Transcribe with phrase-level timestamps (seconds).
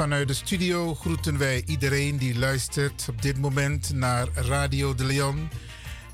[0.00, 5.48] Vanuit de studio groeten wij iedereen die luistert op dit moment naar Radio de Leon.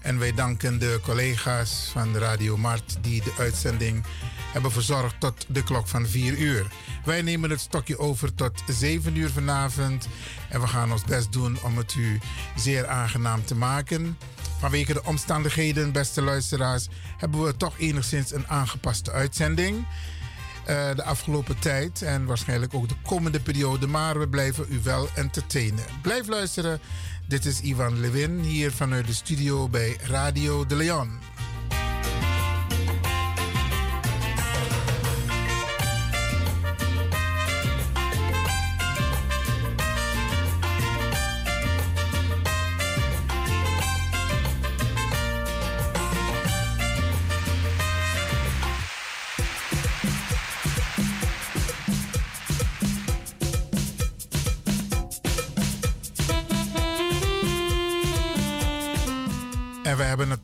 [0.01, 4.05] En wij danken de collega's van Radio Mart die de uitzending
[4.53, 6.67] hebben verzorgd tot de klok van 4 uur.
[7.05, 10.09] Wij nemen het stokje over tot 7 uur vanavond.
[10.48, 12.21] En we gaan ons best doen om het u
[12.56, 14.19] zeer aangenaam te maken.
[14.59, 19.87] Vanwege de omstandigheden, beste luisteraars, hebben we toch enigszins een aangepaste uitzending.
[20.69, 23.86] Uh, de afgelopen tijd en waarschijnlijk ook de komende periode.
[23.86, 25.84] Maar we blijven u wel entertainen.
[26.03, 26.81] Blijf luisteren.
[27.28, 31.36] Dit is Ivan Levin hier vanuit de studio bij Radio de Leon.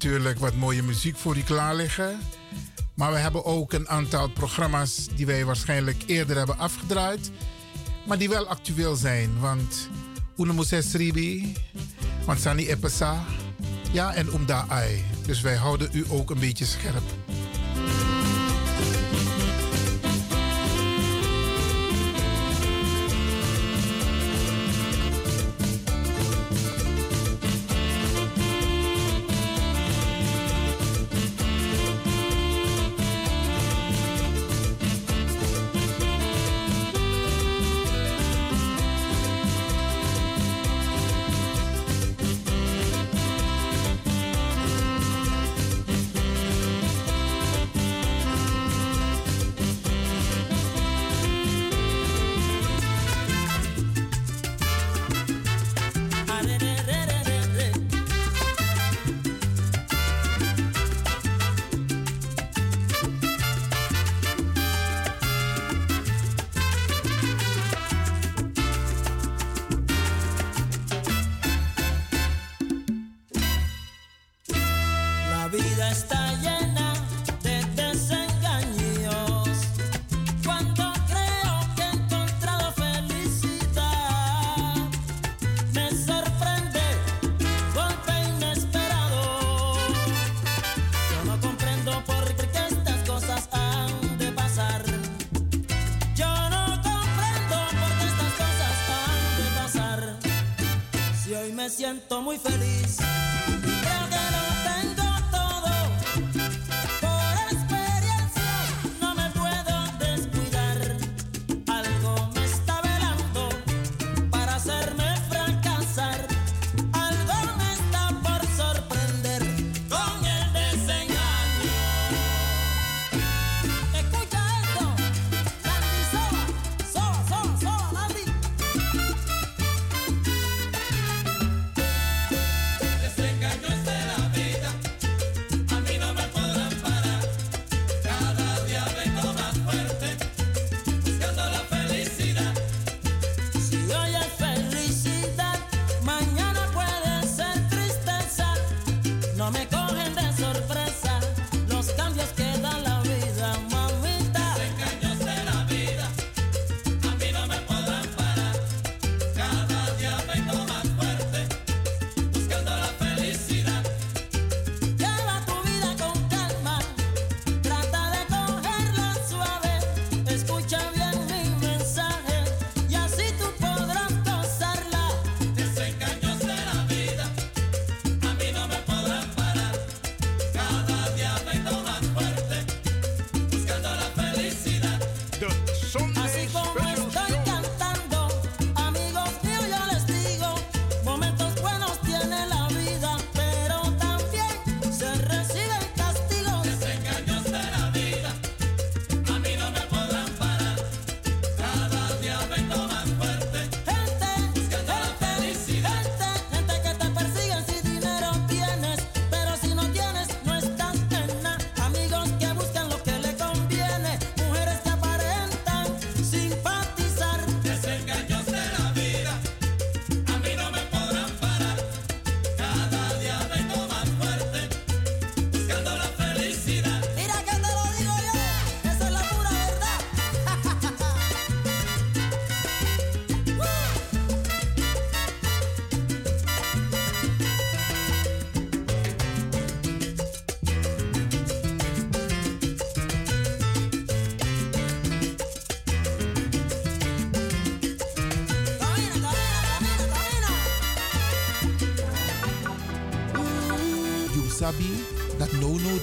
[0.02, 2.18] Natuurlijk wat mooie muziek voor u klaar liggen.
[2.94, 7.30] Maar we hebben ook een aantal programma's die wij waarschijnlijk eerder hebben afgedraaid.
[8.06, 9.40] Maar die wel actueel zijn.
[9.40, 9.88] Want
[10.36, 11.56] Unemuses Ribi,
[12.24, 13.24] want Sani Epesa.
[13.92, 15.04] Ja, en Umda Ai.
[15.26, 17.04] Dus wij houden u ook een beetje scherp.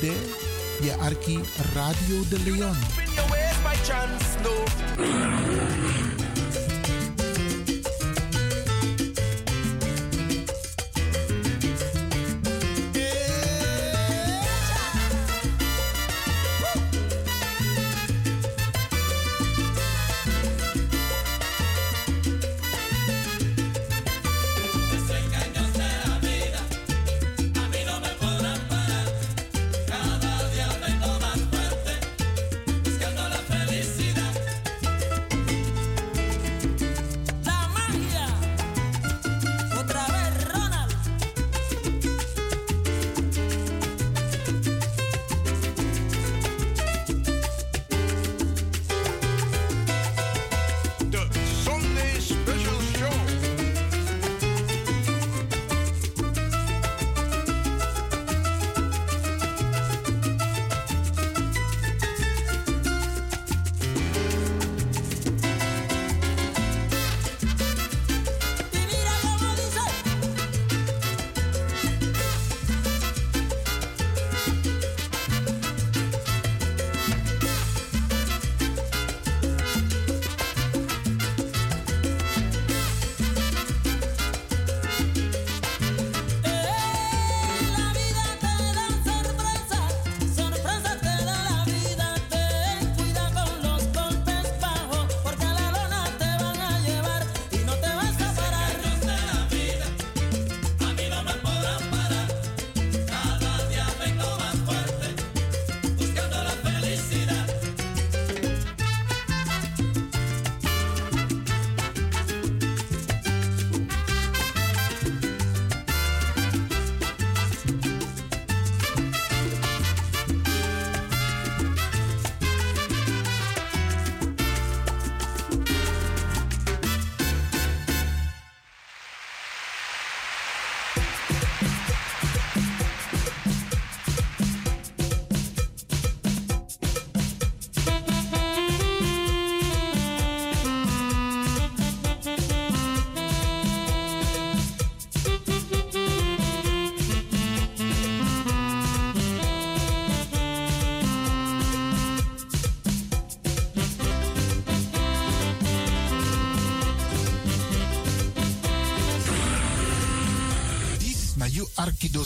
[0.09, 1.39] De je arki
[1.73, 2.77] Radio de Leon.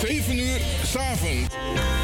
[0.00, 1.99] 7 uur s'avonds.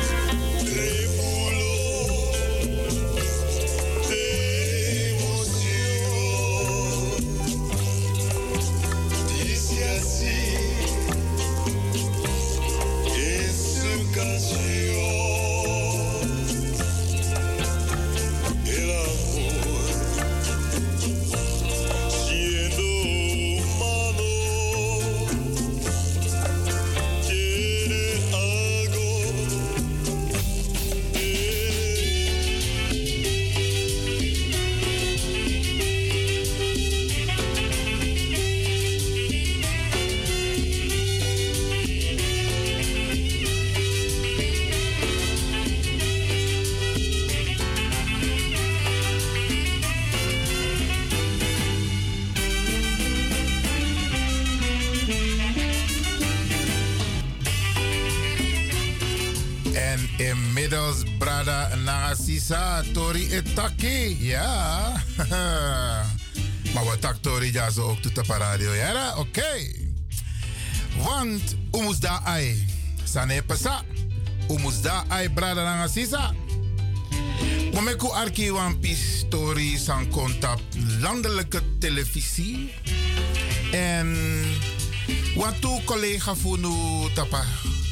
[62.36, 64.16] Nagasisa, Tori Etaki.
[64.20, 64.92] Ja.
[66.74, 68.72] maar wat tak Tori ja zo ook tot radio.
[68.72, 69.72] Ja, oké.
[70.96, 72.66] Want, umus da ai.
[73.04, 73.82] Sane pesa.
[74.48, 76.34] Umus da ai, Brada Nagasisa.
[77.72, 80.60] Momeku arki wan pistori san kontap
[81.00, 82.72] landelijke televisie.
[83.72, 84.16] En
[85.34, 87.44] wat toe collega funu tapa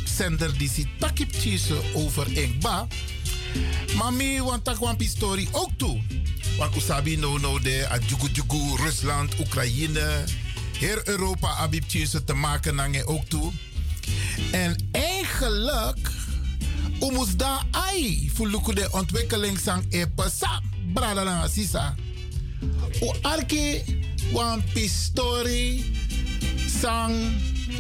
[0.05, 2.87] zender die si takip tjise over Engba.
[3.97, 6.01] Maar mi want tak wan pistori ook toe.
[6.59, 10.25] Want usabi no no de a jugu jugu Rusland, Oekraïne.
[10.79, 11.85] Heel Europa abib
[12.25, 13.53] te maken nange ook toe.
[14.51, 16.13] En eigenlijk
[17.01, 20.61] Umus da ai fuluku de ontwikkeling sang e pasa
[20.93, 21.95] brada sisa.
[23.01, 23.85] O arke
[24.33, 25.85] wan pistori
[26.81, 27.15] sang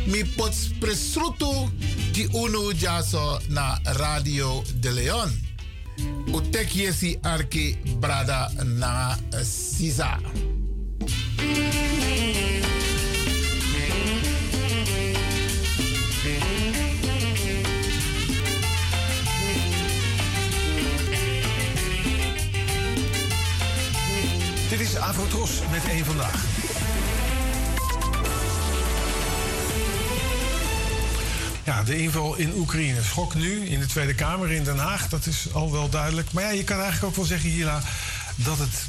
[0.07, 1.71] mi pots presrutu
[2.12, 5.43] di unu jaso na Radio de Leon.
[6.32, 10.18] O tek yesi arke brada na sisa.
[24.68, 26.53] Dit is Avrotros met één vandaag.
[31.64, 33.02] Ja, de inval in Oekraïne.
[33.02, 35.09] Schok nu in de Tweede Kamer in Den Haag.
[35.09, 36.33] Dat is al wel duidelijk.
[36.33, 37.80] Maar ja, je kan eigenlijk ook wel zeggen, Hila...
[38.37, 38.88] dat het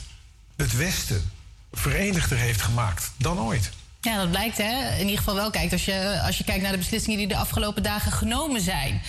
[0.55, 1.31] het Westen
[1.71, 3.71] verenigder heeft gemaakt dan ooit.
[4.01, 4.93] Ja, dat blijkt hè.
[4.93, 5.49] In ieder geval wel.
[5.49, 9.01] Kijk, als je, als je kijkt naar de beslissingen die de afgelopen dagen genomen zijn.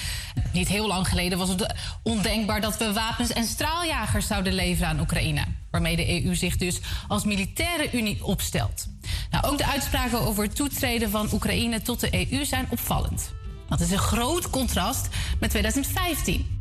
[0.53, 5.01] Niet heel lang geleden was het ondenkbaar dat we wapens en straaljagers zouden leveren aan
[5.01, 5.45] Oekraïne.
[5.71, 8.87] Waarmee de EU zich dus als militaire unie opstelt.
[9.31, 13.31] Nou, ook de uitspraken over het toetreden van Oekraïne tot de EU zijn opvallend.
[13.69, 15.09] Dat is een groot contrast
[15.41, 16.55] met 2015.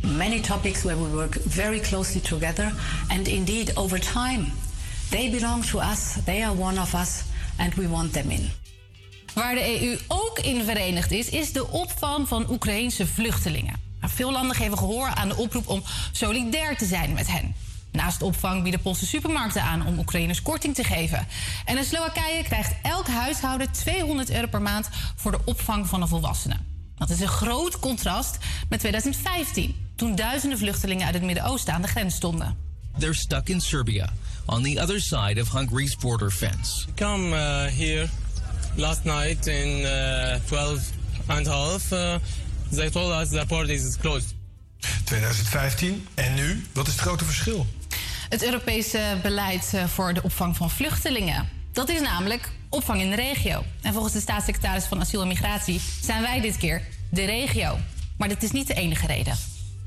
[0.00, 2.72] Many topics where we work very closely together,
[3.08, 4.44] and indeed, over time,
[5.10, 7.22] they belong to us, they are one of us,
[7.56, 8.50] and we want them in.
[9.34, 13.80] Waar de EU ook in verenigd is, is de opvang van Oekraïnse vluchtelingen.
[14.00, 17.54] Nou, veel landen geven gehoor aan de oproep om solidair te zijn met hen.
[17.92, 21.26] Naast opvang bieden Poolse supermarkten aan om Oekraïners korting te geven.
[21.64, 26.08] En in Slowakije krijgt elk huishouden 200 euro per maand voor de opvang van een
[26.08, 26.56] volwassene.
[26.96, 31.88] Dat is een groot contrast met 2015, toen duizenden vluchtelingen uit het Midden-Oosten aan de
[31.88, 32.56] grens stonden.
[32.98, 34.12] They're stuck in Serbia,
[34.46, 36.86] on the other side of Hungary's border fence.
[36.96, 38.08] come uh, here
[38.76, 40.90] last night in uh, 12
[41.26, 41.92] and a half.
[41.92, 42.14] Uh,
[42.70, 44.34] they told us the port is closed.
[45.04, 46.66] 2015 en nu?
[46.72, 47.66] Wat is het grote verschil?
[48.30, 51.48] Het Europese beleid eh, voor de opvang van vluchtelingen.
[51.72, 53.64] Dat is namelijk opvang in de regio.
[53.82, 57.78] En volgens de staatssecretaris van Asiel en Migratie zijn wij dit keer de regio.
[58.18, 59.36] Maar dat is niet de enige reden.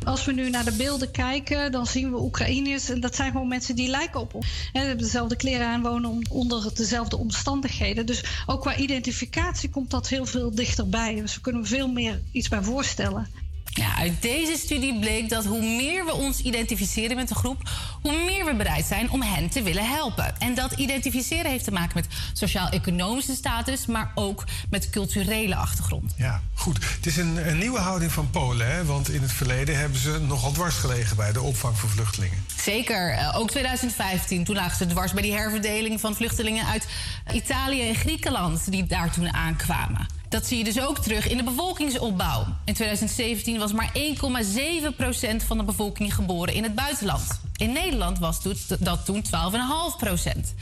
[0.04, 2.90] Als we nu naar de beelden kijken, dan zien we Oekraïners.
[2.90, 4.48] En dat zijn gewoon mensen die lijken op ons.
[4.48, 8.06] Ze hebben dezelfde kleren aan, wonen onder dezelfde omstandigheden.
[8.06, 11.16] Dus ook qua identificatie komt dat heel veel dichterbij.
[11.16, 13.28] Dus we kunnen veel meer iets bij voorstellen.
[13.74, 17.70] Ja, uit deze studie bleek dat hoe meer we ons identificeren met een groep,
[18.02, 20.40] hoe meer we bereid zijn om hen te willen helpen.
[20.40, 26.14] En dat identificeren heeft te maken met sociaal-economische status, maar ook met culturele achtergrond.
[26.18, 26.78] Ja, goed.
[26.96, 28.86] Het is een, een nieuwe houding van Polen, hè?
[28.86, 32.46] want in het verleden hebben ze nogal dwars gelegen bij de opvang van vluchtelingen.
[32.62, 34.44] Zeker, eh, ook 2015.
[34.44, 36.88] Toen lagen ze dwars bij die herverdeling van vluchtelingen uit
[37.34, 40.08] Italië en Griekenland die daar toen aankwamen.
[40.34, 42.46] Dat zie je dus ook terug in de bevolkingsopbouw.
[42.66, 47.42] In 2017 was maar 1,7% van de bevolking geboren in het buitenland.
[47.56, 48.40] In Nederland was
[48.80, 50.54] dat toen 12,5%.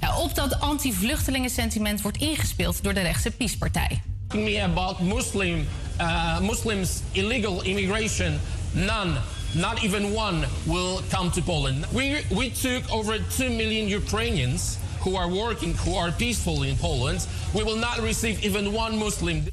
[0.00, 4.02] Ja, op dat anti-vluchtelingen-sentiment wordt ingespeeld door de rechtse PiS-partij.
[4.34, 5.68] Me about Muslim,
[6.00, 8.38] uh, Muslims illegal immigration.
[8.72, 9.12] None,
[9.52, 11.84] not even one, will come to Poland.
[11.90, 17.26] We we took over two million Ukrainians who are working, who are peaceful in Poland.
[17.52, 19.46] We will not receive even one Muslim.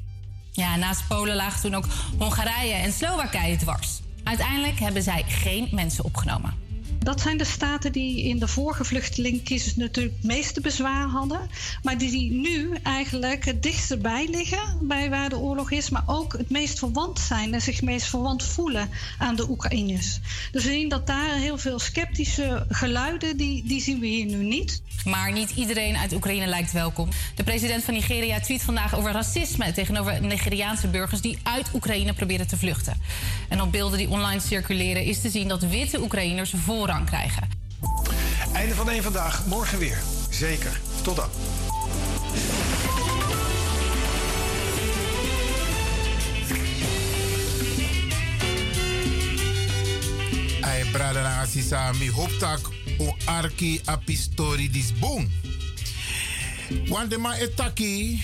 [0.51, 1.85] Ja, naast Polen lagen toen ook
[2.17, 4.01] Hongarije en Slowakije dwars.
[4.23, 6.64] Uiteindelijk hebben zij geen mensen opgenomen.
[7.05, 11.39] Dat zijn de staten die in de vorige vluchtelingencrisis natuurlijk het meeste bezwaar hadden.
[11.83, 15.89] Maar die, die nu eigenlijk het dichtst bij liggen bij waar de oorlog is.
[15.89, 20.19] Maar ook het meest verwant zijn en zich meest verwant voelen aan de Oekraïners.
[20.51, 24.43] Dus we zien dat daar heel veel sceptische geluiden, die, die zien we hier nu
[24.43, 24.81] niet.
[25.03, 27.09] Maar niet iedereen uit Oekraïne lijkt welkom.
[27.35, 32.47] De president van Nigeria tweet vandaag over racisme tegenover Nigeriaanse burgers die uit Oekraïne proberen
[32.47, 33.01] te vluchten.
[33.49, 37.49] En op beelden die online circuleren is te zien dat witte Oekraïners voorrang krijgen.
[38.53, 39.97] Einde van één vandaag, morgen weer.
[40.29, 40.79] Zeker.
[41.01, 41.29] Tot dan.
[50.61, 55.31] Ai brada na asisa mi hoptak o arki a pistori dis bon.
[56.87, 58.23] Want de ma etaki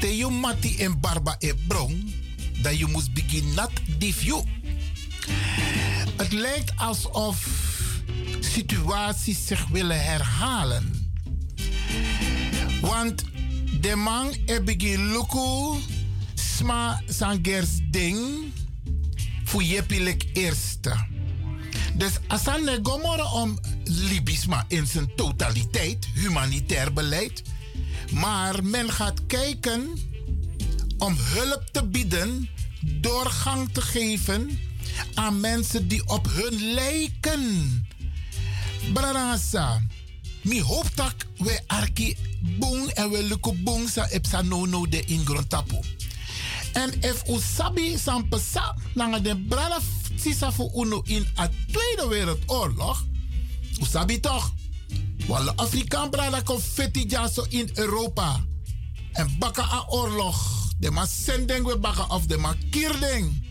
[0.00, 2.12] te you mati en barba e bron
[2.62, 4.42] dat je moest begin nat dif you.
[6.16, 7.48] Het lijkt alsof
[8.40, 11.12] situaties zich willen herhalen.
[12.80, 13.24] Want
[13.80, 15.80] de man e begin luku
[16.34, 18.18] sma sangers ding
[19.62, 21.06] jepilik eerste.
[21.94, 27.42] Dus het gomorre om Libisma in zijn totaliteit, humanitair beleid.
[28.12, 29.98] Maar men gaat kijken
[30.98, 32.48] om hulp te bieden
[32.80, 34.58] doorgang te geven
[35.14, 37.86] aan mensen die op hun lijken.
[38.92, 39.82] Brarasa,
[40.42, 42.16] mi hoop dat we arki
[42.58, 45.78] boom en we lukken boom sa epsa no no de in tapu.
[46.72, 49.78] En if u sabi san pesa nanga de brada
[50.16, 53.04] sisa fu uno in a Tweede Wereldoorlog,
[53.80, 54.52] u sabi toch?
[55.26, 58.44] Walle Afrikaan brada kon feti jaso in Europa.
[59.12, 60.36] En baka a oorlog.
[60.78, 63.42] De man sending we baka of de man kierding.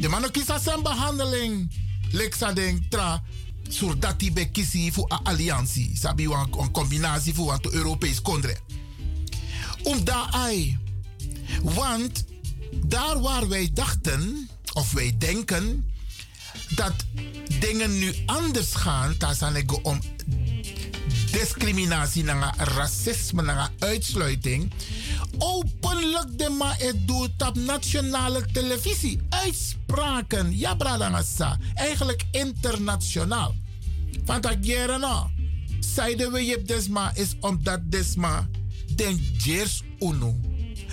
[0.00, 1.72] De man kisa zijn behandeling.
[2.10, 3.22] Leksa ding tra
[3.68, 5.96] zodat die be kisi voor een alliantie.
[5.96, 8.56] Sabi een combinatie voor een Europees kondre.
[9.82, 10.78] Om daar ai.
[11.62, 12.24] Want
[12.86, 15.92] daar waar wij dachten, of wij denken,
[16.68, 16.94] dat
[17.58, 19.16] dingen nu anders gaan,
[19.56, 20.00] ik om
[21.30, 24.72] discriminatie, naar racisme, naar uitsluiting.
[25.38, 29.20] Openlijk de ma het doet op nationale televisie.
[29.28, 31.58] Uitspraken, ja bradangasa.
[31.74, 33.54] Eigenlijk internationaal.
[34.24, 35.26] Want dat jaren nou.
[35.80, 38.48] Zeiden we je desma is omdat desma
[38.94, 40.34] den jers unu.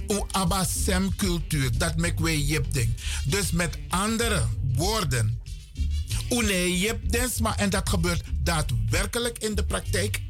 [0.07, 2.93] U abasem cultuur, dat mek we je ding.
[3.25, 4.43] Dus met andere
[4.75, 5.41] woorden.
[6.29, 10.21] Une jep desma en dat gebeurt daadwerkelijk in de praktijk.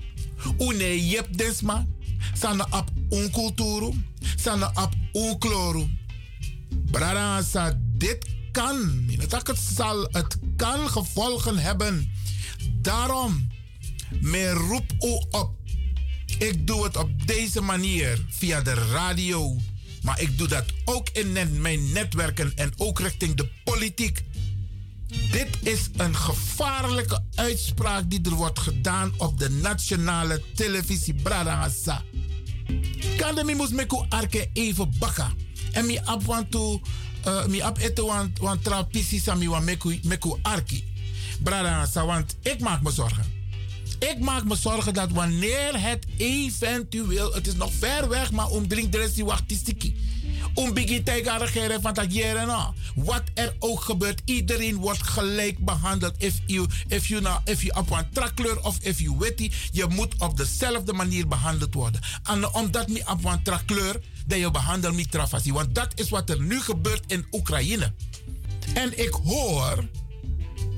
[0.57, 1.85] Une jep desma.
[2.33, 3.93] Sana ap unkulturu.
[4.35, 5.87] Sana ap unkloru.
[6.91, 9.09] Brada sa dit kan.
[9.17, 12.11] Het, zal, het kan gevolgen hebben.
[12.81, 13.47] Daarom,
[14.21, 15.53] me roep u op.
[16.37, 19.57] Ik doe het op deze manier via de radio.
[20.01, 24.23] Maar ik doe dat ook in mijn netwerken en ook richting de politiek.
[25.31, 32.03] Dit is een gevaarlijke uitspraak die er wordt gedaan op de nationale televisie Bradangasa.
[33.17, 35.33] De moest meku arke even bakken.
[35.71, 36.81] En mi ap want to
[37.27, 40.83] uh, mi ap eten want want trapisi sami want meku meku arki.
[41.93, 43.23] Want ik maak me zorgen.
[43.99, 48.67] Ik maak me zorgen dat wanneer het eventueel, het is nog ver weg, maar om
[48.67, 49.43] drink de rest die wacht
[50.55, 52.73] om tegen regeren van dat jaren nou.
[52.95, 56.13] Wat er ook gebeurt, iedereen wordt gelijk behandeld.
[56.17, 59.85] If you, if you, nou, if you op een trakkleur of if you witty, je
[59.89, 62.01] moet op dezelfde manier behandeld worden.
[62.23, 65.53] En omdat niet op een trakkleur, dat je behandelt niet trafasi.
[65.53, 67.93] Want dat is wat er nu gebeurt in Oekraïne.
[68.73, 69.87] En ik hoor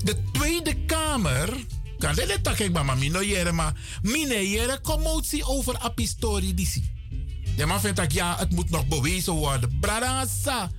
[0.04, 1.56] de Tweede Kamer.
[1.98, 6.90] Kan dit tak ik mama mino jere maar mine jere commotie over apistori disi.
[7.58, 9.78] De man vindt dat ja, het moet nog bewezen worden.
[9.80, 10.70] Bradassa.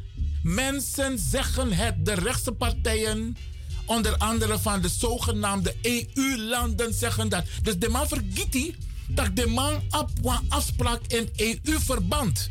[0.43, 3.37] Mensen zeggen het, de rechtse partijen,
[3.85, 7.45] onder andere van de zogenaamde EU-landen, zeggen dat.
[7.61, 8.75] Dus de man vergiet
[9.07, 12.49] dat de man op afspraak in EU-verband.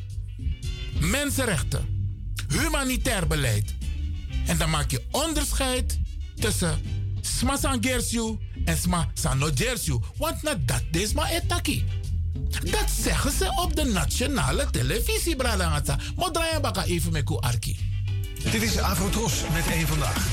[1.00, 2.12] Mensenrechten,
[2.48, 3.74] humanitair beleid.
[4.46, 5.98] En dan maak je onderscheid
[6.34, 6.80] tussen
[7.20, 9.98] Sma Sangersiu en Sma Sanogersiu.
[10.16, 11.84] Want na dat is maar etaki.
[12.50, 15.98] Dat zeggen ze op de nationale televisie, Bradangata.
[16.16, 17.78] Maar draai je baka even met Arki.
[18.50, 20.26] Dit is Avrotros met één vandaag.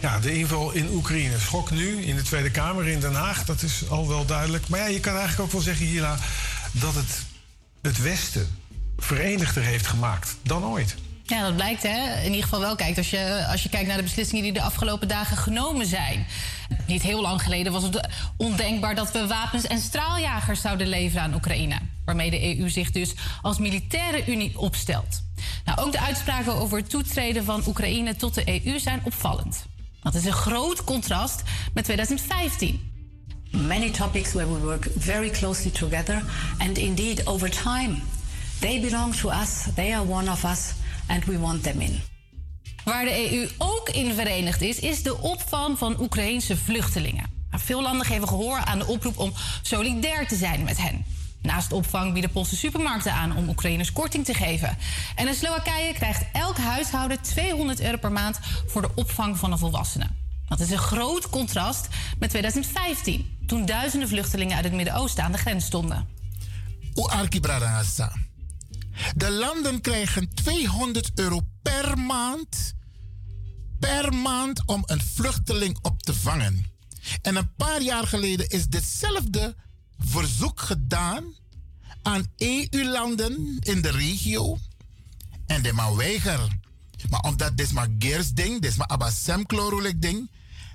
[0.00, 1.38] Ja, de inval in Oekraïne.
[1.38, 3.44] Schok nu in de Tweede Kamer in Den Haag.
[3.44, 4.68] Dat is al wel duidelijk.
[4.68, 6.18] Maar ja, je kan eigenlijk ook wel zeggen, Hila,
[6.72, 7.24] dat het
[7.82, 8.58] het Westen
[8.98, 10.94] verenigder heeft gemaakt dan ooit.
[11.22, 12.20] Ja, dat blijkt hè.
[12.20, 14.62] In ieder geval wel kijkt als je, als je kijkt naar de beslissingen die de
[14.62, 16.26] afgelopen dagen genomen zijn.
[16.86, 21.34] Niet heel lang geleden was het ondenkbaar dat we wapens en straaljagers zouden leveren aan
[21.34, 21.78] Oekraïne.
[22.04, 25.22] Waarmee de EU zich dus als militaire unie opstelt.
[25.64, 29.66] Nou, ook de uitspraken over het toetreden van Oekraïne tot de EU zijn opvallend.
[30.02, 31.42] Dat is een groot contrast
[31.74, 32.90] met 2015.
[33.50, 36.22] Many topics where we work very closely together
[36.58, 37.96] and indeed over time
[38.58, 40.72] they belong to us, they are one of us
[41.06, 42.11] and we want them in.
[42.84, 47.30] Waar de EU ook in verenigd is, is de opvang van Oekraïnse vluchtelingen.
[47.50, 51.04] Nou, veel landen geven gehoor aan de oproep om solidair te zijn met hen.
[51.42, 54.76] Naast opvang bieden Poolse supermarkten aan om Oekraïners korting te geven.
[55.14, 59.58] En in Slowakije krijgt elk huishouden 200 euro per maand voor de opvang van een
[59.58, 60.06] volwassene.
[60.48, 65.38] Dat is een groot contrast met 2015, toen duizenden vluchtelingen uit het Midden-Oosten aan de
[65.38, 66.08] grens stonden.
[69.14, 71.40] De landen krijgen 200 euro
[71.92, 72.74] per maand.
[73.78, 76.66] Per maand om een vluchteling op te vangen.
[77.22, 79.56] En een paar jaar geleden is ditzelfde
[79.98, 81.24] verzoek gedaan
[82.02, 84.58] aan EU-landen in de regio.
[85.46, 86.58] En de man weiger.
[87.10, 89.44] Maar omdat dit maar Geers ding, dit maar Abbasem
[89.98, 90.30] ding,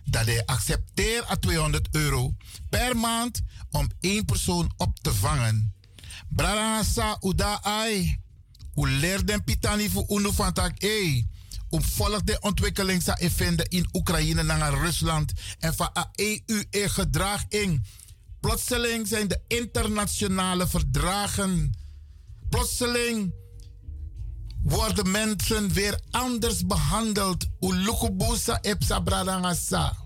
[0.06, 2.34] dat hij accepteert à 200 euro
[2.70, 5.74] per maand om één persoon op te vangen.
[6.30, 8.26] Brarasa uda ai.
[8.78, 11.24] Hoe leerden pitani voor unu van tak e.
[11.70, 17.44] Om volg de ontwikkeling sa vinden in Oekraïne naar Rusland en van EU e gedrag
[17.50, 17.84] in.
[18.40, 21.74] Plotseling zijn de internationale verdragen.
[22.50, 23.34] Plotseling
[24.64, 27.46] worden mensen weer anders behandeld.
[27.60, 29.98] Ulukubusa epsa bradangasa.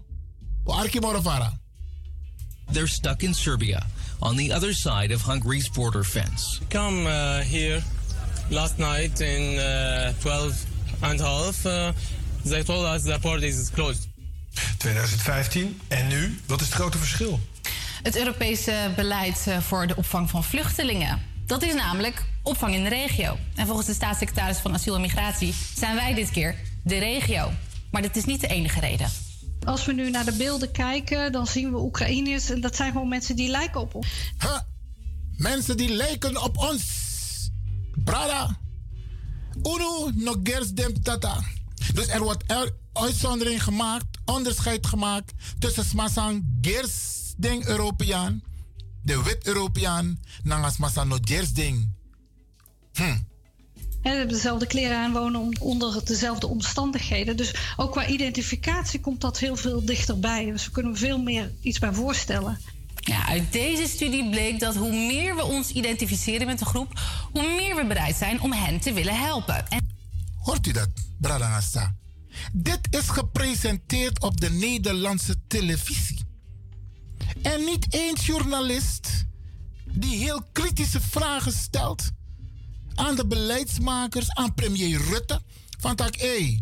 [2.72, 3.86] They're stuck in Serbia,
[4.20, 6.60] on the other side of Hungary's border fence.
[6.70, 7.84] Come uh, here
[8.52, 10.66] last night in uh, 12
[11.00, 11.66] and a half.
[11.66, 11.90] Uh,
[12.44, 14.08] they told us the border is closed.
[14.78, 16.40] 2015 en nu?
[16.46, 17.40] Wat is het grote verschil?
[18.04, 21.22] Het Europese beleid eh, voor de opvang van vluchtelingen.
[21.46, 23.38] Dat is namelijk opvang in de regio.
[23.56, 27.52] En volgens de staatssecretaris van Asiel en Migratie zijn wij dit keer de regio.
[27.92, 29.10] Maar dat is niet de enige reden.
[29.64, 32.50] Als we nu naar de beelden kijken, dan zien we Oekraïners.
[32.50, 34.08] En dat zijn gewoon mensen die lijken op ons.
[34.40, 34.60] Huh?
[35.38, 37.11] Mensen die lijken op ons.
[38.04, 38.58] Brada.
[39.64, 41.44] Uno no gers dem tata.
[41.94, 48.44] Dus er wordt er uitzondering gemaakt, onderscheid gemaakt tussen smasang gers ding Europeaan,
[49.04, 51.90] de wit Europeaan, nangas masa no gers ding.
[52.94, 53.18] Hm.
[54.02, 57.38] En hebben dezelfde kleren aan, wonen onder dezelfde omstandigheden.
[57.38, 60.52] Dus ook qua identificatie komt dat heel veel dichterbij.
[60.52, 62.58] Dus we kunnen veel meer iets bij voorstellen.
[63.02, 67.00] Ja, uit deze studie bleek dat hoe meer we ons identificeren met een groep,
[67.32, 69.70] hoe meer we bereid zijn om hen te willen helpen.
[69.70, 69.90] En...
[70.36, 71.96] Hoort u dat, Bradangasta?
[72.54, 76.24] Dit is gepresenteerd op de Nederlandse televisie.
[77.42, 79.26] En niet één journalist
[79.86, 82.10] die heel kritische vragen stelt
[82.96, 85.42] aan de beleidsmakers, aan premier Rutte.
[85.80, 86.60] Van tak, hé,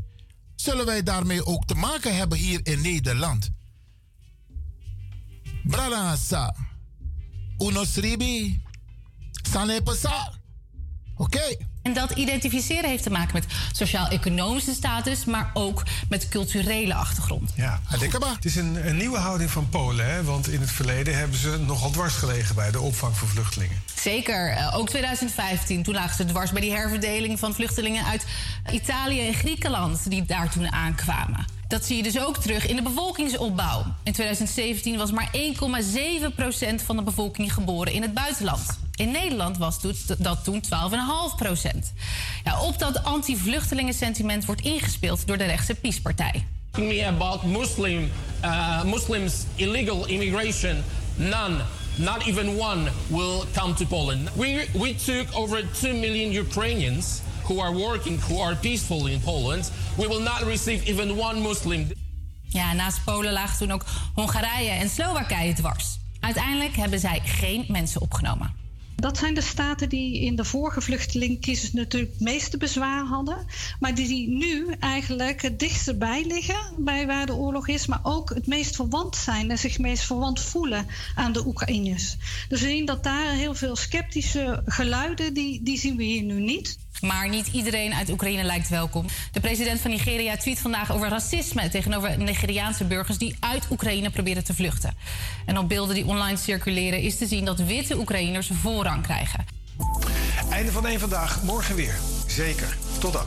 [0.55, 3.49] zullen wij daarmee ook te maken hebben hier in Nederland?
[5.63, 6.15] Brada
[7.59, 8.61] unosribi,
[9.51, 10.31] sanepasa.
[11.15, 11.55] Oké.
[11.81, 17.51] En dat identificeren heeft te maken met sociaal-economische status, maar ook met culturele achtergrond.
[17.55, 20.23] Ja, het is een, een nieuwe houding van Polen, hè?
[20.23, 23.81] want in het verleden hebben ze nogal dwars gelegen bij de opvang van vluchtelingen.
[23.95, 25.83] Zeker, eh, ook 2015.
[25.83, 28.25] Toen lagen ze dwars bij die herverdeling van vluchtelingen uit
[28.71, 31.58] Italië en Griekenland, die daar toen aankwamen.
[31.69, 33.83] Dat zie je dus ook terug in de bevolkingsopbouw.
[34.03, 38.79] In 2017 was maar 1,7% van de bevolking geboren in het buitenland.
[38.95, 39.79] In Nederland was
[40.17, 41.93] dat toen 12,5 procent.
[42.43, 46.45] Ja, op dat anti-vluchtelingen-sentiment wordt ingespeeld door de rechtse PiS-partij.
[46.77, 48.11] Me about Muslim,
[48.43, 50.83] uh, Muslims illegal immigration,
[51.15, 51.55] none.
[51.95, 54.29] Not even one will come to Poland.
[54.35, 59.71] We, we took over 2 million Ukrainians who are working, who are peaceful in Poland.
[59.97, 61.87] We will not receive even one Muslim.
[62.47, 65.97] Ja, naast Polen lagen toen ook Hongarije en Slowakije dwars.
[66.19, 68.59] Uiteindelijk hebben zij geen mensen opgenomen.
[68.95, 73.45] Dat zijn de staten die in de vorige vluchtelingcrisis natuurlijk het meeste bezwaar hadden.
[73.79, 77.85] Maar die nu eigenlijk het dichtst bij liggen bij waar de oorlog is.
[77.85, 82.15] Maar ook het meest verwant zijn en zich het meest verwant voelen aan de Oekraïners.
[82.49, 86.39] Dus we zien dat daar heel veel sceptische geluiden, die, die zien we hier nu
[86.39, 86.77] niet.
[87.01, 89.05] Maar niet iedereen uit Oekraïne lijkt welkom.
[89.31, 94.43] De president van Nigeria tweet vandaag over racisme tegenover Nigeriaanse burgers die uit Oekraïne proberen
[94.43, 94.97] te vluchten.
[95.45, 99.45] En op beelden die online circuleren is te zien dat witte Oekraïners voorrang krijgen.
[100.49, 101.95] Einde van één vandaag, morgen weer.
[102.27, 102.77] Zeker.
[102.99, 103.25] Tot dan.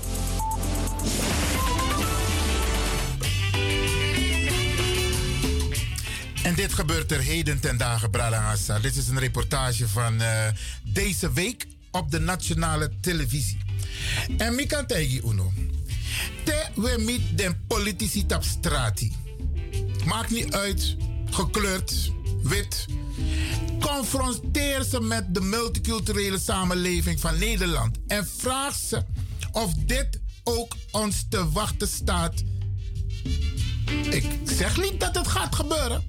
[6.43, 10.29] En dit gebeurt er heden ten dagen, Brada Dit is een reportage van uh,
[10.83, 13.62] deze week op de nationale televisie.
[14.37, 15.53] En mi kan tegen uno.
[16.45, 19.13] Te we met de politici tap strati.
[20.05, 20.97] Maakt niet uit,
[21.31, 22.87] gekleurd, wit.
[23.81, 27.97] Confronteer ze met de multiculturele samenleving van Nederland.
[28.07, 29.03] En vraag ze
[29.53, 32.43] of dit ook ons te wachten staat.
[34.11, 36.03] Ik zeg niet dat het gaat gebeuren.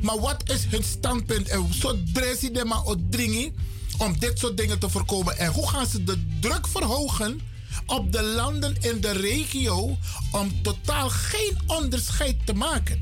[0.00, 1.48] Maar wat is hun standpunt?
[1.48, 3.52] En zo de maar dringi
[3.98, 5.38] om dit soort dingen te voorkomen?
[5.38, 7.40] En hoe gaan ze de druk verhogen
[7.86, 9.98] op de landen in de regio
[10.32, 13.00] om totaal geen onderscheid te maken?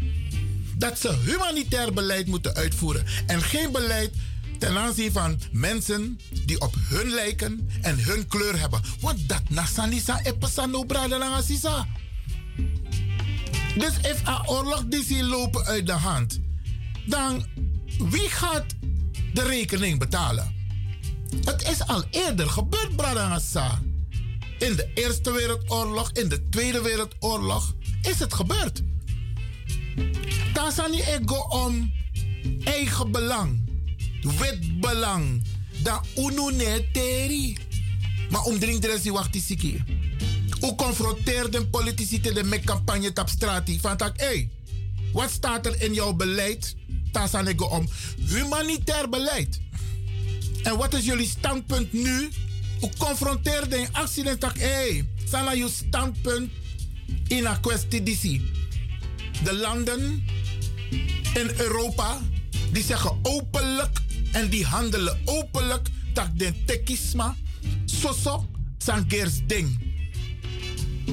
[0.78, 4.14] Dat ze humanitair beleid moeten uitvoeren en geen beleid
[4.58, 8.80] ten aanzien van mensen die op hun lijken en hun kleur hebben.
[9.00, 11.86] Wat dat nasanisa epasano bradelangasisa.
[13.78, 16.40] Dus als een oorlog die lopen uit de hand,
[17.06, 17.46] dan
[17.98, 18.64] wie gaat
[19.34, 20.55] de rekening betalen?
[21.44, 23.82] Het is al eerder gebeurd, Bradangasa.
[24.58, 28.82] In de Eerste Wereldoorlog, in de Tweede Wereldoorlog is het gebeurd.
[30.90, 31.92] Niet ego om
[32.64, 33.68] eigen belang,
[34.38, 35.44] wit belang,
[35.82, 37.56] dan unu ne teri.
[38.30, 39.84] Maar omdring de rest wacht siki.
[40.62, 43.70] U confronteerde politici te de campagne op straat.
[43.80, 43.96] Van
[45.12, 46.76] wat staat er in jouw beleid?
[47.12, 47.88] Tasanego om
[48.26, 49.60] humanitair beleid.
[50.66, 52.28] En wat is jullie standpunt nu?
[52.82, 56.50] U confronteerde in actie en tak, hey, sala je standpunt
[57.28, 58.42] in een kwestie die
[59.42, 60.24] De landen
[61.34, 62.18] in Europa
[62.72, 63.98] die zeggen openlijk
[64.32, 67.36] en die handelen openlijk dat de tekisma
[67.84, 68.46] soso
[68.78, 69.06] san
[69.46, 69.94] ding.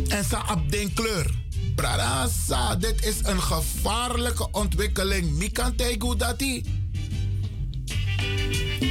[0.08, 1.42] En sa ab den kleur.
[1.76, 2.30] Brada,
[2.76, 5.32] dit is een gevaarlijke ontwikkeling.
[5.32, 6.83] Mikan tegu dati.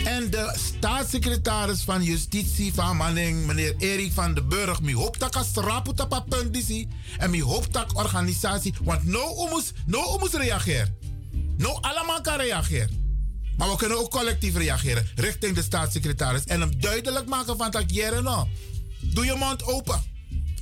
[0.05, 5.51] En de staatssecretaris van Justitie van Manning, meneer Erik van den Burg, mi hoop dat
[5.55, 6.87] rapu tapa punt.
[7.19, 10.97] En mi hoop dat organisatie, want no omus, no omus reageren.
[11.57, 13.01] No allemaal kan reageren.
[13.57, 16.45] Maar we kunnen ook collectief reageren richting de staatssecretaris.
[16.45, 18.49] En hem duidelijk maken van dat jere no.
[19.01, 20.03] Doe je mond open.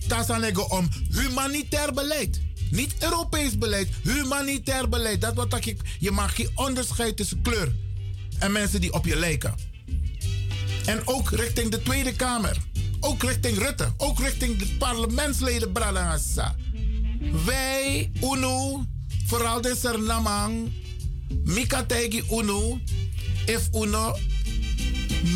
[0.07, 2.41] Dat om humanitair beleid.
[2.71, 5.21] Niet Europees beleid, humanitair beleid.
[5.21, 7.73] Dat wat ik, je mag geen onderscheid tussen kleur
[8.41, 9.55] en mensen die op je lijken.
[10.85, 12.57] En ook richting de Tweede Kamer.
[13.01, 13.93] Ook richting Rutte.
[13.97, 16.55] Ook richting de parlementsleden Bralangasa.
[17.45, 18.85] Wij, UNO,
[19.27, 20.73] vooral de Sernamang,
[21.45, 22.81] Mikategi UNO,
[23.47, 24.17] if UNO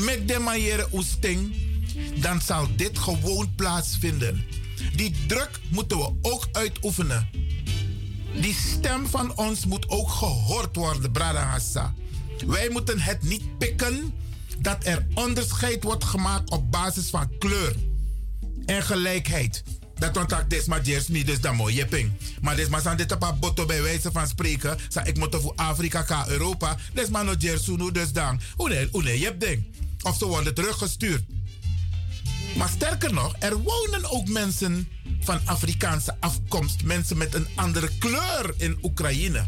[0.05, 1.55] met de oesting,
[2.21, 4.45] dan zal dit gewoon plaatsvinden.
[4.97, 7.29] Die druk moeten we ook uitoefenen.
[8.41, 11.95] Die stem van ons moet ook gehoord worden, Bradangasa.
[12.47, 14.15] Wij moeten het niet pikken
[14.59, 17.77] dat er onderscheid wordt gemaakt op basis van kleur
[18.67, 19.63] en gelijkheid.
[19.95, 22.13] Dat want des maar niet dus dan mooi ping.
[22.41, 24.79] Maar des maar zijn dit een botto bij wijze van spreken.
[24.89, 26.77] Sa ik moet voor Afrika ka Europa.
[26.93, 28.41] Des maar no jers dus dan.
[28.57, 29.65] Hoe nee, je ding.
[30.03, 31.23] Of ze worden teruggestuurd.
[32.57, 34.89] Maar sterker nog, er wonen ook mensen
[35.21, 36.83] van Afrikaanse afkomst.
[36.83, 39.45] Mensen met een andere kleur in Oekraïne.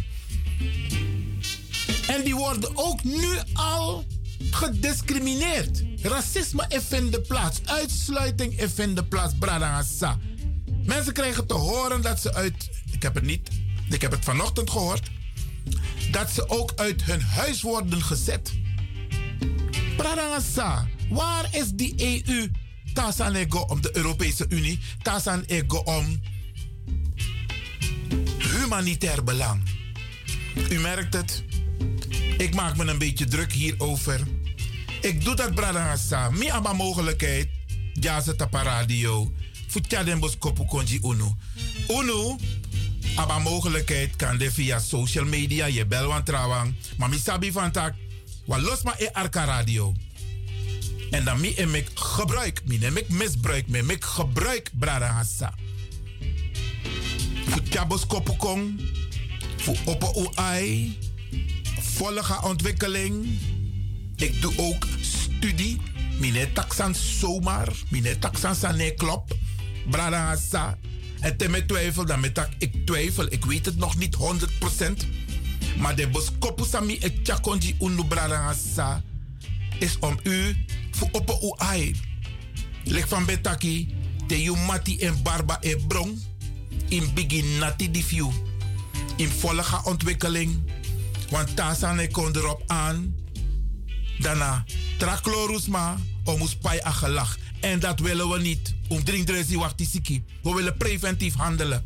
[2.09, 4.05] En die worden ook nu al
[4.51, 5.85] gediscrimineerd.
[6.03, 7.61] Racisme in de plaats.
[7.64, 9.35] Uitsluiting in de plaats.
[9.38, 10.18] Bradangasa.
[10.85, 12.70] Mensen krijgen te horen dat ze uit.
[12.92, 13.51] Ik heb het niet.
[13.90, 15.11] Ik heb het vanochtend gehoord.
[16.11, 18.53] Dat ze ook uit hun huis worden gezet.
[19.96, 20.87] Bradangasa.
[21.09, 22.51] Waar is die EU?
[22.92, 24.79] Tasan ego om de Europese Unie.
[25.03, 26.20] Tasan ego om
[28.38, 29.62] humanitair belang.
[30.70, 31.45] U merkt het.
[32.37, 34.20] Ik maak me een beetje druk hierover.
[35.01, 36.31] Ik doe dat, Bradangasa.
[36.31, 37.49] Mi aba mogelijkheid.
[37.92, 39.33] Ja, ze tapa radio.
[39.68, 40.20] Futja den
[40.66, 41.35] konji unu.
[41.88, 42.37] Unu,
[43.16, 45.66] aba mogelijkheid kan de via social media.
[45.66, 46.75] Je bel wan trawang.
[46.96, 47.94] Maar mi sabi van tak.
[48.44, 49.94] Wa los e arka radio.
[51.11, 52.62] En dan mi em ik gebruik.
[52.64, 53.68] Mi neem ik misbruik.
[53.68, 55.55] Mi ik gebruik, Bradangasa.
[57.49, 58.81] Futja bos kopu kong.
[59.57, 59.72] Fu
[61.96, 63.38] ai volge ontwikkeling.
[64.16, 65.80] Ik doe ook studie.
[66.18, 67.68] Mine taxan zomaar.
[67.90, 69.37] Mine taxan sane klop.
[69.90, 70.37] Brada.
[71.20, 73.26] En te met twijfel, dan met ik twijfel.
[73.32, 74.18] Ik weet het nog niet 100%.
[75.78, 78.54] Maar de boskopu sami e chakonji unu brada.
[79.78, 80.56] Is om u
[80.90, 81.96] voor op u ai.
[82.85, 83.94] Lek van betaki.
[84.26, 86.18] Te yu mati en barba e brong.
[86.88, 88.30] In begin nati di view.
[89.16, 90.74] In volge ontwikkeling
[91.30, 93.14] want Tasan kon erop aan.
[94.18, 94.64] Daarna
[94.98, 97.36] traklorusma om ons pai agelach.
[97.60, 98.74] En dat willen we niet.
[98.88, 100.24] Om drinkdresi wachtisiki.
[100.42, 101.84] We willen preventief handelen.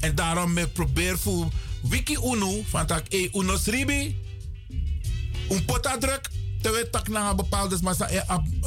[0.00, 1.48] En daarom me probeer voor
[1.82, 4.16] wiki unu van tak e uno sribi.
[5.50, 6.30] Un potadruk.
[6.60, 7.78] Terwijl tak na bepaalde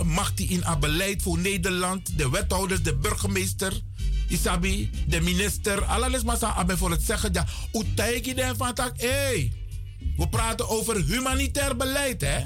[0.05, 2.17] macht in a beleid voor Nederland.
[2.17, 3.81] De wethouders, de burgemeester.
[4.27, 5.83] Isabi, de minister.
[5.83, 7.33] Alles massa voor het zeggen.
[7.33, 9.01] Ja, utaiki den van tak.
[9.01, 9.66] Hey.
[10.17, 12.39] We praten over humanitair beleid, hè?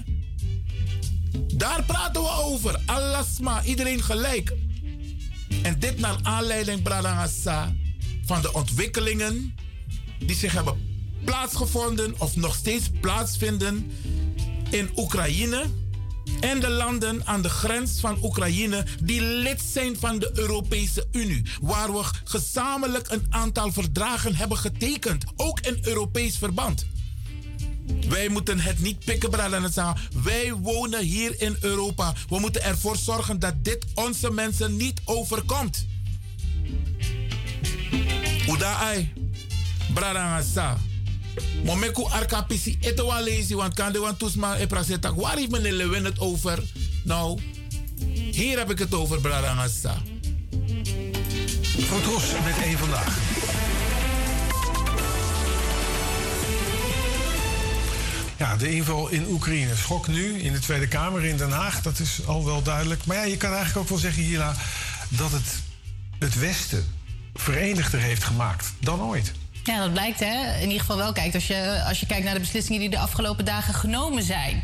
[1.56, 2.82] Daar praten we over.
[2.86, 4.54] Alasma, iedereen gelijk.
[5.64, 6.82] En dit naar aanleiding,
[8.26, 9.56] van de ontwikkelingen
[10.20, 10.90] die zich hebben
[11.24, 13.92] plaatsgevonden of nog steeds plaatsvinden
[14.70, 15.66] in Oekraïne
[16.40, 21.46] en de landen aan de grens van Oekraïne die lid zijn van de Europese Unie,
[21.62, 26.86] waar we gezamenlijk een aantal verdragen hebben getekend, ook in Europees verband.
[28.10, 32.14] Wij moeten het niet pikken, Brada Wij wonen hier in Europa.
[32.30, 35.86] We moeten ervoor zorgen dat dit onze mensen niet overkomt.
[38.48, 39.14] Uda ai,
[39.94, 40.42] Brada
[41.64, 45.16] Momeku arka pisi eto wa lazy, want kan de wan toesma e prasetak.
[45.16, 46.64] Waar heeft meneer Lewin het over?
[47.04, 47.40] Nou,
[48.32, 50.02] hier heb ik het over, Bradangasa.
[51.88, 53.41] Fotos met één vandaag.
[58.42, 59.76] Ja, de inval in Oekraïne.
[59.76, 61.82] Schok nu in de Tweede Kamer in Den Haag.
[61.82, 63.06] Dat is al wel duidelijk.
[63.06, 64.56] Maar ja, je kan eigenlijk ook wel zeggen, Hila,
[65.10, 65.62] dat het
[66.20, 66.86] het Westen
[67.34, 69.32] verenigder heeft gemaakt dan ooit.
[69.64, 70.56] Ja, dat blijkt hè.
[70.56, 71.12] In ieder geval wel.
[71.12, 74.64] Kijk, als je, als je kijkt naar de beslissingen die de afgelopen dagen genomen zijn.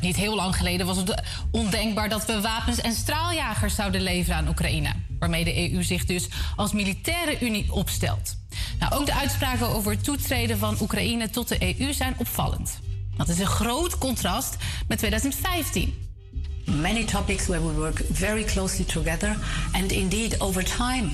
[0.00, 4.48] Niet heel lang geleden was het ondenkbaar dat we wapens en straaljagers zouden leveren aan
[4.48, 4.92] Oekraïne.
[5.18, 8.36] Waarmee de EU zich dus als militaire unie opstelt.
[8.78, 12.78] Nou, ook de uitspraken over het toetreden van Oekraïne tot de EU zijn opvallend.
[13.18, 14.56] Dat is een groot contrast
[14.88, 15.94] met 2015.
[16.64, 19.36] Many topics where we work very closely together,
[19.72, 21.10] and indeed, over time,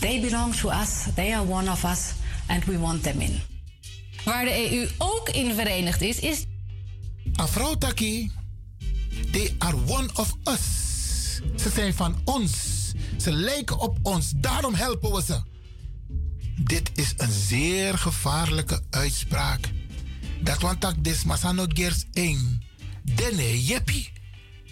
[0.00, 2.12] they belong to us, they are one of us,
[2.46, 3.40] and we want them in.
[4.24, 6.44] Waar de EU ook in verenigd is, is.
[7.34, 8.30] Afro Taki,
[9.30, 10.60] they are one of us.
[11.56, 12.52] Ze zijn van ons.
[13.20, 15.40] Ze lijken op ons, daarom helpen we ze.
[16.60, 19.73] Dit is een zeer gevaarlijke uitspraak.
[20.44, 22.62] Dat want tak des masano gers 1.
[23.02, 23.82] Dene.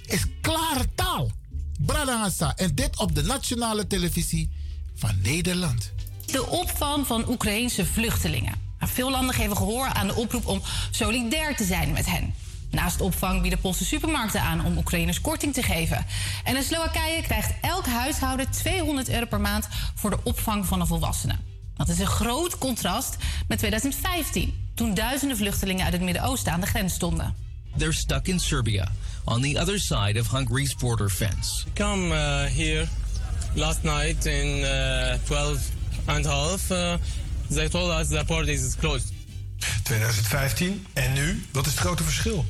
[0.07, 1.31] Is klare taal.
[1.79, 2.57] Bradangasa.
[2.57, 4.51] En dit op de nationale televisie
[4.95, 5.93] van Nederland.
[6.27, 8.55] De opvang van Oekraïense vluchtelingen.
[8.79, 12.35] Nou, veel landen geven gehoor aan de oproep om solidair te zijn met hen.
[12.71, 16.07] Naast opvang bieden Poolse supermarkten aan om Oekraïners korting te geven.
[16.45, 20.87] En in Slowakije krijgt elk huishouden 200 euro per maand voor de opvang van een
[20.87, 21.37] volwassene.
[21.77, 23.17] Dat is een groot contrast
[23.49, 27.35] met 2015, toen duizenden vluchtelingen uit het Midden-Oosten aan de grens stonden.
[27.77, 28.93] They're stuck in Serbia,
[29.25, 31.65] on the other side of Hungary's border fence.
[31.75, 32.87] Come uh, here
[33.55, 35.59] last night in uh, 12
[36.05, 36.71] and a half.
[36.71, 36.95] Uh,
[37.49, 39.13] they told us the border is closed.
[39.83, 41.43] 2015 en nu?
[41.53, 42.45] Wat is het grote verschil?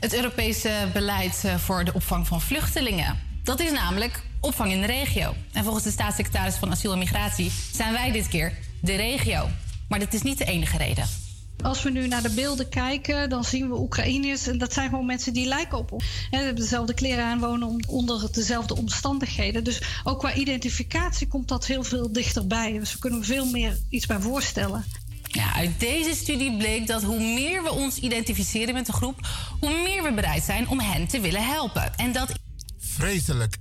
[0.00, 3.18] Het Europese beleid eh, voor de opvang van vluchtelingen.
[3.42, 5.34] Dat is namelijk opvang in de regio.
[5.52, 9.48] En volgens de staatssecretaris van Asiel en Migratie zijn wij dit keer de regio.
[9.88, 11.23] Maar dit is niet de enige reden.
[11.64, 14.46] Als we nu naar de beelden kijken, dan zien we Oekraïners.
[14.46, 16.04] En dat zijn gewoon mensen die lijken op ons.
[16.04, 19.64] Ze hebben dezelfde kleren aan, wonen onder dezelfde omstandigheden.
[19.64, 22.78] Dus ook qua identificatie komt dat heel veel dichterbij.
[22.78, 24.84] Dus we kunnen veel meer iets bij voorstellen.
[25.22, 29.28] Ja, uit deze studie bleek dat hoe meer we ons identificeren met de groep,
[29.60, 31.96] hoe meer we bereid zijn om hen te willen helpen.
[31.96, 32.32] En dat.
[32.78, 33.56] Vreselijk.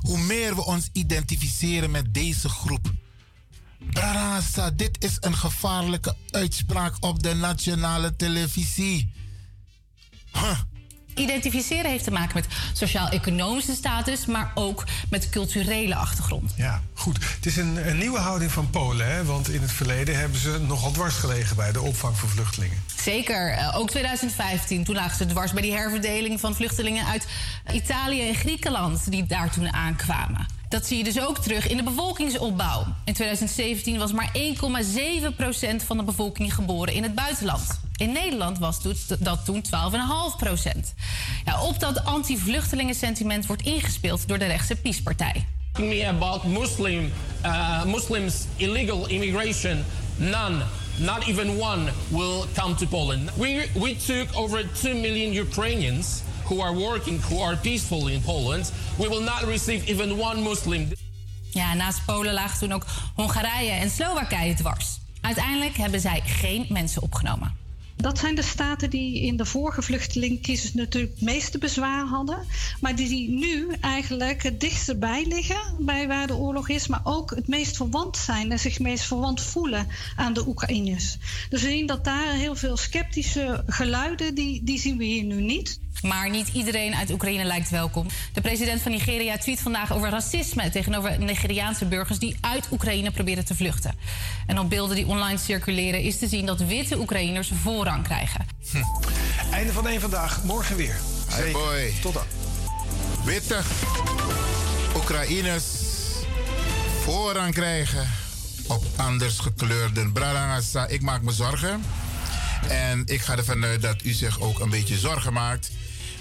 [0.00, 2.92] Hoe meer we ons identificeren met deze groep.
[3.90, 9.12] Brarasa, dit is een gevaarlijke uitspraak op de nationale televisie.
[10.32, 10.60] Huh.
[11.14, 16.52] Identificeren heeft te maken met sociaal-economische status, maar ook met culturele achtergrond.
[16.56, 17.16] Ja, goed.
[17.34, 19.24] Het is een, een nieuwe houding van Polen, hè?
[19.24, 22.82] want in het verleden hebben ze nogal dwars gelegen bij de opvang van vluchtelingen.
[23.00, 24.84] Zeker, uh, ook 2015.
[24.84, 27.26] Toen lagen ze dwars bij die herverdeling van vluchtelingen uit
[27.72, 30.55] Italië en Griekenland, die daar toen aankwamen.
[30.68, 32.84] Dat zie je dus ook terug in de bevolkingsopbouw.
[33.04, 37.80] In 2017 was maar 1,7% van de bevolking geboren in het buitenland.
[37.96, 38.78] In Nederland was
[39.18, 40.94] dat toen 12,5%.
[41.44, 45.46] Ja, op dat anti-vluchtelingen-sentiment wordt ingespeeld door de rechtse PiS-partij.
[45.78, 47.12] Me about Muslim,
[47.44, 49.84] uh, Muslims illegal immigration,
[50.16, 50.62] none.
[50.98, 53.30] Not even one will come to Poland.
[53.34, 58.72] We, we took over 2 million Ukrainians who are working, who are peaceful in Poland.
[58.96, 60.88] We will not receive even one Muslim.
[61.50, 64.98] Ja, naast Polen lagen toen ook Hongarije en Slowakije dwars.
[65.20, 67.65] Uiteindelijk hebben zij geen mensen opgenomen.
[67.96, 72.46] Dat zijn de staten die in de vorige vluchtelingcrisis natuurlijk het meeste bezwaar hadden.
[72.80, 76.86] Maar die nu eigenlijk het dichtst erbij liggen bij waar de oorlog is.
[76.86, 79.86] Maar ook het meest verwant zijn en zich meest verwant voelen
[80.16, 81.16] aan de Oekraïners.
[81.48, 85.42] Dus we zien dat daar heel veel sceptische geluiden, die, die zien we hier nu
[85.42, 85.78] niet.
[86.02, 88.06] Maar niet iedereen uit Oekraïne lijkt welkom.
[88.32, 93.44] De president van Nigeria tweet vandaag over racisme tegenover Nigeriaanse burgers die uit Oekraïne proberen
[93.44, 93.94] te vluchten.
[94.46, 97.50] En op beelden die online circuleren is te zien dat witte Oekraïners
[97.86, 98.46] voorrang krijgen.
[98.70, 98.82] Hm.
[99.52, 100.96] Einde van één vandaag, morgen weer.
[101.26, 101.92] Hey boy.
[102.00, 102.24] Tot dan.
[103.24, 103.60] Witte
[104.96, 105.64] Oekraïners
[107.02, 108.08] voorrang krijgen
[108.66, 110.86] op anders gekleurde Brarangasa.
[110.86, 111.82] Ik maak me zorgen.
[112.68, 115.70] En ik ga ervan uit dat u zich ook een beetje zorgen maakt.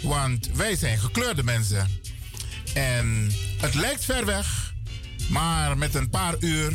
[0.02, 1.90] Want wij zijn gekleurde mensen.
[2.74, 4.74] En het lijkt ver weg,
[5.30, 6.74] maar met een paar uur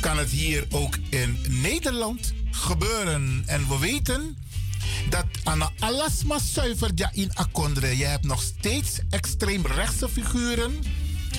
[0.00, 3.42] kan het hier ook in Nederland gebeuren.
[3.46, 4.36] En we weten
[5.08, 7.96] dat aan alasma zuiver ja in Akondre.
[7.96, 10.78] Je hebt nog steeds extreem rechtse figuren.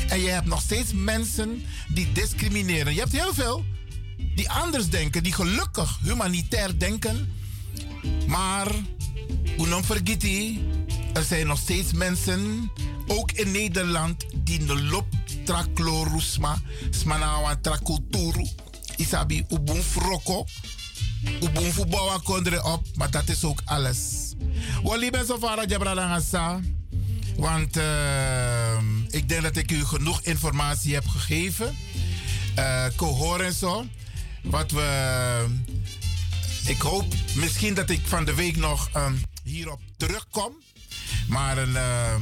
[0.07, 2.93] En je hebt nog steeds mensen die discrimineren.
[2.93, 3.65] Je hebt heel veel.
[4.35, 7.33] die anders denken, die gelukkig humanitair denken.
[8.27, 8.67] Maar,
[9.81, 10.57] vergeten,
[11.13, 12.71] er zijn nog steeds mensen,
[13.07, 15.07] ook in Nederland, die de lop
[15.45, 18.47] traklorusma, smanawa trakulturu,
[18.95, 20.45] isabi ubun froko,
[21.41, 24.33] ubun fubawa kondre op, maar dat is ook alles.
[24.83, 25.25] Ben
[27.39, 28.77] want uh,
[29.09, 31.75] ik denk dat ik u genoeg informatie heb gegeven.
[32.57, 33.85] Uh, horen zo.
[34.43, 35.45] Wat we.
[36.65, 37.05] Ik hoop
[37.35, 40.53] misschien dat ik van de week nog um, hierop terugkom.
[41.27, 42.15] Maar een uh,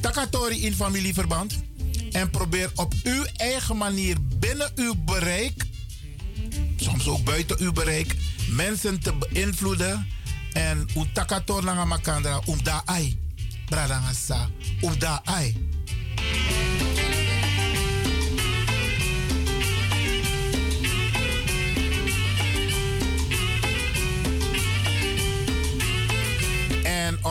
[0.00, 1.62] takatori in familieverband.
[2.12, 5.64] En probeer op uw eigen manier binnen uw bereik.
[6.76, 8.16] Soms ook buiten uw bereik.
[8.48, 10.06] Mensen te beïnvloeden.
[10.52, 12.40] En un takator langa makandra
[12.84, 13.18] ai.
[13.68, 14.48] Bradangasa
[14.80, 15.66] um da ai.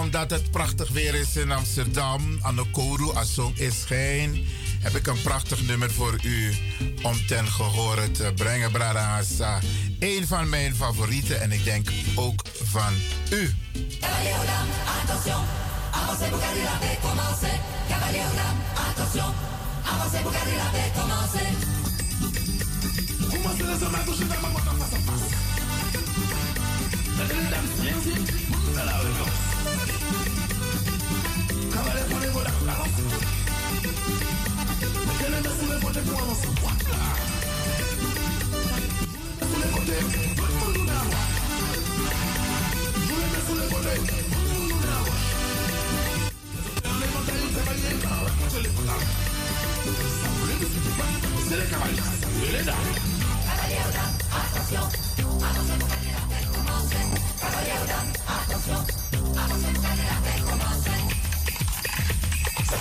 [0.06, 4.38] omdat het prachtig weer is in Amsterdam, aan de Koru, als zon is schijn,
[4.86, 6.54] heb ik een prachtig nummer voor u
[7.02, 9.60] om ten gehore te brengen, Bradassa.
[10.00, 12.94] Een van mijn favorieten en ik denk ook van
[13.30, 13.54] u.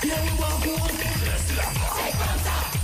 [0.04, 2.83] Here we walk, walk, let's love, take contact.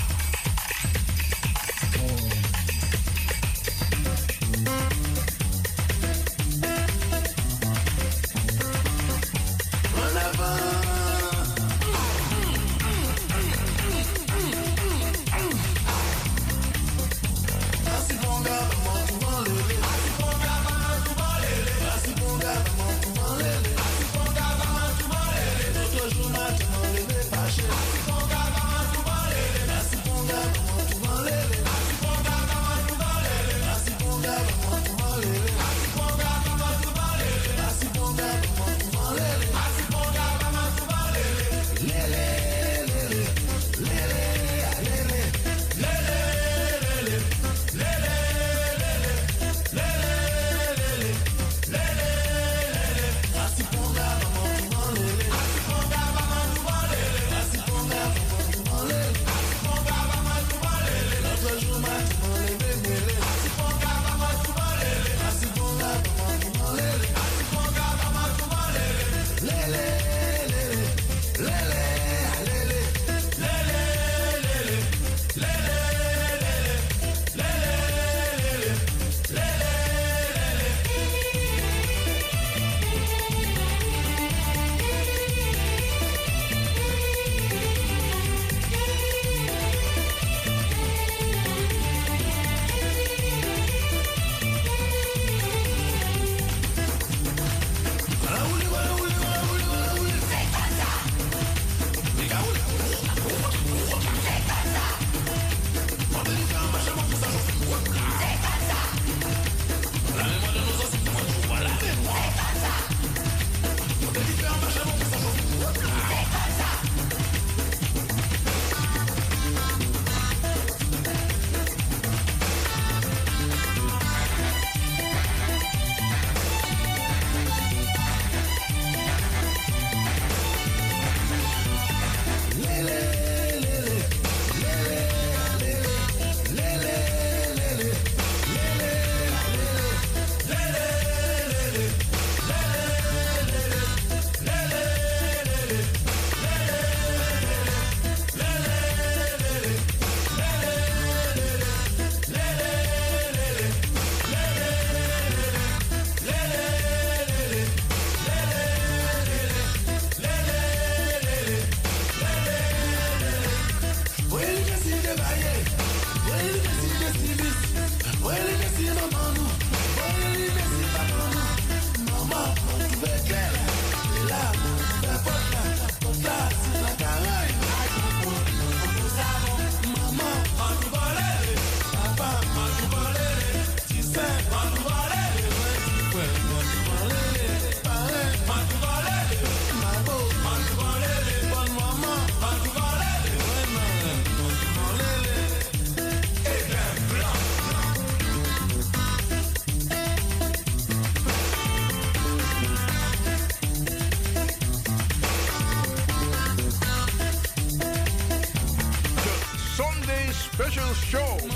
[210.93, 211.50] show.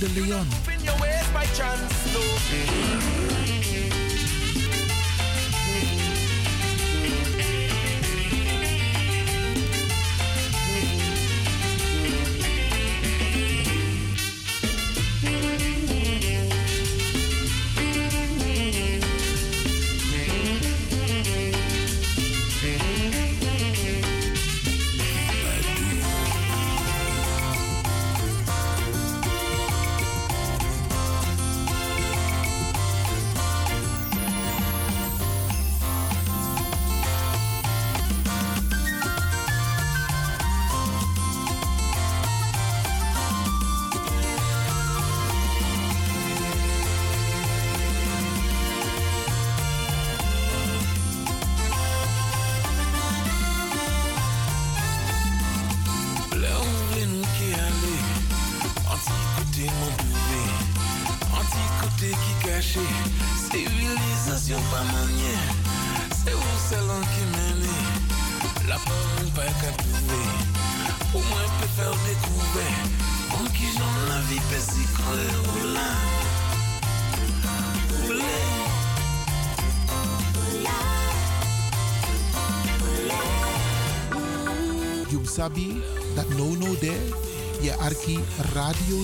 [0.00, 0.47] de Leon.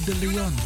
[0.06, 0.63] de Leon.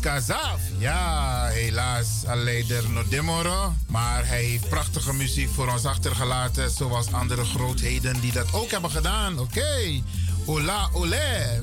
[0.00, 0.60] Kazaf.
[0.78, 3.74] Ja, helaas leider Nodemoro.
[3.86, 6.70] Maar hij heeft prachtige muziek voor ons achtergelaten.
[6.70, 9.38] Zoals andere grootheden die dat ook hebben gedaan.
[9.38, 9.42] Oké.
[9.42, 10.02] Okay.
[10.44, 10.88] hola.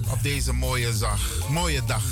[0.10, 2.04] Op deze mooie, zag, mooie dag.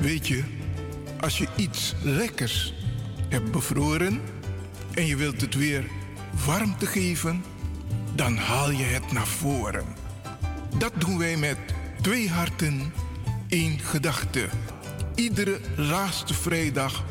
[0.00, 0.42] Weet je,
[1.20, 2.74] als je iets lekkers
[3.28, 4.20] hebt bevroren
[4.94, 5.84] en je wilt het weer
[6.46, 7.44] warmte geven,
[8.14, 9.84] dan haal je het naar voren.
[10.78, 11.58] Dat doen wij met
[12.00, 12.92] twee harten,
[13.48, 14.48] één gedachte.
[15.14, 17.04] Iedere laatste vrijdag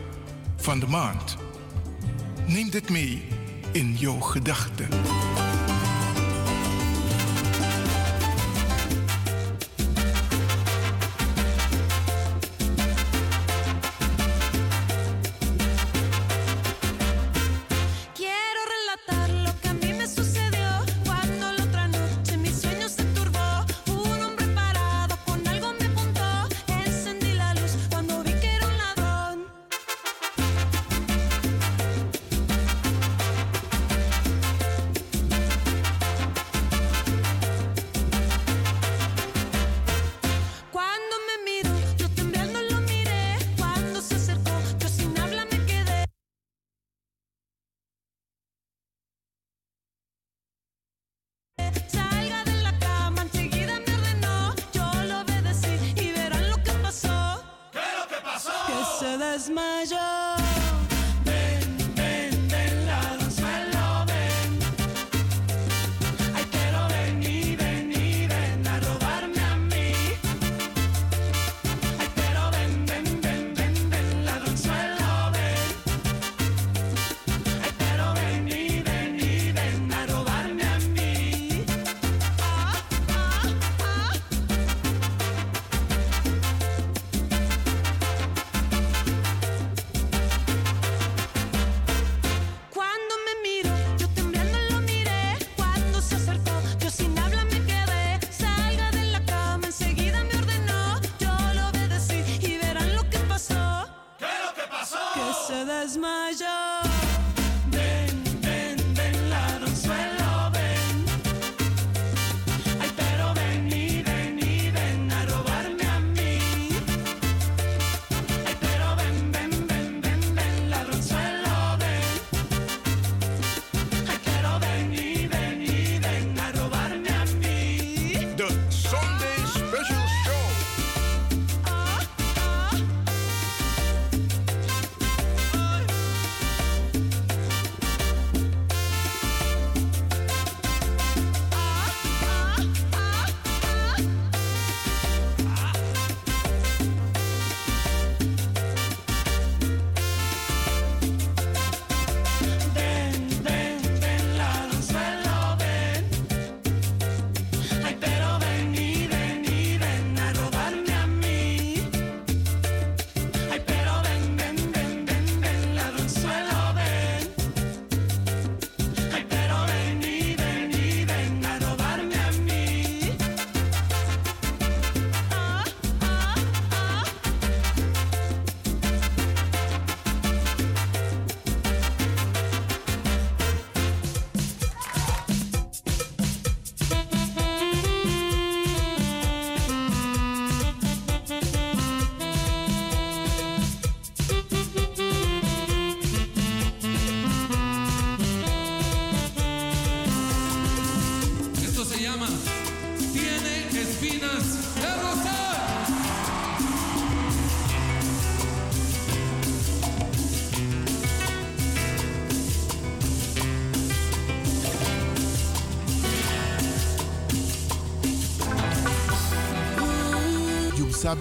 [0.55, 1.37] van de maand.
[2.47, 3.27] Neem dit mee
[3.71, 4.87] in jouw gedachten.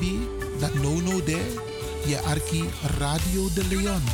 [0.01, 1.45] dat that no no there,
[2.07, 2.65] je arki
[2.99, 4.14] Radio de Leon.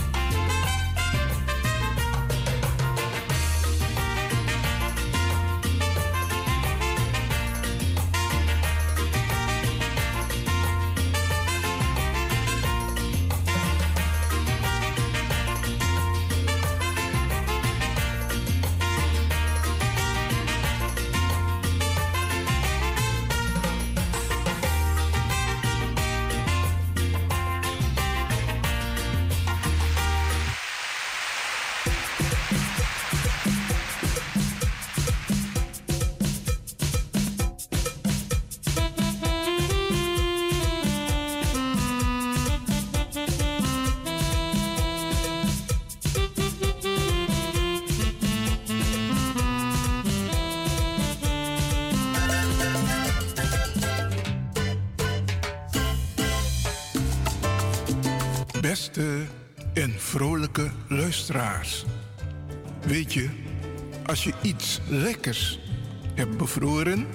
[60.87, 61.85] luisteraars.
[62.85, 63.29] Weet je,
[64.05, 65.59] als je iets lekkers
[66.13, 67.07] hebt bevroren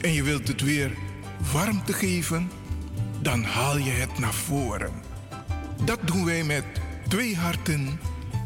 [0.00, 0.90] en je wilt het weer
[1.52, 2.50] warmte geven,
[3.20, 4.92] dan haal je het naar voren.
[5.84, 6.64] Dat doen wij met
[7.08, 8.00] twee harten,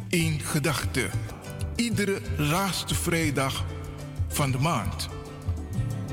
[0.08, 1.06] één gedachte.
[1.74, 3.64] Iedere laatste vrijdag
[4.28, 5.08] van de maand.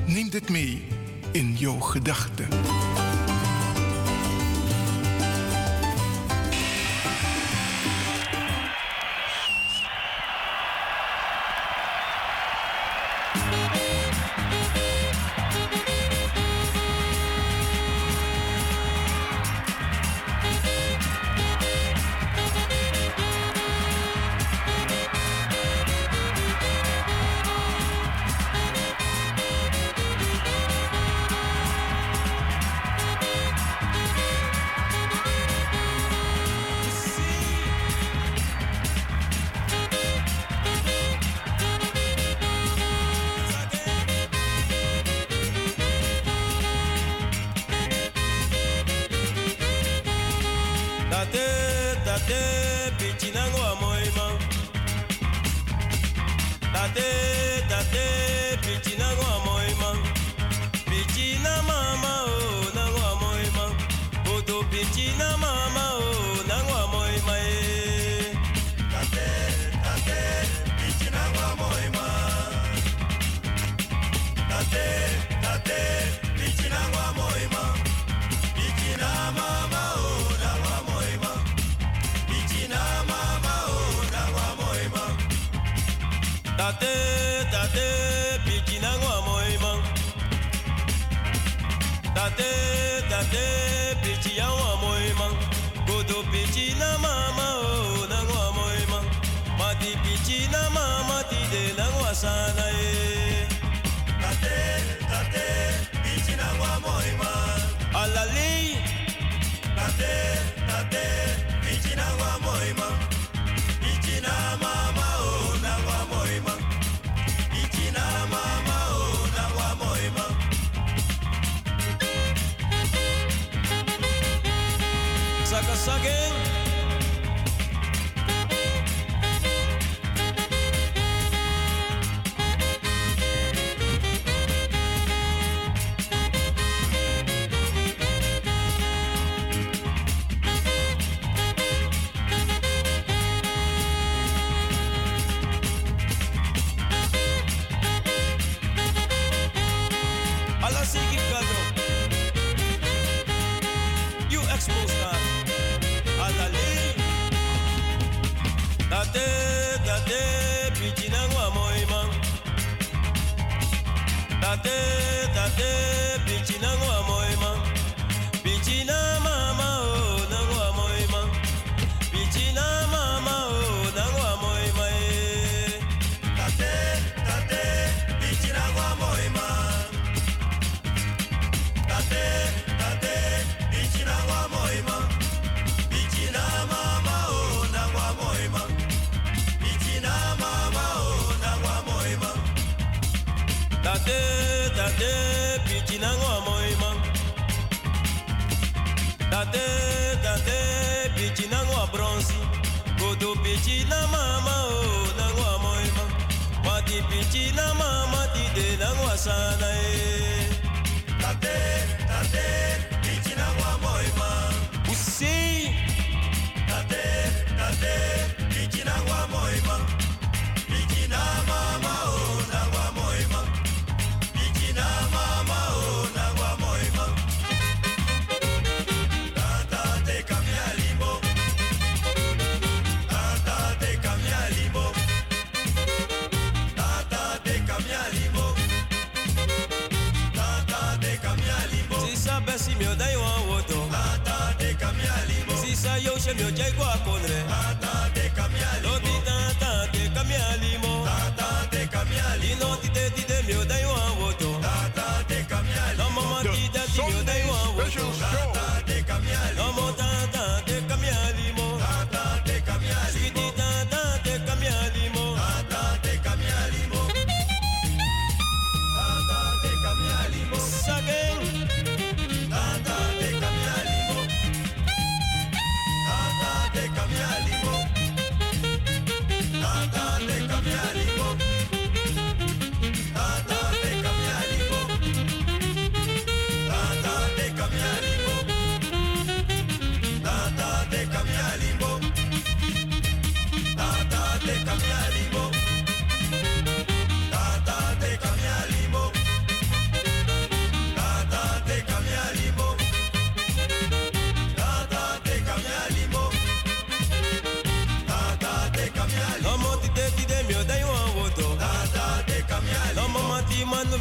[0.06, 0.86] Neem dit mee
[1.30, 2.48] in jouw gedachten.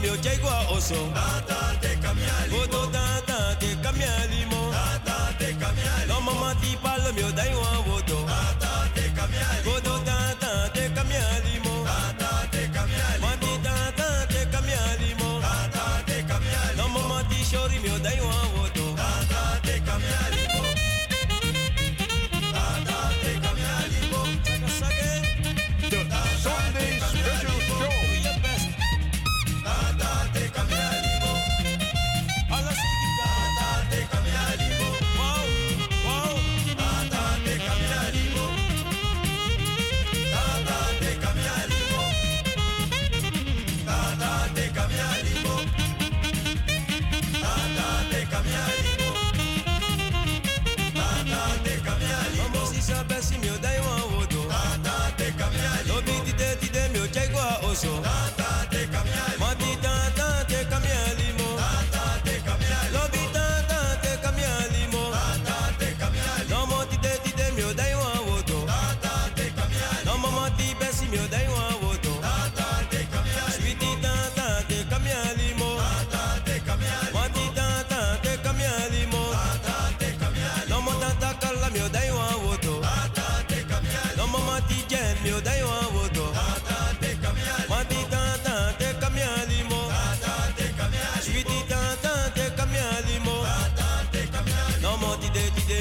[0.03, 0.95] yo llego a oso.
[1.13, 2.55] Tata te cambiali.
[2.55, 4.71] Oto tata te cambiali mo.
[4.71, 7.92] Tata te kamiali, No mama ti palo mio dai wo.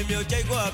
[0.07, 0.71] Mio chai kwa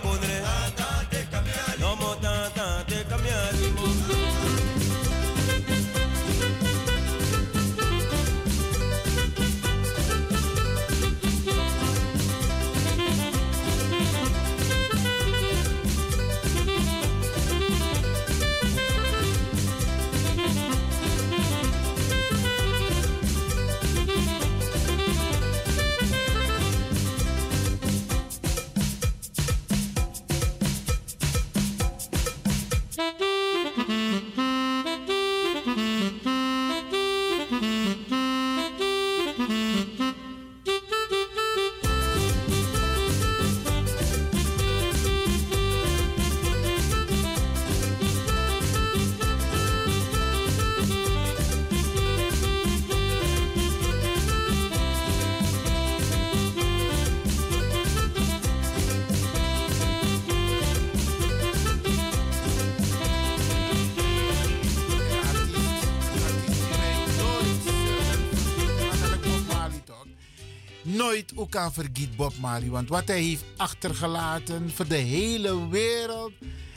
[71.39, 72.69] ook aan vergiet Bob Marley.
[72.69, 76.31] Want wat hij heeft achtergelaten voor de hele wereld.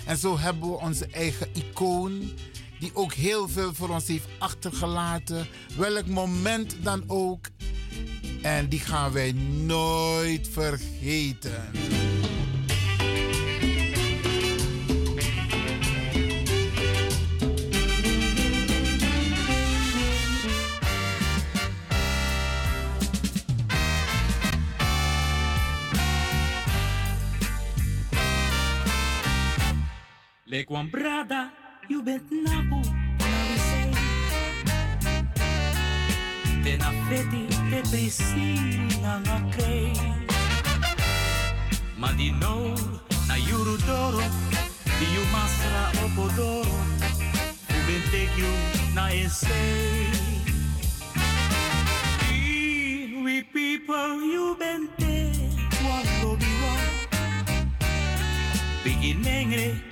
[0.04, 2.30] En zo hebben we onze eigen icoon.
[2.78, 5.46] Die ook heel veel voor ons heeft achtergelaten.
[5.76, 7.46] Welk moment dan ook.
[8.42, 11.70] En die gaan wij nooit vergeten.
[30.72, 31.50] Lek wan brada,
[31.86, 32.80] you bet napu,
[33.20, 33.92] na we say.
[36.64, 38.56] Te na feti, te presi,
[39.02, 39.92] na nga krei.
[41.98, 42.72] Ma di no,
[43.28, 44.24] na yuru doro,
[44.98, 46.76] di you masra opodoro.
[47.68, 48.32] U ben take
[48.94, 50.08] na essay.
[53.24, 55.32] We people, you ben te,
[55.84, 56.52] wan lobby.
[58.84, 59.91] Bigi nengre, te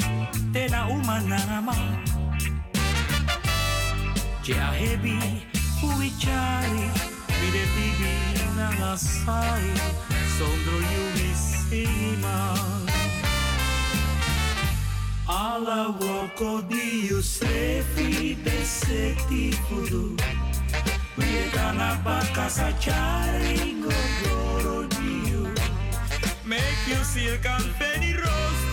[0.52, 1.74] na umanama
[4.42, 5.18] Che a hebi
[5.82, 6.90] ui chari
[7.40, 8.14] Mi de bibi
[8.56, 9.70] na lasai
[10.38, 12.36] Sondro yu mi sima.
[15.28, 20.16] Ala woko di yu srefi de seti fudu
[21.16, 25.54] Wieta na bakasa chari gogoro di yu
[26.44, 28.69] Make you silk and penny rose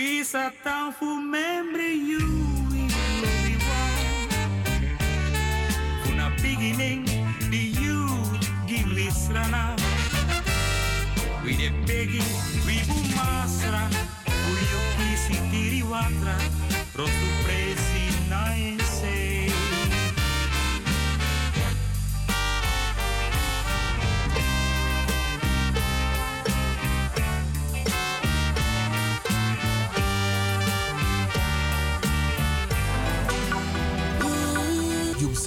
[0.00, 2.24] We sat down for memory you.
[2.72, 2.88] we
[3.20, 4.08] love you all.
[6.08, 7.04] Una beginning,
[7.50, 8.08] the you
[8.66, 9.76] give me.
[11.44, 12.22] We de begi,
[12.64, 13.82] we bumasra,
[14.48, 14.80] we yo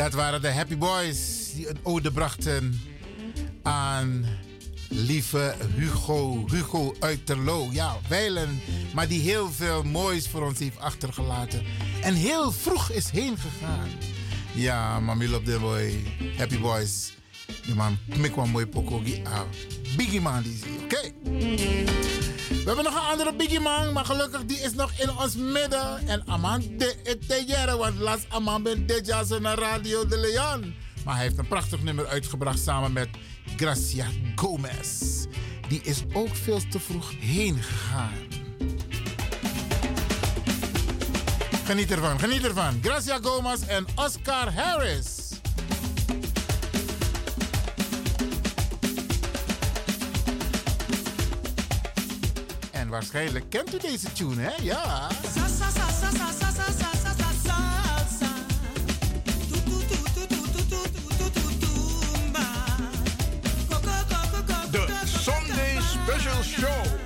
[0.00, 2.80] Dat waren de Happy Boys die een ode brachten
[3.62, 4.24] aan
[4.88, 6.44] lieve Hugo.
[6.50, 7.68] Hugo uit Terlo.
[7.72, 8.60] Ja, wijlen.
[8.94, 11.62] Maar die heel veel moois voor ons heeft achtergelaten.
[12.02, 13.88] En heel vroeg is heen gegaan.
[14.54, 16.02] Ja, mami love the boy.
[16.36, 17.12] Happy Boys.
[17.64, 19.02] Die man, ik wel mooi poko.
[19.24, 19.40] Ah,
[19.96, 21.12] Biggie man die Oké.
[22.60, 26.06] We hebben nog een andere Biggie Man, maar gelukkig die is nog in ons midden.
[26.06, 30.74] En Amand de Etejere, want laatst Amand ben de naar Radio de Leon.
[31.04, 33.08] Maar hij heeft een prachtig nummer uitgebracht samen met
[33.56, 35.00] Gracia Gomez.
[35.68, 38.18] Die is ook veel te vroeg heen gegaan.
[41.64, 42.78] Geniet ervan, geniet ervan.
[42.82, 45.19] Gracia Gomez en Oscar Harris.
[52.90, 54.62] Waarschijnlijk kent u deze tune, hè?
[54.62, 55.08] Ja.
[64.70, 66.99] De Sunday Special Show.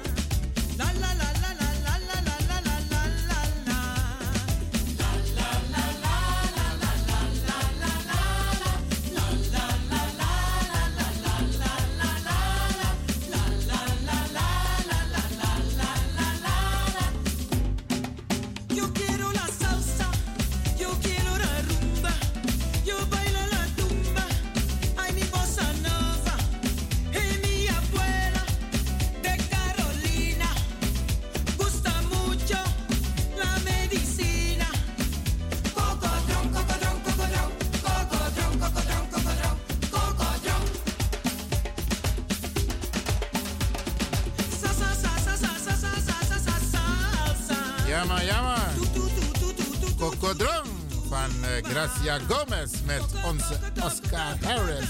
[52.04, 53.54] Ja, Gomez met onze
[53.84, 54.88] Oscar Harris.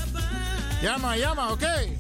[0.80, 1.93] Ja, jammer, oké.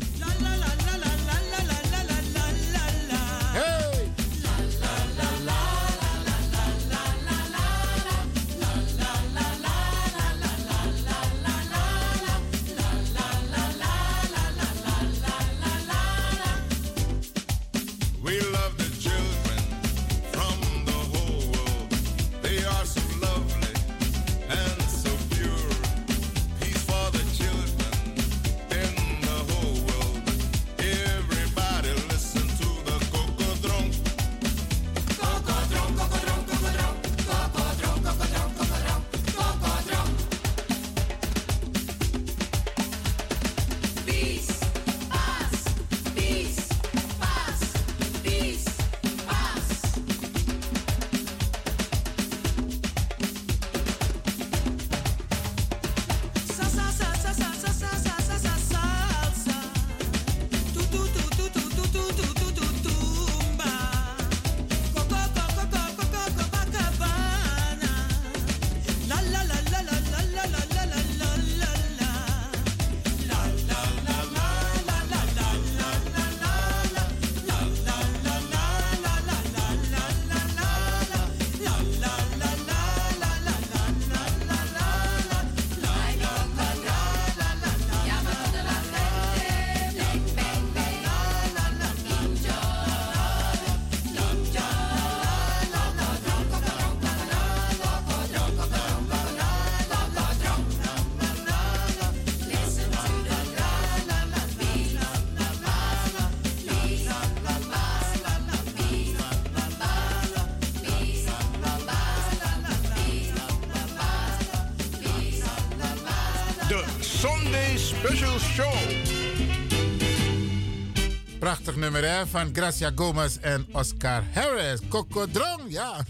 [121.90, 124.80] nummer van Gracia Gomez en Oscar Harris.
[124.88, 125.96] Kokodron, ja.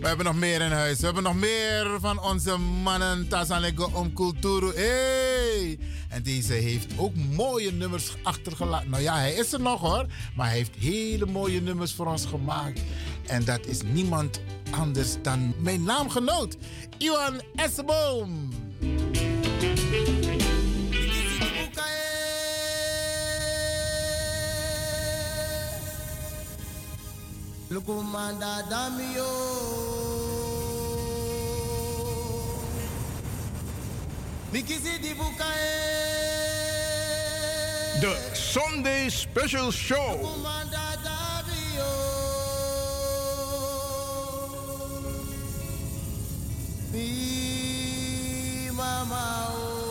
[0.00, 0.98] We hebben nog meer in huis.
[0.98, 4.74] We hebben nog meer van onze mannen Tazanlego om Kulturu.
[4.74, 5.78] Hey!
[6.08, 8.90] En deze heeft ook mooie nummers achtergelaten.
[8.90, 10.06] Nou ja, hij is er nog hoor.
[10.34, 12.80] Maar hij heeft hele mooie nummers voor ons gemaakt.
[13.26, 14.40] En dat is niemand
[14.70, 16.56] anders dan mijn naamgenoot,
[16.98, 18.48] Iwan Esseboom.
[27.72, 29.32] Lukumanda Damio.
[34.52, 36.02] Mikisi Mikizidi bukae
[38.00, 40.18] The Sunday Special Show.
[48.76, 49.82] Mama oh.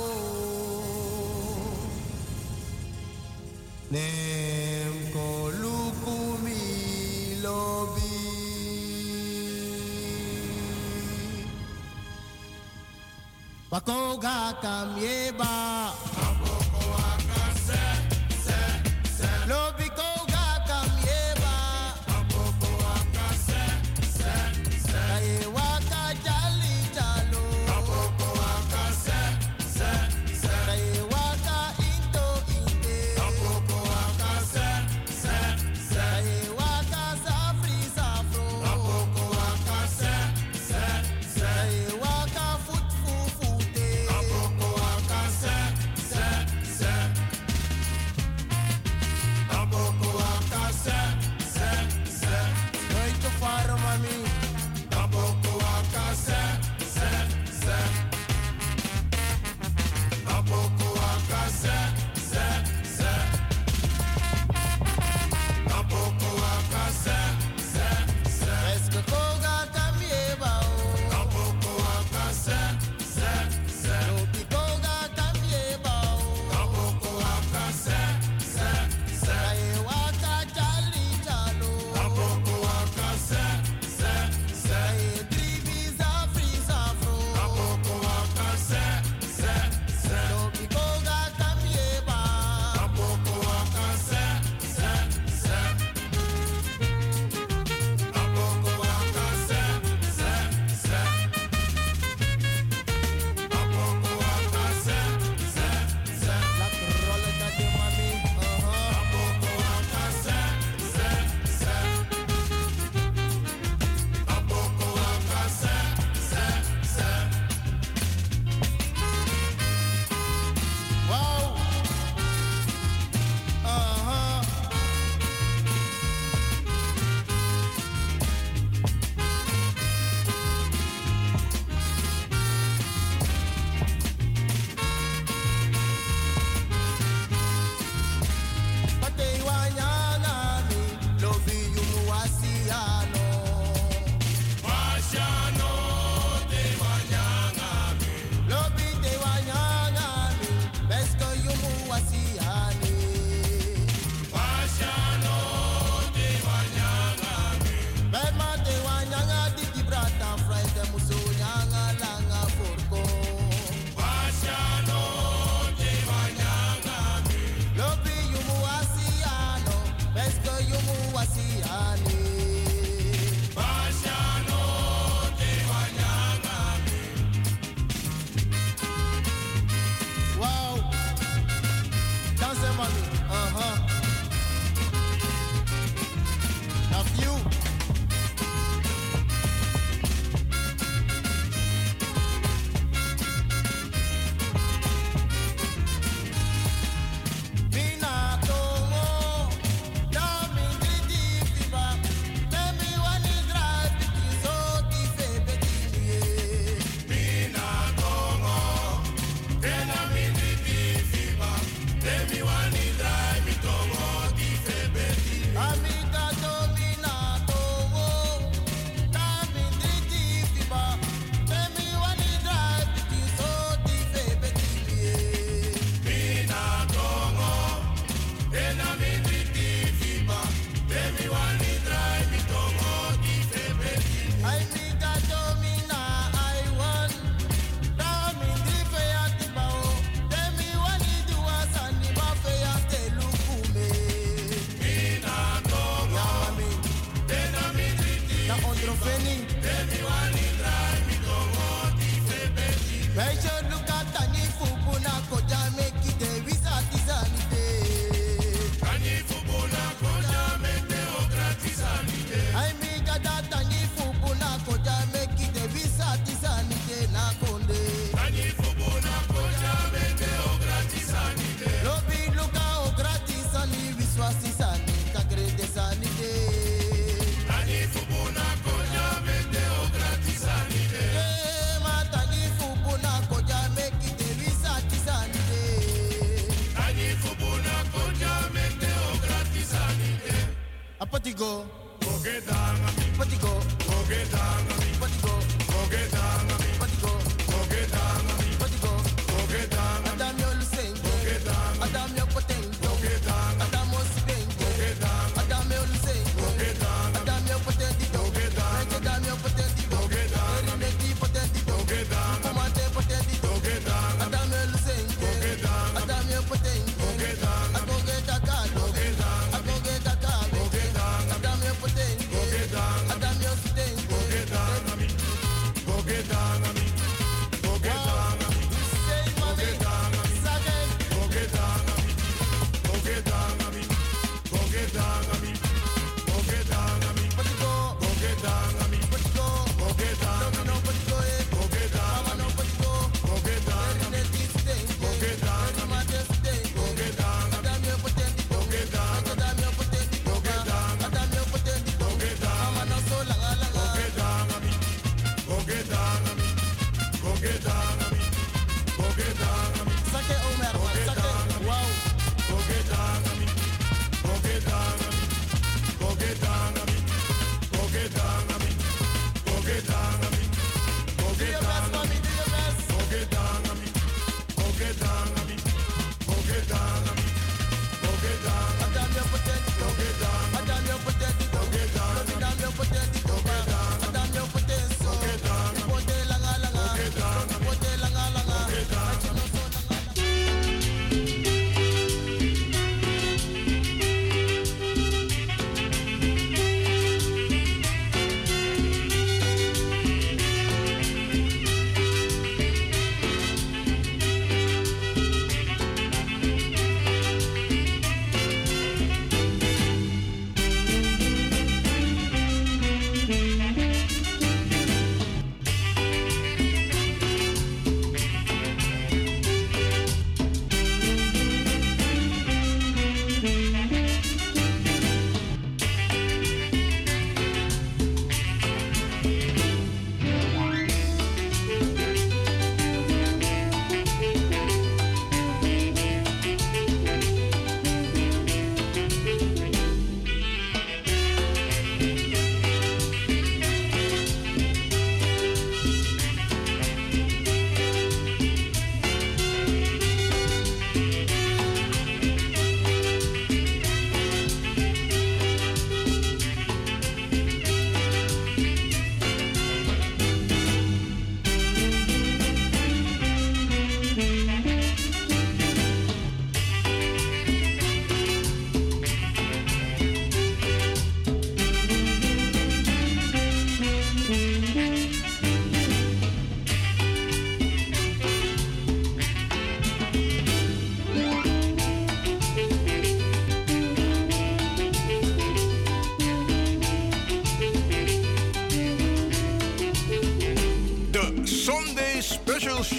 [3.91, 4.20] o
[13.71, 15.80] Wakoga kamieba.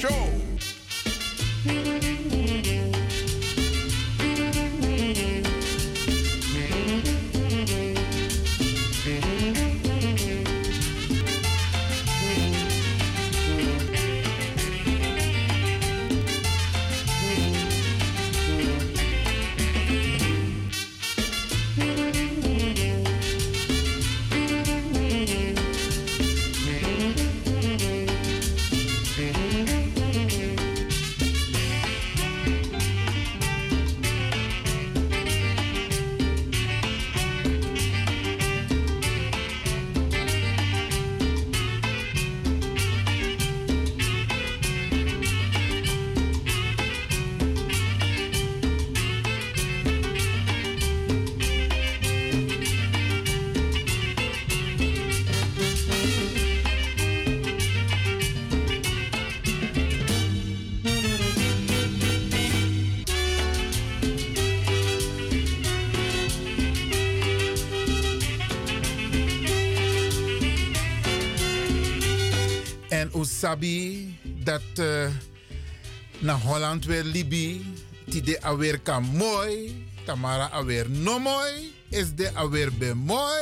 [0.02, 0.31] Show.
[74.44, 75.06] Dat uh,
[76.18, 77.74] naar Holland weer Libi,
[78.06, 83.40] die de alweer kan mooi, Tamara alweer no mooi, is de alweer be mooi,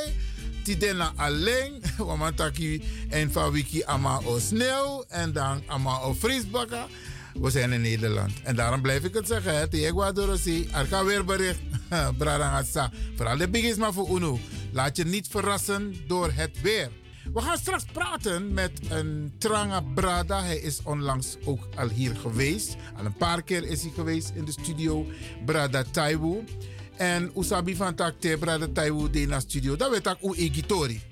[0.65, 6.13] die de na alleen, wamantaki en van wiki ama o sneeuw en dan ama o
[6.13, 6.87] vriesbakken.
[7.35, 8.33] We zijn in Nederland.
[8.43, 9.71] En daarom blijf ik het zeggen.
[9.71, 11.61] Ecuadorosi, er kan weer bericht.
[12.19, 12.91] Bradangasa.
[13.17, 14.39] Vooral de bigisma voor UNO.
[14.73, 16.91] Laat je niet verrassen door het weer.
[17.33, 18.10] We gaan straks praten
[18.51, 20.43] met een Tranga Brada.
[20.43, 22.77] Hij is onlangs ook al hier geweest.
[22.97, 25.07] Al een paar keer is hij geweest in de studio.
[25.45, 26.45] Brada Taiwu.
[26.97, 29.77] En Usabi van Takte, Brada Taiwu, de na studio.
[29.77, 31.03] Dat ik hoe Egitori.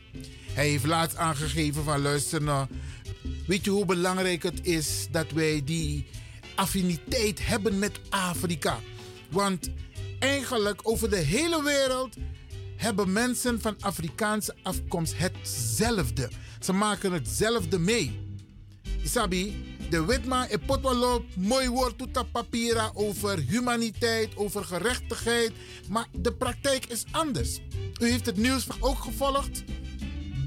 [0.52, 2.66] Hij heeft laatst aangegeven van luister nou.
[3.46, 6.06] Weet je hoe belangrijk het is dat wij die
[6.54, 8.78] affiniteit hebben met Afrika?
[9.30, 9.70] Want
[10.18, 12.16] eigenlijk over de hele wereld
[12.76, 16.28] hebben mensen van Afrikaanse afkomst hetzelfde.
[16.60, 18.26] Ze maken hetzelfde mee.
[19.02, 25.52] Isabi, de Witma en Potwalop, mooi woord doet dat papiera over humaniteit, over gerechtigheid.
[25.88, 27.60] Maar de praktijk is anders.
[28.00, 29.64] U heeft het nieuws ook gevolgd.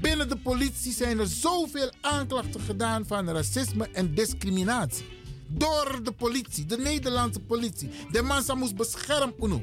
[0.00, 5.04] Binnen de politie zijn er zoveel aanklachten gedaan van racisme en discriminatie.
[5.46, 7.90] Door de politie, de Nederlandse politie.
[8.10, 9.62] De massa moest beschermd uno.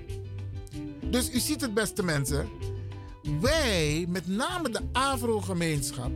[1.03, 2.49] Dus u ziet het, beste mensen.
[3.21, 6.11] Wij, met name de Afro-gemeenschap,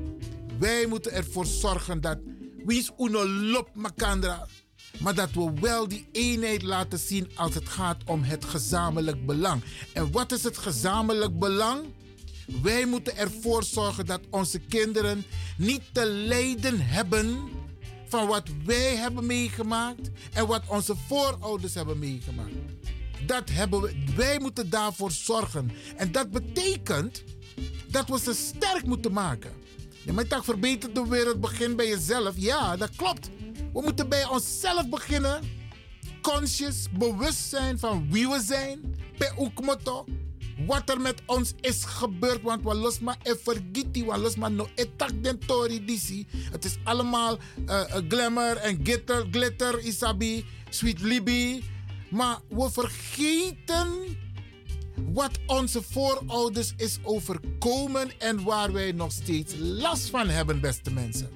[0.59, 2.17] wij moeten ervoor zorgen dat
[2.65, 4.47] Wie is uno lop makandra?
[4.99, 9.63] Maar dat we wel die eenheid laten zien als het gaat om het gezamenlijk belang.
[9.93, 11.85] En wat is het gezamenlijk belang?
[12.61, 15.25] Wij moeten ervoor zorgen dat onze kinderen
[15.57, 17.49] niet te lijden hebben
[18.07, 22.53] van wat wij hebben meegemaakt en wat onze voorouders hebben meegemaakt.
[23.26, 25.72] Dat hebben we, wij moeten daarvoor zorgen.
[25.95, 27.24] En dat betekent
[27.88, 29.52] dat we ze sterk moeten maken.
[30.06, 32.34] Ik dacht, verbeter de wereld, begin bij jezelf.
[32.36, 33.30] Ja, dat klopt.
[33.74, 35.41] We moeten bij onszelf beginnen.
[36.22, 38.95] Conscious, bewust zijn van wie we zijn.
[39.18, 40.06] Per motto.
[40.68, 42.41] Wat er met ons is gebeurd.
[42.41, 44.06] Want we los maar en.
[44.06, 46.28] We los maar no etak den tori disi.
[46.52, 51.64] Het is allemaal eh, eh, glamour en glitter, glitter, isabi, sweet libby.
[52.14, 54.18] Maar we vergeten
[54.95, 61.30] wat onze voorouders is overkomen en waar wij nog steeds last van hebben, beste mensen.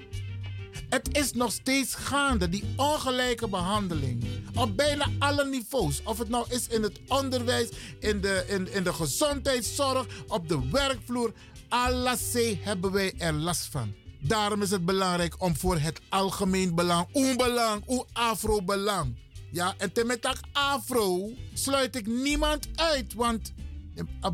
[0.88, 4.24] Het is nog steeds gaande, die ongelijke behandeling.
[4.54, 6.02] Op bijna alle niveaus.
[6.04, 7.68] Of het nou is in het onderwijs,
[8.00, 11.32] in de, in, in de gezondheidszorg, op de werkvloer.
[11.68, 13.94] Alles hebben wij er last van.
[14.20, 19.14] Daarom is het belangrijk om voor het algemeen belang, onbelang, uw afro-belang.
[19.50, 23.14] Ja, en temetak afro sluit ik niemand uit.
[23.14, 23.52] Want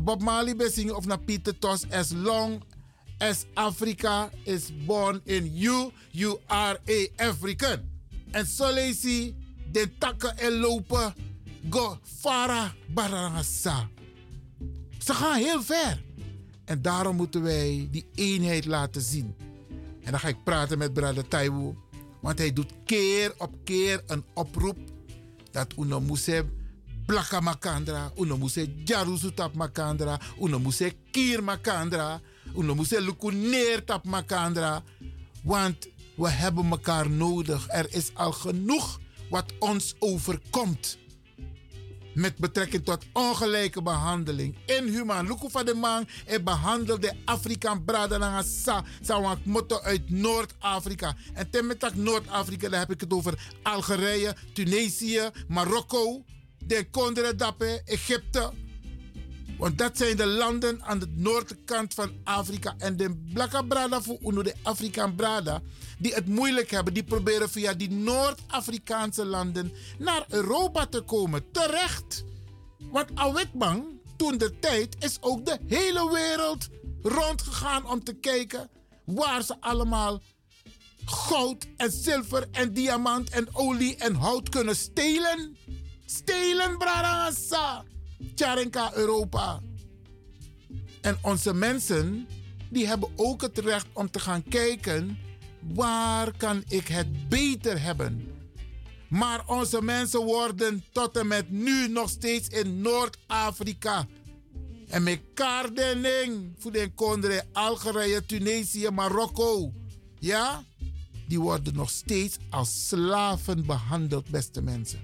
[0.01, 2.63] Bob Marley bezingen of naar Pieter Tos, as long
[3.17, 7.79] as Africa is born in you, you are a African.
[8.31, 9.33] En zo lees je
[9.71, 11.13] de takken en lopen,
[11.69, 13.89] go fara barangasa.
[14.97, 16.03] Ze gaan heel ver.
[16.65, 19.35] En daarom moeten wij die eenheid laten zien.
[20.03, 21.75] En dan ga ik praten met Brother Taiwo.
[22.21, 24.77] Want hij doet keer op keer een oproep
[25.55, 26.43] dat uno moest
[27.05, 32.19] blaka makandra, uno moest jarusu tap makandra, uno moest kier makandra,
[32.53, 34.83] uno moest luku neer tap makandra.
[35.43, 37.67] Want we hebben elkaar nodig.
[37.67, 38.99] Er is al genoeg
[39.29, 40.97] wat ons overkomt.
[42.15, 44.55] Met betrekking tot ongelijke behandeling.
[44.65, 45.27] Inhumaan.
[45.27, 48.83] Luku van de man en behandelde Afrikaan braden sa.
[49.01, 51.15] Zou motto uit Noord-Afrika.
[51.33, 56.23] En temetak Noord-Afrika, daar heb ik het over Algerije, Tunesië, Marokko,
[56.57, 58.51] de Kondre Dappe, Egypte.
[59.57, 62.75] Want dat zijn de landen aan de noordkant van Afrika.
[62.77, 65.61] En de Blakka Brada voor de Afrikaan Brada,
[65.97, 71.51] die het moeilijk hebben, die proberen via die Noord-Afrikaanse landen naar Europa te komen.
[71.51, 72.23] Terecht.
[72.91, 73.85] Want Awitbang,
[74.15, 76.67] toen de tijd, is ook de hele wereld
[77.01, 78.69] rondgegaan om te kijken
[79.05, 80.21] waar ze allemaal
[81.05, 85.57] goud en zilver en diamant en olie en hout kunnen stelen.
[86.05, 87.83] Stelen, Bradangasa.
[88.35, 89.59] Tjarenka Europa.
[91.01, 92.27] En onze mensen,
[92.69, 95.17] die hebben ook het recht om te gaan kijken...
[95.73, 98.33] waar kan ik het beter hebben?
[99.07, 104.07] Maar onze mensen worden tot en met nu nog steeds in Noord-Afrika.
[104.87, 109.71] En met kaardening voor de kondre Algerije, Tunesië, Marokko.
[110.19, 110.63] Ja?
[111.27, 114.99] Die worden nog steeds als slaven behandeld, beste mensen.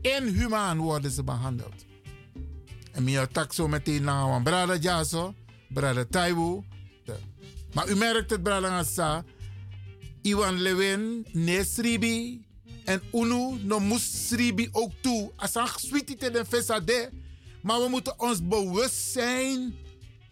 [0.00, 1.84] Inhumaan worden ze behandeld.
[2.92, 5.34] En meer tak zo meteen naar brada Jaso,
[5.68, 6.64] brada Taiwo.
[7.72, 9.24] Maar u merkt het, brada Assa.
[10.22, 12.44] Iwan Lewin, Nesribi
[12.84, 15.32] en Unu, no Musribi ook toe.
[15.36, 17.10] Als een sweetie de vesade.
[17.62, 19.74] Maar we moeten ons bewust zijn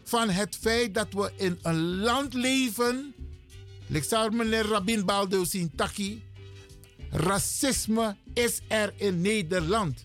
[0.04, 3.14] van het feit dat we in een land leven.
[3.86, 6.22] Ik zou meneer Rabin Baldo zien, Taki.
[7.10, 10.04] Racisme is er in Nederland.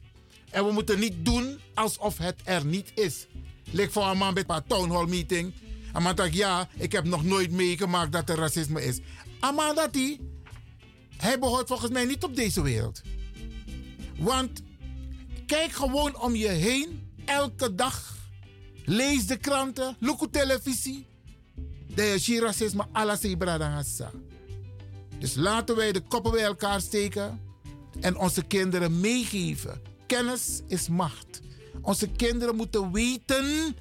[0.50, 3.28] En we moeten niet doen alsof het er niet is.
[3.72, 5.54] Lik voor een man bij een town hall meeting.
[5.94, 9.00] En man zegt, ja, ik heb nog nooit meegemaakt dat er racisme is.
[9.44, 10.20] Aman dat hij,
[11.40, 13.02] behoort volgens mij niet op deze wereld.
[14.20, 14.62] Want
[15.46, 18.16] kijk gewoon om je heen, elke dag.
[18.86, 21.08] Lees de kranten, look op televisie.
[21.96, 23.36] De is racisme, alles is
[25.20, 27.42] Dus laten wij de koppen bij elkaar steken
[28.00, 29.82] en onze kinderen meegeven.
[30.08, 31.42] Kennis is macht.
[31.82, 33.76] Onze kinderen moeten weten,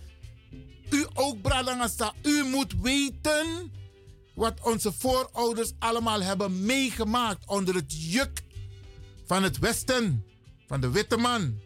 [0.90, 3.70] u ook Bradangasa, u moet weten
[4.34, 8.42] wat onze voorouders allemaal hebben meegemaakt onder het juk
[9.26, 10.24] van het Westen,
[10.66, 11.60] van de witte man.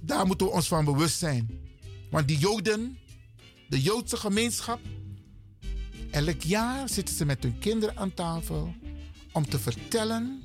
[0.00, 1.60] Daar moeten we ons van bewust zijn.
[2.10, 2.98] Want die Joden,
[3.68, 4.80] de Joodse gemeenschap,
[6.10, 8.74] elk jaar zitten ze met hun kinderen aan tafel
[9.32, 10.42] om te vertellen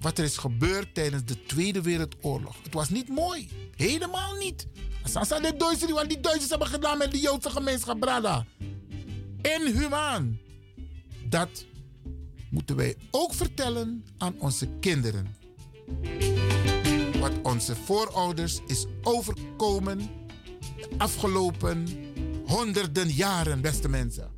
[0.00, 2.56] wat er is gebeurd tijdens de Tweede Wereldoorlog.
[2.62, 3.48] Het was niet mooi.
[3.76, 4.66] Helemaal niet.
[5.04, 8.46] Sasa de Duitsers, wat die Duitsers hebben gedaan met de Joodse gemeenschap, brada.
[9.42, 10.38] Inhumaan
[11.28, 11.66] dat
[12.50, 15.36] moeten wij ook vertellen aan onze kinderen.
[17.20, 21.86] Wat onze voorouders is overkomen de afgelopen
[22.46, 24.30] honderden jaren, beste mensen.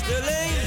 [0.00, 0.59] kastelein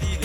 [0.00, 0.21] de.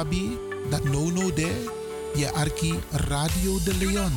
[0.00, 0.38] Sabi
[0.70, 1.60] that no no there,
[2.32, 2.72] arki
[3.10, 4.12] Radio de Leon.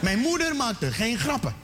[0.00, 1.54] Mijn moeder maakte geen grappen.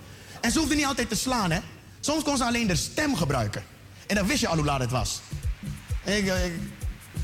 [0.41, 1.59] En ze hoefde niet altijd te slaan, hè.
[2.01, 3.63] Soms kon ze alleen de stem gebruiken.
[4.07, 5.21] En dan wist je al hoe laat het was.
[6.05, 6.53] Ik, eh, ik,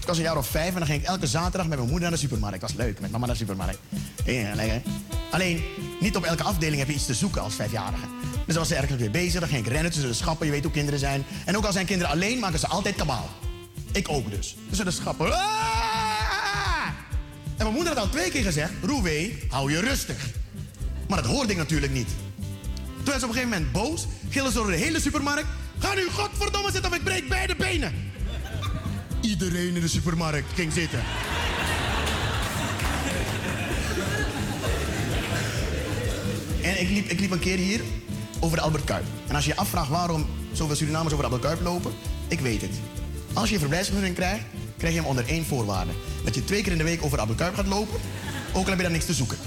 [0.01, 2.01] ik was een jaar of vijf en dan ging ik elke zaterdag met mijn moeder
[2.01, 2.61] naar de supermarkt.
[2.61, 3.79] Dat was leuk, met mama naar de supermarkt.
[5.31, 5.65] Alleen,
[6.01, 8.07] niet op elke afdeling heb je iets te zoeken als vijfjarige.
[8.21, 10.47] Dus dan was ze ergens weer bezig, dan ging ik rennen tussen de schappen.
[10.47, 11.25] Je weet hoe kinderen zijn.
[11.45, 13.29] En ook al zijn kinderen alleen, maken ze altijd kabaal.
[13.93, 14.57] Ik ook dus.
[14.69, 15.33] Tussen de schappen.
[15.33, 15.64] Ah!
[18.05, 18.73] Al twee keer gezegd...
[18.83, 20.17] Roewee, hou je rustig.
[21.09, 22.09] Maar dat hoorde ik natuurlijk niet.
[23.03, 24.07] Toen ze op een gegeven moment boos.
[24.31, 25.47] Gillen ze door de hele supermarkt.
[25.79, 28.13] Ga nu godverdomme zitten of ik breek beide benen.
[29.21, 31.03] Iedereen in de supermarkt ging zitten.
[36.63, 37.81] En ik liep, ik liep een keer hier
[38.41, 39.05] over de Albert Kuip.
[39.27, 41.93] En als je je afvraagt waarom zoveel Surinamers over de Albert Kuip lopen,
[42.29, 42.75] ik weet het.
[43.33, 44.45] Als je een verblijfsvergunning krijgt,
[44.85, 45.93] krijg je hem onder één voorwaarde.
[46.24, 48.01] Dat je twee keer in de week over Albert Kuip gaat lopen,
[48.52, 49.39] ook al heb je daar niks te zoeken.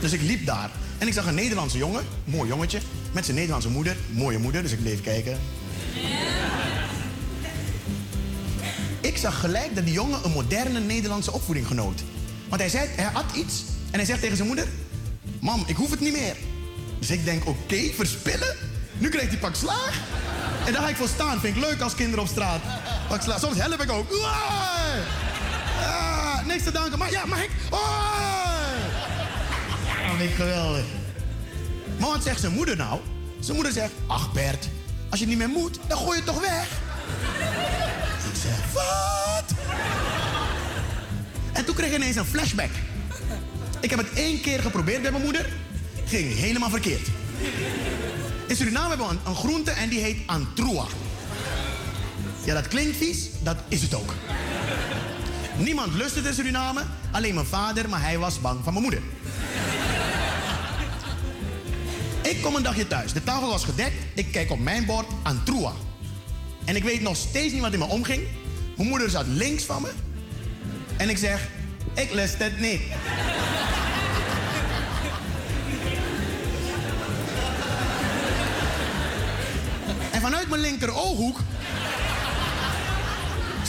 [0.00, 2.80] Dus ik liep daar en ik zag een Nederlandse jongen, mooi jongetje,
[3.12, 5.38] met zijn Nederlandse moeder, mooie moeder, dus ik bleef kijken.
[9.00, 12.02] Ik zag gelijk dat die jongen een moderne Nederlandse opvoeding genoot.
[12.48, 14.66] Want hij, zei, hij had iets en hij zegt tegen zijn moeder...
[15.38, 16.36] Mam, ik hoef het niet meer.
[16.98, 18.56] Dus ik denk, oké, verspillen?
[18.98, 20.00] Nu krijgt hij pak slaag.
[20.66, 21.40] En daar ga ik voor staan.
[21.40, 22.60] Vind ik leuk als kinderen op straat.
[23.14, 24.12] Ik sla, soms help ik ook.
[25.80, 26.98] Ah, niks te danken.
[26.98, 27.50] Maar ja, mag ik?
[29.86, 30.84] Ja, vind ik geweldig.
[31.98, 33.00] Maar wat zegt zijn moeder nou?
[33.40, 34.68] Zijn moeder zegt, ach Bert,
[35.10, 36.66] als je niet meer moet, dan gooi je het toch weg?
[38.32, 39.52] Ik zeg, wat?
[41.52, 42.70] En toen kreeg ik ineens een flashback.
[43.80, 45.52] Ik heb het één keer geprobeerd bij mijn moeder.
[46.04, 47.08] Ging helemaal verkeerd.
[48.46, 50.84] In Suriname hebben we een, een groente en die heet antroa.
[52.44, 54.14] Ja, dat klinkt vies, dat is het ook.
[55.56, 59.02] Niemand lust het in Suriname, alleen mijn vader, maar hij was bang van mijn moeder.
[62.22, 63.12] Ik kom een dagje thuis.
[63.12, 63.94] De tafel was gedekt.
[64.14, 65.72] Ik kijk op mijn bord antroa.
[66.64, 68.26] En ik weet nog steeds niet wat in me omging.
[68.76, 69.90] Mijn moeder zat links van me.
[70.96, 71.48] En ik zeg,
[71.94, 72.80] ik lust het niet.
[80.12, 81.40] en vanuit mijn linker ooghoek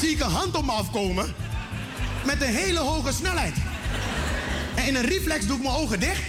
[0.03, 1.33] zie ik een hand op me afkomen
[2.25, 3.55] met een hele hoge snelheid.
[4.75, 6.21] En in een reflex doe ik mijn ogen dicht.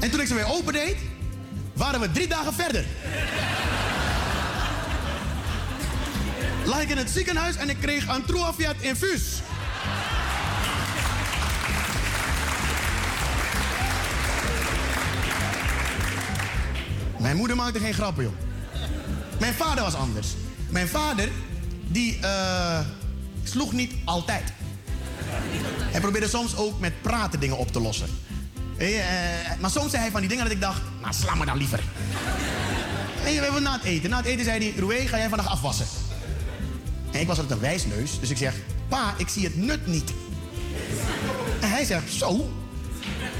[0.00, 0.96] En toen ik ze weer opendeed,
[1.72, 2.84] waren we drie dagen verder.
[6.64, 9.22] Lag ik in het ziekenhuis en ik kreeg een Truafiat infuus.
[17.18, 18.32] Mijn moeder maakte geen grappen, joh.
[19.40, 20.28] Mijn vader was anders.
[20.74, 21.28] Mijn vader,
[21.86, 22.78] die eh,
[23.42, 24.52] sloeg niet altijd.
[25.78, 28.08] Hij probeerde soms ook met praten dingen op te lossen.
[28.78, 31.44] Je, eh, maar soms zei hij van die dingen dat ik dacht, nou sla me
[31.44, 31.82] dan liever.
[33.22, 34.10] We hebben na het eten.
[34.10, 35.86] Na het eten zei hij, Roué, ga jij vandaag afwassen?
[37.10, 38.54] En ik was altijd een wijsneus, dus ik zeg,
[38.88, 40.12] pa, ik zie het nut niet.
[41.60, 42.50] En hij zegt, zo,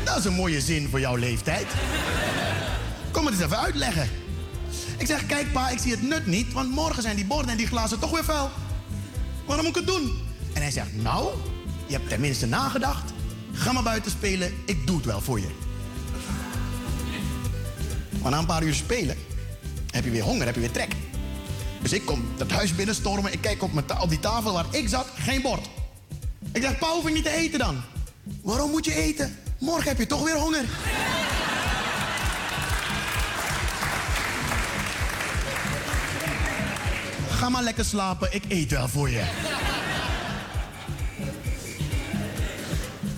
[0.04, 1.66] dat is een mooie zin voor jouw leeftijd.
[3.10, 4.08] Kom het eens even uitleggen.
[4.96, 7.56] Ik zeg, kijk pa, ik zie het nut niet, want morgen zijn die borden en
[7.56, 8.50] die glazen toch weer vuil.
[9.46, 10.18] Waarom moet ik het doen?
[10.52, 11.28] En hij zegt, nou,
[11.86, 13.12] je hebt tenminste nagedacht.
[13.52, 15.48] Ga maar buiten spelen, ik doe het wel voor je.
[18.22, 19.16] Maar na een paar uur spelen
[19.90, 20.92] heb je weer honger, heb je weer trek.
[21.82, 25.06] Dus ik kom het huis binnenstormen, ik kijk op, op die tafel waar ik zat,
[25.18, 25.68] geen bord.
[26.52, 27.82] Ik zeg, pa, hoef ik niet te eten dan?
[28.42, 29.38] Waarom moet je eten?
[29.58, 30.64] Morgen heb je toch weer honger.
[37.44, 39.22] Ga maar lekker slapen, ik eet wel voor je.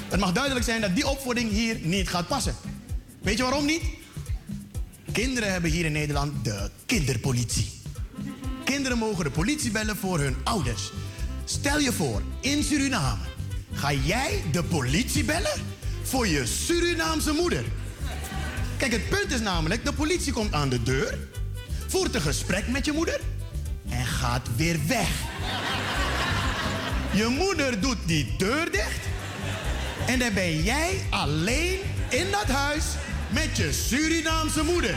[0.08, 2.54] Het mag duidelijk zijn dat die opvoeding hier niet gaat passen.
[3.22, 3.82] Weet je waarom niet?
[5.12, 7.70] Kinderen hebben hier in Nederland de kinderpolitie.
[8.64, 10.92] Kinderen mogen de politie bellen voor hun ouders.
[11.44, 13.22] Stel je voor, in Suriname
[13.72, 15.62] ga jij de politie bellen
[16.02, 17.64] voor je Surinaamse moeder.
[18.76, 21.18] Kijk, het punt is namelijk, de politie komt aan de deur,
[21.86, 23.20] voert een gesprek met je moeder
[23.88, 25.08] en gaat weer weg.
[27.12, 29.06] Je moeder doet die deur dicht
[30.06, 32.84] en dan ben jij alleen in dat huis
[33.28, 34.94] met je Surinaamse moeder.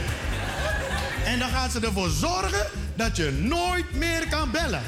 [1.24, 4.82] En dan gaat ze ervoor zorgen dat je nooit meer kan bellen.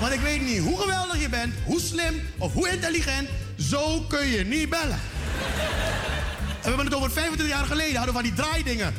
[0.00, 4.26] Want ik weet niet hoe geweldig je bent, hoe slim of hoe intelligent, zo kun
[4.26, 5.00] je niet bellen.
[6.62, 8.94] En we hebben het over 25 jaar geleden, hadden we van die draaidingen.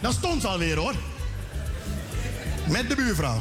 [0.00, 0.94] Dan stond ze alweer hoor.
[2.68, 3.38] Met de buurvrouw.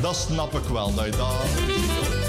[0.00, 0.94] Dat snap ik wel.
[0.94, 2.25] Dat je dat...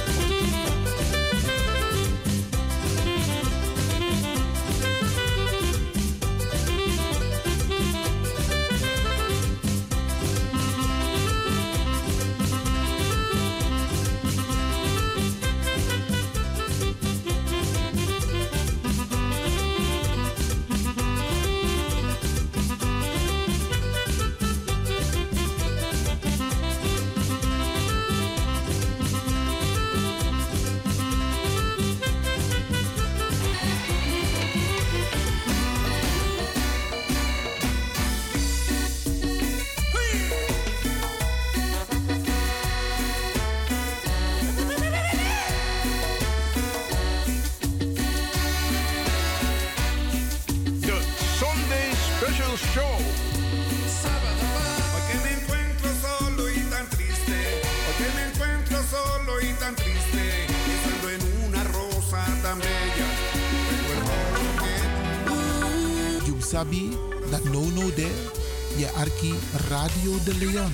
[69.69, 70.73] Radio de Leon.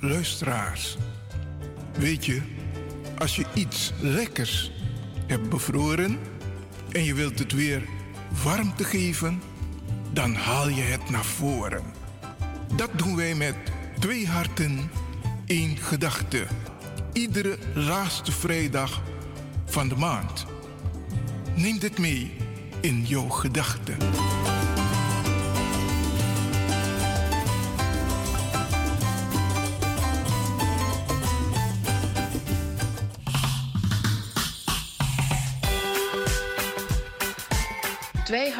[0.00, 0.96] Luisteraars.
[1.98, 2.40] Weet je,
[3.18, 4.72] als je iets lekkers
[5.26, 6.18] hebt bevroren
[6.90, 7.82] en je wilt het weer
[8.44, 9.42] warmte geven,
[10.12, 11.82] dan haal je het naar voren.
[12.76, 13.54] Dat doen wij met
[13.98, 14.90] twee harten,
[15.46, 16.46] één gedachte.
[17.12, 19.02] Iedere laatste vrijdag
[19.64, 20.46] van de maand.
[21.54, 22.36] Neem dit mee
[22.80, 23.96] in jouw gedachten.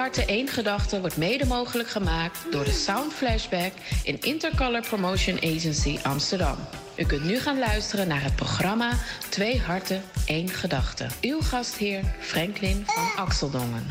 [0.02, 3.72] Twee Harten één Gedachte wordt mede mogelijk gemaakt door de Sound Flashback
[4.04, 6.56] in Intercolor Promotion Agency Amsterdam.
[6.96, 8.92] U kunt nu gaan luisteren naar het programma
[9.28, 11.06] Twee Harten één Gedachte.
[11.20, 13.86] Uw gastheer Franklin van Axeldongen.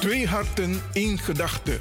[0.00, 1.80] Twee harten, één gedachte.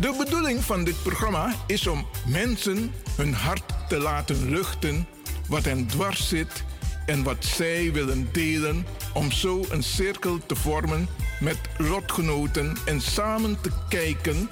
[0.00, 5.06] De bedoeling van dit programma is om mensen hun hart te laten luchten
[5.48, 6.64] wat hen dwars zit
[7.06, 11.08] en wat zij willen delen om zo een cirkel te vormen
[11.40, 14.48] met lotgenoten en samen te kijken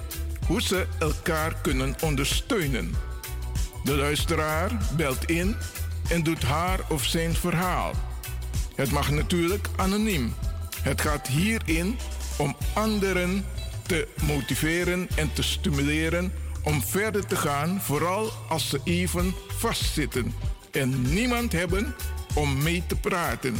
[0.46, 2.94] hoe ze elkaar kunnen ondersteunen.
[3.84, 5.56] De luisteraar belt in
[6.08, 7.92] en doet haar of zijn verhaal.
[8.74, 10.34] Het mag natuurlijk anoniem.
[10.82, 11.98] Het gaat hierin
[12.36, 13.44] om anderen
[13.86, 16.32] te motiveren en te stimuleren
[16.62, 20.34] om verder te gaan, vooral als ze even vastzitten
[20.70, 21.94] en niemand hebben
[22.34, 23.56] om mee te praten.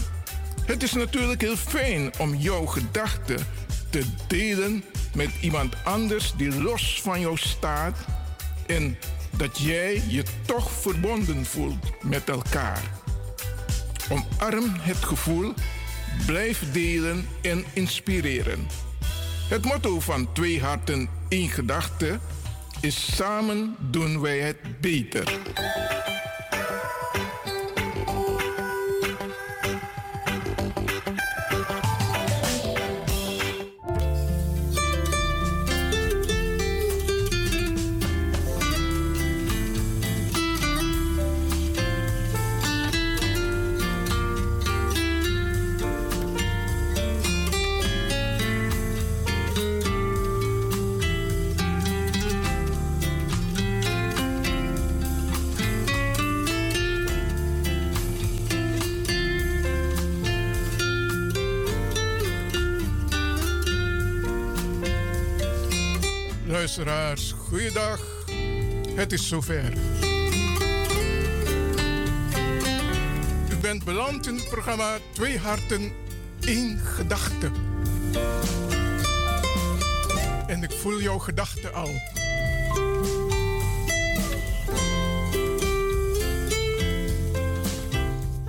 [0.64, 3.46] Het is natuurlijk heel fijn om jouw gedachten
[3.90, 4.84] te delen
[5.14, 7.98] met iemand anders die los van jou staat
[8.66, 8.98] en
[9.36, 12.82] dat jij je toch verbonden voelt met elkaar.
[14.10, 15.54] Omarm het gevoel,
[16.26, 18.85] blijf delen en inspireren.
[19.48, 22.18] Het motto van Twee Harten, één Gedachte
[22.80, 25.38] is samen doen wij het beter.
[66.76, 68.00] Luisteraars, goeiedag.
[68.94, 69.72] Het is zover.
[73.50, 75.92] U bent beland in het programma Twee Harten,
[76.40, 77.50] één Gedachte.
[80.46, 81.90] En ik voel jouw gedachten al.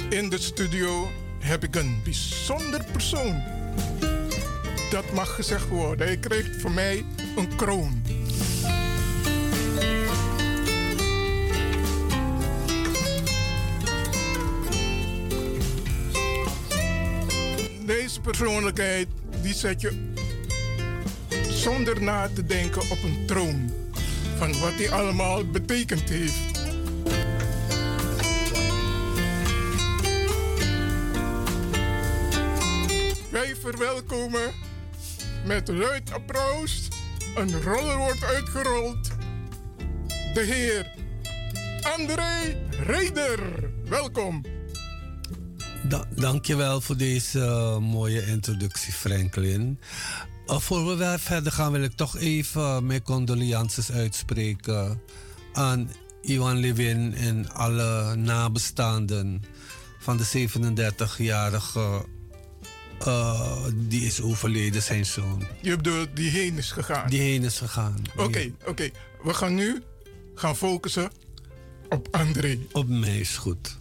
[0.09, 3.43] In de studio heb ik een bijzonder persoon.
[4.89, 6.07] Dat mag gezegd worden.
[6.07, 7.05] Hij krijgt van mij
[7.35, 8.16] een kroon.
[18.27, 19.07] Persoonlijkheid
[19.41, 20.13] die zet je
[21.49, 23.71] zonder na te denken op een troon
[24.37, 26.65] van wat hij allemaal betekend heeft.
[33.31, 34.51] Wij verwelkomen
[35.45, 36.87] met luid applaus.
[37.35, 39.09] Een roller wordt uitgerold.
[40.33, 40.93] De heer
[41.97, 43.39] André Reder.
[43.89, 44.56] Welkom.
[45.87, 49.79] Da dankjewel voor deze eh, mooie introductie, Franklin.
[50.47, 55.01] Uh, voor we wel verder gaan, wil ik toch even mijn condolences uitspreken
[55.53, 55.91] aan
[56.21, 59.43] Iwan Levin en alle nabestaanden
[59.99, 62.05] van de 37-jarige
[62.99, 65.43] eh, die is overleden, zijn zoon.
[65.61, 67.09] Je bedoelt die heen is gegaan.
[67.09, 68.01] Die heen is gegaan.
[68.15, 68.89] Oké, oké.
[69.23, 69.83] We gaan nu
[70.35, 71.11] gaan focussen
[71.89, 72.57] op André.
[72.71, 73.76] Op mij is goed.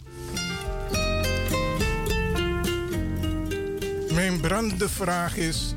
[4.17, 5.73] Mijn brandende vraag is: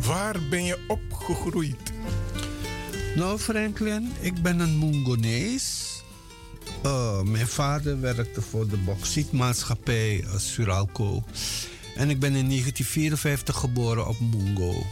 [0.00, 1.92] waar ben je opgegroeid?
[3.14, 5.96] Nou, Franklin, ik ben een Mungonees.
[6.84, 11.22] Uh, mijn vader werkte voor de bauxietmaatschappij uh, Suralco.
[11.96, 14.86] En ik ben in 1954 geboren op Mungo.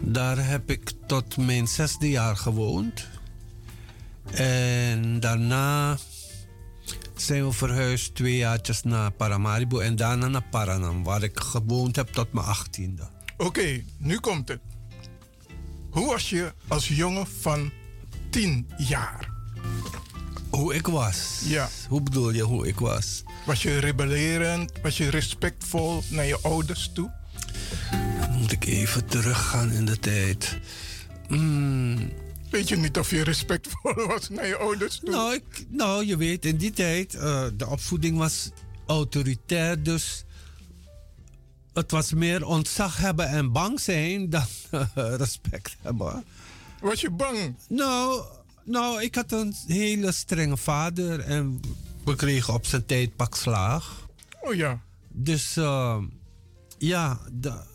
[0.00, 3.08] Daar heb ik tot mijn zesde jaar gewoond.
[4.30, 5.98] En daarna
[7.22, 12.08] zijn we verhuisd twee jaartjes naar Paramaribo en daarna naar Paranam, waar ik gewoond heb
[12.08, 13.08] tot mijn achttiende.
[13.36, 14.60] Oké, nu komt het.
[15.90, 17.70] Hoe was je als jongen van
[18.30, 19.30] tien jaar?
[20.50, 21.40] Hoe ik was?
[21.44, 21.68] Ja.
[21.88, 23.22] Hoe bedoel je hoe ik was?
[23.46, 24.72] Was je rebellerend?
[24.82, 27.10] Was je respectvol naar je ouders toe?
[28.20, 30.58] Dan moet ik even teruggaan in de tijd.
[31.28, 32.12] Mm,
[32.52, 35.10] Weet je niet of je respectvol was naar je ouders toe?
[35.10, 38.50] Nou, ik, nou je weet, in die tijd, uh, de opvoeding was
[38.86, 40.24] autoritair, dus
[41.72, 46.24] het was meer ontzag hebben en bang zijn dan uh, respect hebben.
[46.80, 47.54] Was je bang?
[47.68, 48.22] Nou,
[48.64, 51.60] Nou, ik had een hele strenge vader en
[52.04, 54.06] we kregen op zijn tijd pak slaag.
[54.40, 54.80] Oh ja.
[55.08, 55.98] Dus eh,
[56.78, 57.66] ja, da-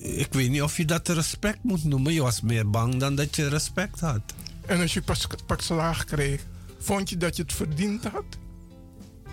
[0.00, 2.12] ik weet niet of je dat respect moet noemen.
[2.12, 4.20] Je was meer bang dan dat je respect had.
[4.66, 6.46] En als je pas, pak slaag kreeg,
[6.78, 8.24] vond je dat je het verdiend had?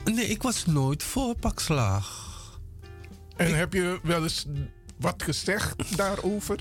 [0.06, 2.32] Nee, ik was nooit voor pak slaag.
[3.36, 4.46] En heb je wel eens
[4.98, 6.60] wat gezegd daarover?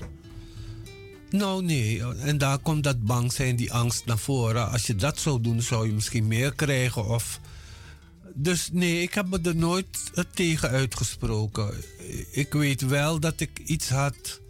[1.29, 2.03] Nou, nee.
[2.03, 4.71] En daar komt dat bang zijn, die angst naar voren.
[4.71, 7.05] Als je dat zou doen, zou je misschien meer krijgen.
[7.05, 7.39] Of...
[8.33, 11.73] Dus nee, ik heb me er nooit eh, tegen uitgesproken.
[12.31, 14.41] Ik weet wel dat ik iets had,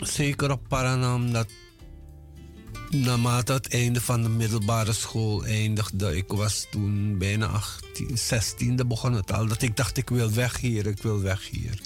[0.00, 1.48] zeker op Paranam, dat
[2.90, 9.12] naarmate het einde van de middelbare school eindigde, ik was toen bijna 18, 16, begon
[9.12, 11.80] het al, dat ik dacht ik wil weg hier, ik wil weg hier.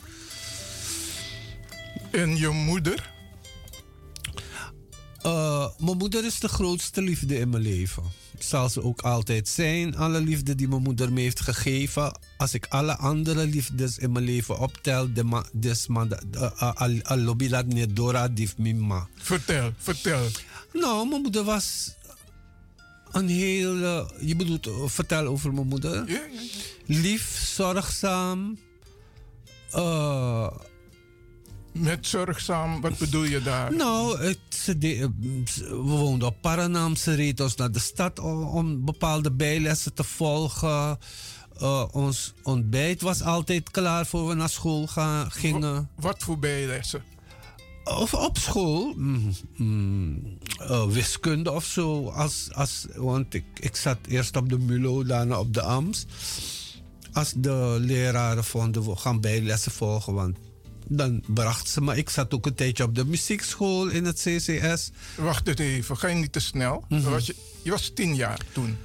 [2.10, 3.12] En je moeder?
[5.22, 8.02] Eh, mijn moeder is de grootste liefde in mijn leven.
[8.38, 9.96] Zal ze ook altijd zijn.
[9.96, 12.18] Alle liefde die mijn moeder me heeft gegeven.
[12.36, 16.06] Als ik alle andere liefdes in mijn leven optel, de ma, des ma,
[16.74, 19.06] al- al lobby dat niet Dora dif mima.
[19.16, 20.26] Vertel, vertel.
[20.72, 21.94] Nou, mijn moeder was
[23.12, 24.10] een hele.
[24.20, 26.04] Je bedoelt, eh, vertel over mijn moeder.
[26.86, 28.58] Lief, zorgzaam.
[29.70, 30.50] eh,
[31.78, 33.74] Met zorgzaam, wat bedoel je daar?
[33.74, 35.10] Nou, het, de-
[35.68, 36.96] we woonden op Paranam.
[36.96, 40.98] Ze reed ons naar de stad om, om bepaalde bijlessen te volgen.
[41.58, 45.90] Eh, ons ontbijt was altijd klaar voor we naar school gaan, gingen.
[45.96, 47.02] Wat voor bijlessen?
[47.84, 52.08] Of op school, mm, mm, eh, wiskunde of zo.
[52.08, 56.06] Als, als, want ik, ik zat eerst op de MULO, daarna op de AMS.
[57.12, 60.36] Als de leraren vonden we gaan bijlessen volgen, want
[60.88, 61.96] dan bracht ze me.
[61.96, 64.90] Ik zat ook een tijdje op de muziekschool in het CCS.
[65.16, 66.84] Wacht even, ga je niet te snel?
[66.88, 67.10] Mhm.
[67.10, 68.76] was je, je was tien jaar toen.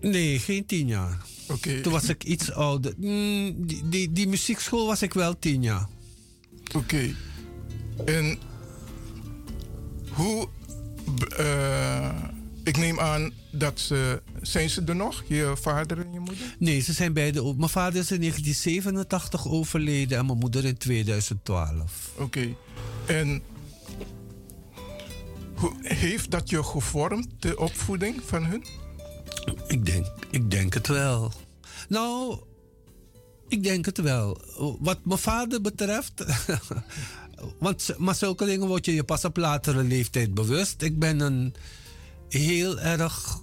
[0.00, 1.18] Nee, geen tien jaar.
[1.48, 1.80] Oké.
[1.80, 2.92] Toen was ik iets ouder.
[2.96, 5.86] Mm, die, die, die muziekschool was ik wel tien jaar.
[6.76, 7.14] Oké.
[8.04, 8.38] En
[10.10, 10.48] hoe.
[11.36, 12.08] eh,
[12.70, 14.22] ik neem aan dat ze.
[14.42, 16.56] Zijn ze er nog, je vader en je moeder?
[16.58, 17.54] Nee, ze zijn beide.
[17.56, 22.10] Mijn vader is in 1987 overleden en mijn moeder in 2012.
[22.16, 22.54] Oké.
[23.06, 23.42] En.
[25.54, 28.64] Hoe, heeft dat je gevormd, de opvoeding van hun?
[29.66, 31.32] Ik denk, ik denk het wel.
[31.88, 32.38] Nou,
[33.48, 34.40] ik denk het wel.
[34.80, 36.24] Wat mijn vader betreft.
[37.58, 40.82] want, maar zulke dingen word je je pas op latere leeftijd bewust.
[40.82, 41.54] Ik ben een
[42.32, 43.38] heel erg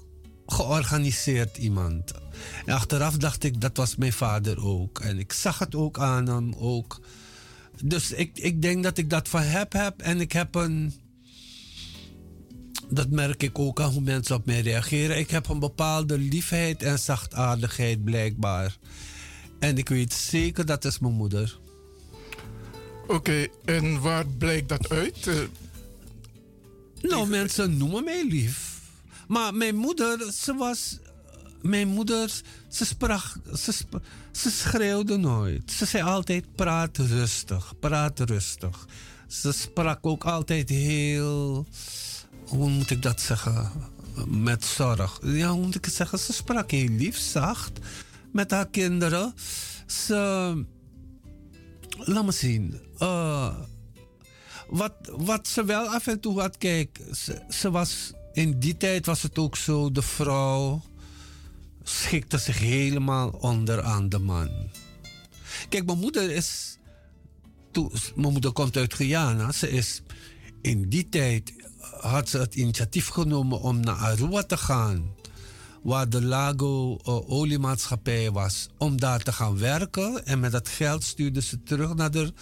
[0.46, 2.12] georganiseerd iemand.
[2.66, 5.00] En achteraf dacht ik, dat was mijn vader ook.
[5.00, 7.00] En ik zag het ook aan hem ook.
[7.84, 10.02] Dus ik, ik denk dat ik dat van heb heb.
[10.02, 10.94] En ik heb een
[12.90, 15.18] dat merk ik ook aan hoe mensen op mij reageren.
[15.18, 18.78] Ik heb een bepaalde liefheid en zachtaardigheid blijkbaar.
[19.60, 21.60] En ik weet zeker dat is mijn moeder.
[23.08, 25.28] Oké, en waar blijkt dat uit?
[25.28, 25.36] Eh,
[27.02, 28.67] Nou, mensen noemen mij lief.
[29.28, 30.98] Maar mijn moeder, ze was.
[31.62, 33.24] Mijn moeder, ze sprak.
[33.58, 33.74] Ze,
[34.32, 35.72] ze schreeuwde nooit.
[35.72, 38.88] Ze zei altijd: praat rustig, praat rustig.
[39.28, 41.66] Ze sprak ook altijd heel.
[42.48, 43.72] Hoe moet ik dat zeggen?
[44.28, 45.20] Met zorg.
[45.24, 46.20] Ja, hoe moet ik het zeggen?
[46.20, 47.80] Ze sprak heel lief, zacht
[48.32, 49.34] met haar kinderen.
[49.86, 50.66] Ze.
[51.98, 52.80] Laat me zien.
[52.98, 53.56] Eh,
[54.70, 59.06] wat, wat ze wel af en toe had, kijk, ze, ze was, in die tijd
[59.06, 60.82] was het ook zo, de vrouw
[61.84, 64.50] schikte zich helemaal onder aan de man.
[65.70, 66.78] Kijk, mijn moeder is,
[68.16, 70.02] mijn moeder komt uit Guyana, ze is,
[70.62, 71.54] in die tijd
[72.02, 75.16] had ze het initiatief genomen om naar Aruba te gaan,
[75.84, 80.26] waar de Lago eh, oliemaatschappij was, om daar te gaan werken.
[80.26, 82.34] En met dat geld stuurde ze terug naar de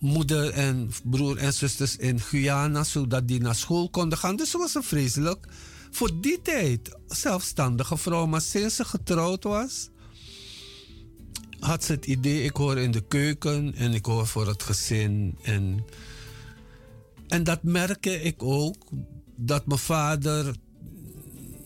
[0.00, 4.36] moeder en broer en zusters in Guyana, zodat die naar school konden gaan.
[4.36, 5.46] Dus ze was een vreselijk,
[5.90, 8.26] voor die tijd, zelfstandige vrouw.
[8.26, 9.88] Maar sinds ze getrouwd was,
[11.60, 15.38] had ze het idee, ik hoor in de keuken en ik hoor voor het gezin.
[15.42, 15.84] En,
[17.28, 18.76] en dat merkte ik ook,
[19.36, 20.54] dat mijn vader,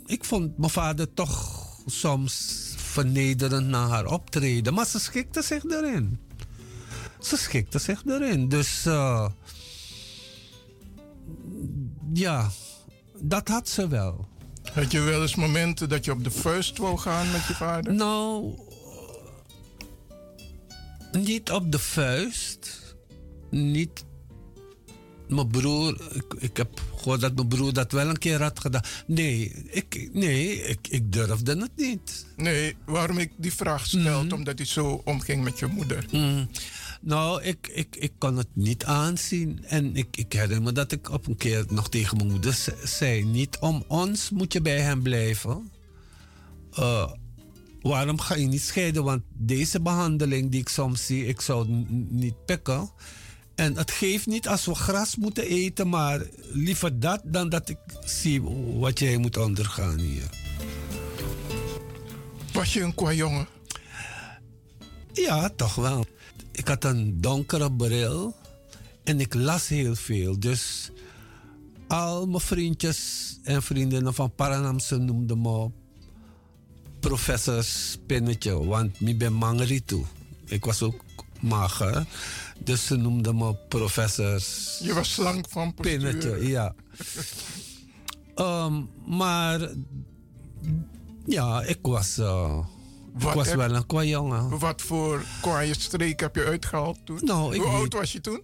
[0.06, 6.18] ik vond mijn vader toch soms vernederend naar haar optreden, maar ze schikte zich erin
[7.26, 8.48] ze schikte zich erin.
[8.48, 9.26] Dus eh,
[12.12, 12.50] ja,
[13.20, 14.28] dat had ze wel.
[14.72, 17.94] Had je wel eens momenten dat je op de first wou gaan met je vader?
[17.94, 18.54] Nou,
[21.12, 22.82] niet op de vuist.
[23.50, 24.04] Niet.
[25.28, 28.82] mijn broer, ik, ik heb gehoord dat mijn broer dat wel een keer had gedaan.
[29.06, 32.26] Nee, ik, nee, ik, ik durfde het niet.
[32.36, 36.04] Nee, waarom ik die vraag stel, omdat hij zo omging met je moeder.
[36.10, 36.48] Mm.
[37.04, 39.64] Nou, ik, ik, ik kon het niet aanzien.
[39.64, 42.80] En ik, ik herinner me dat ik op een keer nog tegen mijn moeder ze-
[42.84, 45.70] zei: Niet om ons moet je bij hem blijven.
[46.72, 47.10] Eh,
[47.80, 49.04] waarom ga je niet scheiden?
[49.04, 51.66] Want deze behandeling die ik soms zie, ik zou
[52.08, 52.90] niet pikken.
[53.54, 56.22] En het geeft niet als we gras moeten eten, maar
[56.52, 58.42] liever dat dan dat ik zie
[58.78, 60.30] wat jij moet ondergaan hier.
[62.52, 63.46] Was je een kwajongen?
[65.12, 66.06] Ja, toch wel.
[66.54, 68.34] Ik had een donkere bril
[69.04, 70.38] en ik las heel veel.
[70.38, 70.90] Dus
[71.88, 75.70] al mijn vriendjes en vriendinnen van Paranamse noemden me
[77.00, 80.04] professor Spinnetje, want ik ben mangri toe.
[80.44, 81.04] Ik was ook
[81.40, 82.06] mager,
[82.64, 84.40] dus ze noemden me professor
[84.82, 86.00] Je was slank van postuur.
[86.00, 86.74] Spinnetje, ja.
[88.34, 89.70] Ehm, maar
[91.26, 92.58] ja, ik was, eh,
[93.18, 94.58] Wat was heb- wel een kwajongen.
[94.58, 97.18] Wat voor kwaaie streek heb je uitgehaald toen?
[97.22, 98.42] Nou, Hoe oud was je toen?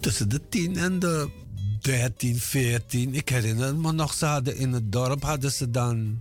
[0.00, 1.30] tussen de 10 en de
[1.80, 3.14] 13, 14.
[3.14, 6.20] Ik herinner me nog, ze hadden in het dorp hadden ze dan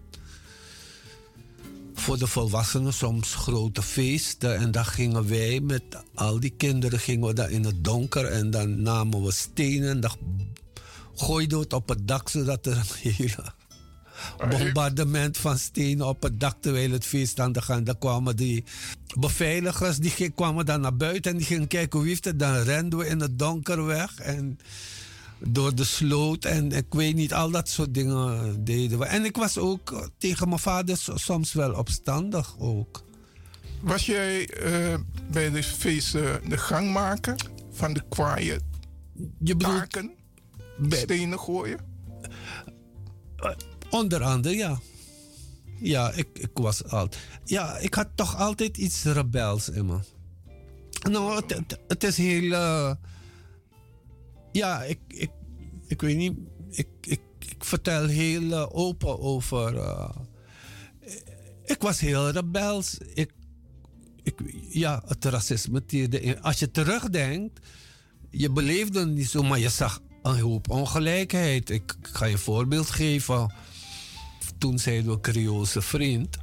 [1.93, 4.57] voor de volwassenen soms grote feesten.
[4.57, 5.83] En dan gingen wij met
[6.15, 9.99] al die kinderen gingen we dan in het donker en dan namen we stenen en
[9.99, 10.11] dan
[11.15, 13.53] gooiden we het op het dak zodat er een hele
[14.49, 17.85] bombardement van stenen op het dak terwijl het feest aan de gang.
[17.85, 18.63] Dan kwamen die
[19.19, 22.39] beveiligers, die kwamen dan naar buiten en die gingen kijken wie heeft het.
[22.39, 24.59] Dan renden we in het donker weg en
[25.43, 29.05] door de sloot en ik weet niet, al dat soort dingen deden we.
[29.05, 33.03] En ik was ook eh, tegen mijn vader so- soms wel opstandig ook.
[33.81, 34.99] Was jij eh,
[35.31, 37.35] bij de feesten de gangmaker
[37.71, 38.59] van de kwaaie
[39.39, 40.11] Je taken?
[40.89, 41.79] Stenen gooien?
[43.91, 44.79] Onder andere, ja.
[45.79, 47.23] Ja, ik, ik was altijd.
[47.45, 49.99] Ja, ik had toch altijd iets rebels in me.
[51.09, 52.51] Nou, het, het, het is heel.
[52.53, 52.93] eh,
[54.51, 55.31] ja, ik, ik,
[55.87, 56.33] ik weet niet.
[56.69, 57.21] Ik, ik,
[57.59, 59.77] vertel heel eh, open over.
[59.77, 60.15] eh,
[61.65, 62.97] ik was heel rebels.
[63.13, 63.31] Ik,
[64.23, 64.39] ik,
[64.69, 65.85] ja, het racisme.
[65.85, 67.59] tierde Als je terugdenkt,
[68.29, 71.69] je beleefde niet zo, maar je zag een hoop ongelijkheid.
[71.69, 73.53] Ik, ik ga je een voorbeeld geven.
[74.61, 76.37] Toen zeiden we Creoolse vriend.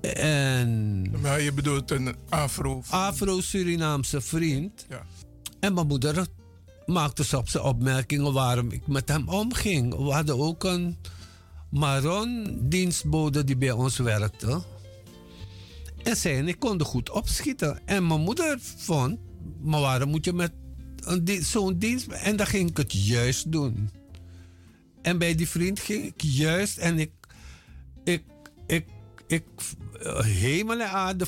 [0.00, 1.10] En...
[1.20, 2.82] Maar je bedoelt een afro...
[2.90, 4.86] Afro-Surinaamse vriend.
[4.88, 5.02] Ja.
[5.60, 6.26] En mijn moeder
[6.86, 9.96] maakte soms opmerkingen waarom ik met hem omging.
[9.96, 10.96] We hadden ook een
[11.70, 14.62] Maron dienstbode die bij ons werkte.
[16.02, 17.80] En zij en ik konden goed opschieten.
[17.84, 19.18] En mijn moeder vond,
[19.60, 20.52] maar waarom moet je met
[21.22, 22.06] di- zo'n dienst...
[22.06, 23.90] En dan ging ik het juist doen.
[25.02, 27.10] En bij die vriend ging ik juist en ik...
[28.04, 28.22] Ik...
[28.66, 28.86] Ik...
[29.26, 29.44] ik
[30.02, 31.26] eh, hemel en aarde.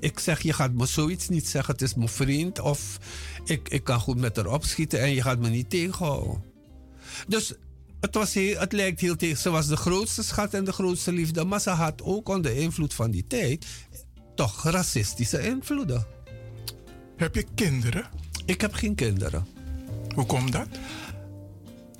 [0.00, 1.72] Ik zeg, je gaat me zoiets niet zeggen.
[1.72, 2.60] Het is mijn vriend.
[2.60, 2.98] Of
[3.44, 6.42] ik, ik kan goed met haar opschieten en je gaat me niet tegenhouden.
[7.28, 7.52] Dus
[8.00, 9.38] het, was heel, het lijkt heel tegen.
[9.38, 11.44] Ze was de grootste schat en de grootste liefde.
[11.44, 13.66] Maar ze had ook onder invloed van die tijd
[14.34, 16.06] toch racistische invloeden.
[17.16, 18.06] Heb je kinderen?
[18.46, 19.46] Ik heb geen kinderen.
[20.14, 20.68] Hoe komt dat?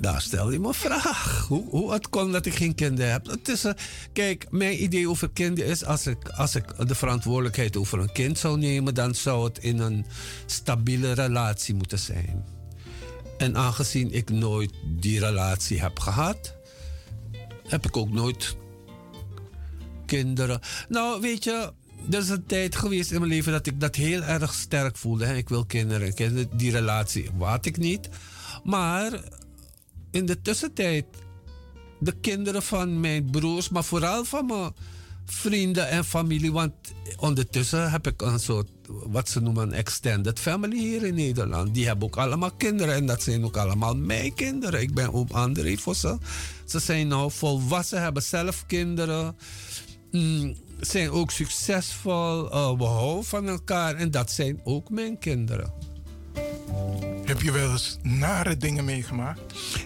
[0.02, 1.44] Daar stel je me vraag.
[1.48, 3.26] Hoe, hoe het komt dat ik geen kinderen heb.
[3.26, 3.72] Het is, eh,
[4.12, 5.84] kijk, mijn idee over kinderen is...
[5.84, 8.94] Als ik, als ik de verantwoordelijkheid over een kind zou nemen...
[8.94, 10.06] dan zou het in een
[10.46, 12.44] stabiele relatie moeten zijn.
[13.38, 16.54] En aangezien ik nooit die relatie heb gehad...
[17.68, 18.56] heb ik ook nooit
[20.06, 20.60] kinderen.
[20.88, 21.72] Nou, weet je...
[22.10, 25.36] Er is een tijd geweest in mijn leven dat ik dat heel erg sterk voelde.
[25.36, 26.14] Ik wil kinderen.
[26.14, 26.56] kinderen.
[26.56, 28.08] Die relatie had ik niet.
[28.64, 29.20] Maar
[30.12, 31.04] in de tussentijd,
[32.00, 34.72] de kinderen van mijn broers, maar vooral van mijn
[35.24, 36.52] vrienden en familie.
[36.52, 36.72] Want
[37.18, 41.74] ondertussen heb ik een soort, wat ze noemen, een extended family hier in Nederland.
[41.74, 44.80] Die hebben ook allemaal kinderen en dat zijn ook allemaal mijn kinderen.
[44.80, 46.18] Ik ben oom André voor ze.
[46.64, 49.36] Zijn nou volwassen, hebben zelf kinderen.
[50.10, 52.50] Mm, zijn ook succesvol.
[52.50, 55.72] eh, we houden van elkaar en dat zijn ook mijn kinderen.
[57.24, 59.40] Heb je wel eens nare dingen meegemaakt?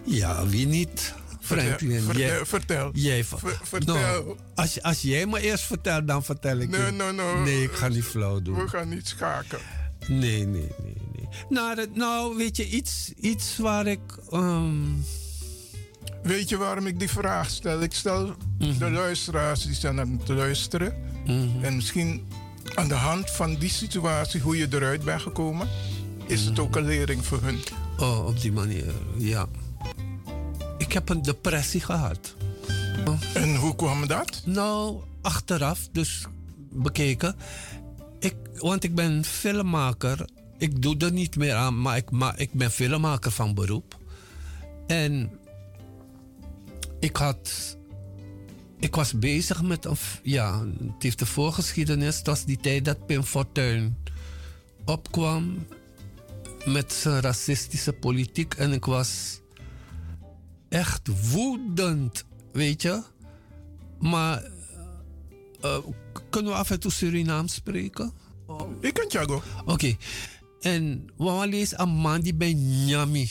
[0.04, 1.14] Ja, wie niet?
[1.40, 2.90] Franklin, Vertel, jij, vertel, vertel.
[2.94, 3.94] Jij, Ver- vertel.
[3.94, 6.90] Nou, als, als jij me eerst vertelt, dan vertel ik Nee, je.
[6.92, 7.34] nee, nee.
[7.36, 8.54] Nee, ik ga niet flauw doen.
[8.54, 9.58] We gaan niet schaken.
[10.06, 11.28] Nee, nee, nee, nee.
[11.48, 14.00] Nou, nou weet je, iets, iets waar ik...
[14.30, 14.74] ehm,
[16.22, 17.82] Weet je waarom ik die vraag stel?
[17.82, 18.78] Ik stel Mhm.
[18.78, 20.94] de luisteraars die staan aan het luisteren.
[21.62, 22.26] En misschien
[22.74, 25.68] aan de hand van die situatie, hoe je eruit bent gekomen,
[26.26, 27.58] is het ook een lering voor hun.
[27.98, 29.46] Oh, op die manier, ja.
[30.78, 32.34] Ik heb een depressie gehad.
[33.34, 34.42] En hoe kwam dat?
[34.44, 36.26] Nou, achteraf, dus
[36.72, 37.36] bekeken.
[38.18, 40.28] Ik, want ik ben filmmaker.
[40.58, 43.98] Ik doe er niet meer aan, maar ik, maar ik ben filmmaker van beroep.
[44.86, 45.30] En
[47.00, 47.76] ik had.
[48.78, 49.96] Ik was bezig met een.
[50.22, 52.16] Ja, het heeft de voorgeschiedenis.
[52.16, 53.96] Het was die tijd dat Pim Fortuyn
[54.84, 55.66] opkwam
[56.66, 58.54] met zijn racistische politiek.
[58.54, 59.40] En ik was
[60.68, 63.02] echt woedend, weet je.
[64.00, 64.42] Maar
[65.60, 65.78] eh,
[66.12, 68.12] k- kunnen we af en toe Surinaam spreken?
[68.80, 69.42] Ik kan Thiago.
[69.64, 69.96] Oké.
[70.60, 73.30] En we lezen een man die bij Nyami.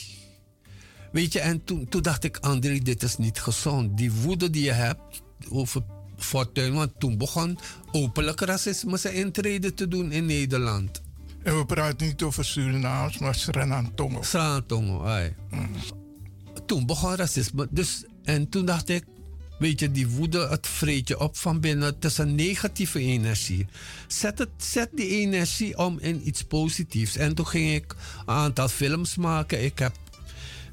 [1.12, 3.98] Weet je, en toen, toen dacht ik, André, dit is niet gezond.
[3.98, 5.82] Die woede die je hebt over
[6.18, 7.58] Fortuyn, want toen begon
[7.92, 11.02] openlijk racisme zijn intrede te doen in Nederland.
[11.46, 14.22] En we praten niet over Surinaams, maar Srenantongo.
[14.22, 15.36] Srantongo, ai.
[16.66, 17.68] Toen begon racisme.
[17.70, 19.04] Dus, en toen dacht ik,
[19.60, 21.88] weet je, die woede, het vreet je op van binnen.
[21.88, 23.68] Het is een negatieve energie.
[24.08, 27.18] Zet, het, zet die energie om in iets positiefs.
[27.18, 27.96] En toen ging ik
[28.26, 29.64] een aantal films maken.
[29.64, 29.96] Ik heb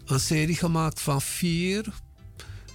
[0.06, 1.84] een serie gemaakt van vier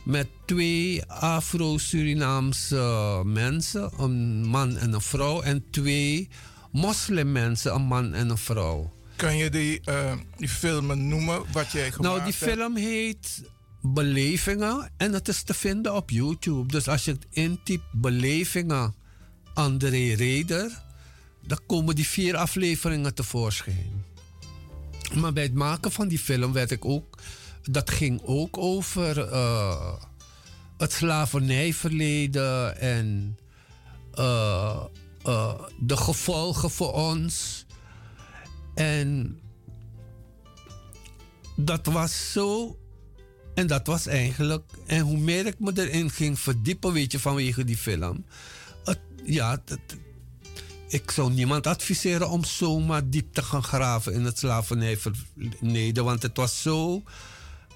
[0.04, 6.30] met twee Afro-Surinaamse mensen, een man en een vrouw, en twee
[6.78, 8.94] moslimmensen, een man en een vrouw.
[9.16, 12.52] Kan je die, eh, die filmen noemen wat jij gemaakt Nou, die hebt?
[12.52, 13.44] film heet
[13.82, 16.72] Belevingen en het is te vinden op YouTube.
[16.72, 18.96] Dus als je het intypt Belevingen
[19.54, 20.82] André Reder,
[21.42, 24.06] dan komen die vier afleveringen tevoorschijn.
[25.14, 27.18] Maar bij het maken van die film werd ik ook,
[27.64, 29.94] dat ging ook over eh,
[30.78, 33.38] het slavernijverleden en
[34.14, 34.84] eh,
[35.28, 37.66] eh, de gevolgen voor ons.
[38.74, 39.40] En
[41.56, 42.78] dat was zo.
[43.54, 44.64] En dat was eigenlijk.
[44.86, 48.26] En hoe meer ik me erin ging verdiepen, weet je, vanwege die film.
[49.24, 49.62] Ja,
[50.88, 56.04] ik zou niemand adviseren om zomaar diep te gaan graven in het slavernijverleden.
[56.04, 57.04] Want het was zo.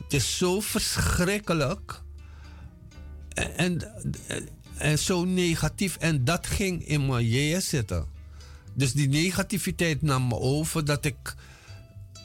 [0.04, 2.02] Het is zo verschrikkelijk.
[3.56, 3.82] En,
[4.82, 5.98] en zo negatief.
[5.98, 8.06] En dat ging in mijn jeeën zitten.
[8.74, 11.36] Dus die negativiteit nam me over dat ik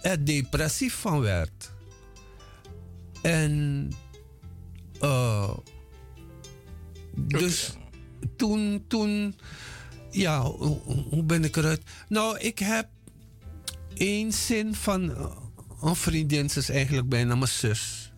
[0.02, 1.72] er depressief van werd.
[3.22, 3.92] En
[5.00, 5.56] eh,
[7.14, 7.72] dus
[8.36, 9.34] toen, toen,
[10.10, 10.78] ja, hoe,
[11.10, 11.82] hoe ben ik eruit?
[12.08, 12.88] Nou, ik heb
[13.94, 15.36] één zin van eh,
[15.80, 18.12] een vriendin, ze is eigenlijk bijna mijn zus.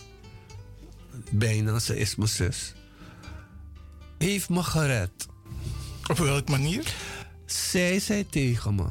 [1.31, 2.75] Bijna, ze is mijn zus.
[4.19, 5.27] Heeft me gered.
[6.11, 6.95] Op welke manier?
[7.47, 8.85] Zij zei tegen me.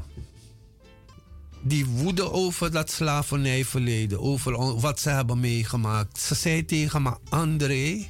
[1.61, 6.19] Die woede over dat slavernijverleden, over wat ze hebben meegemaakt.
[6.19, 8.07] Ze zei tegen me: André,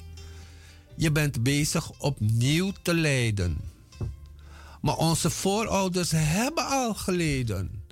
[0.96, 3.58] je bent bezig opnieuw te lijden.
[4.82, 7.84] Maar onze voorouders hebben al geleden.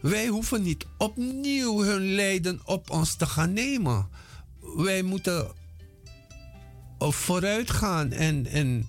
[0.00, 4.08] Wij hoeven niet opnieuw hun lijden op ons te gaan nemen.
[4.76, 5.52] Wij moeten
[7.10, 8.88] vooruit gaan en, en,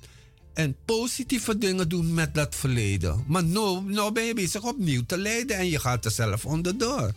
[0.53, 3.23] en positieve dingen doen met dat verleden.
[3.27, 7.11] Maar nou, nou ben je bezig opnieuw te lijden en je gaat er zelf onderdoor.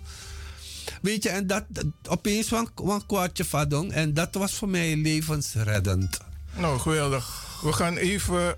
[1.03, 4.97] Weet je, en dat, dat opeens een, een kwartje vadong en dat was voor mij
[4.97, 6.19] levensreddend.
[6.57, 7.45] Nou, geweldig.
[7.63, 8.57] We gaan even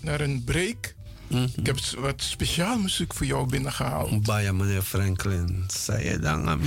[0.00, 0.94] naar een break.
[1.26, 1.48] Mhm.
[1.56, 4.22] Ik heb wat speciaal muziek voor jou binnengehaald.
[4.22, 5.64] Baya, meneer Franklin.
[5.68, 6.60] Zei je dan aan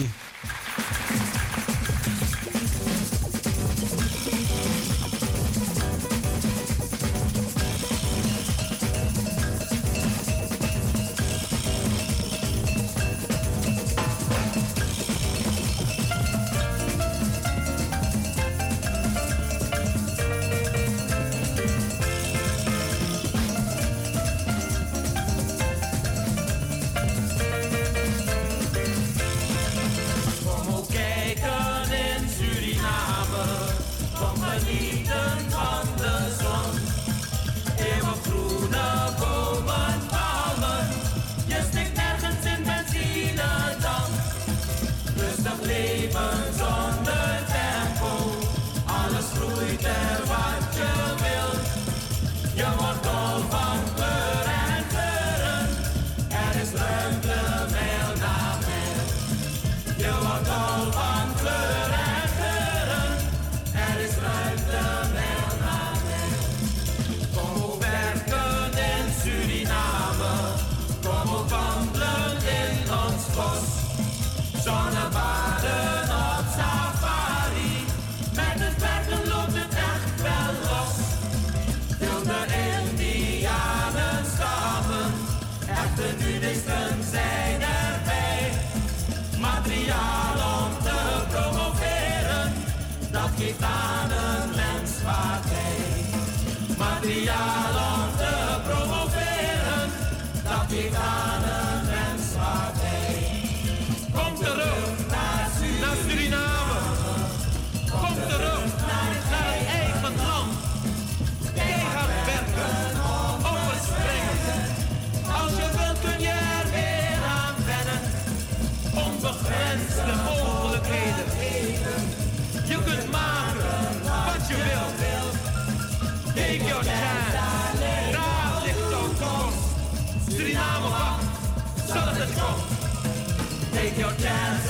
[134.22, 134.61] Take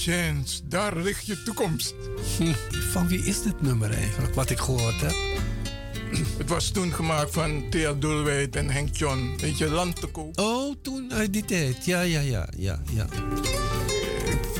[0.00, 1.94] chance, daar ligt je toekomst.
[2.92, 5.14] Van wie is dit nummer eigenlijk, wat ik gehoord heb?
[6.38, 9.34] Het was toen gemaakt van Thea Doelwijd en Henk John.
[9.40, 10.38] Weet je, land te koop.
[10.38, 11.84] Oh, toen uit die tijd.
[11.84, 13.06] Ja, ja, ja, ja, ja.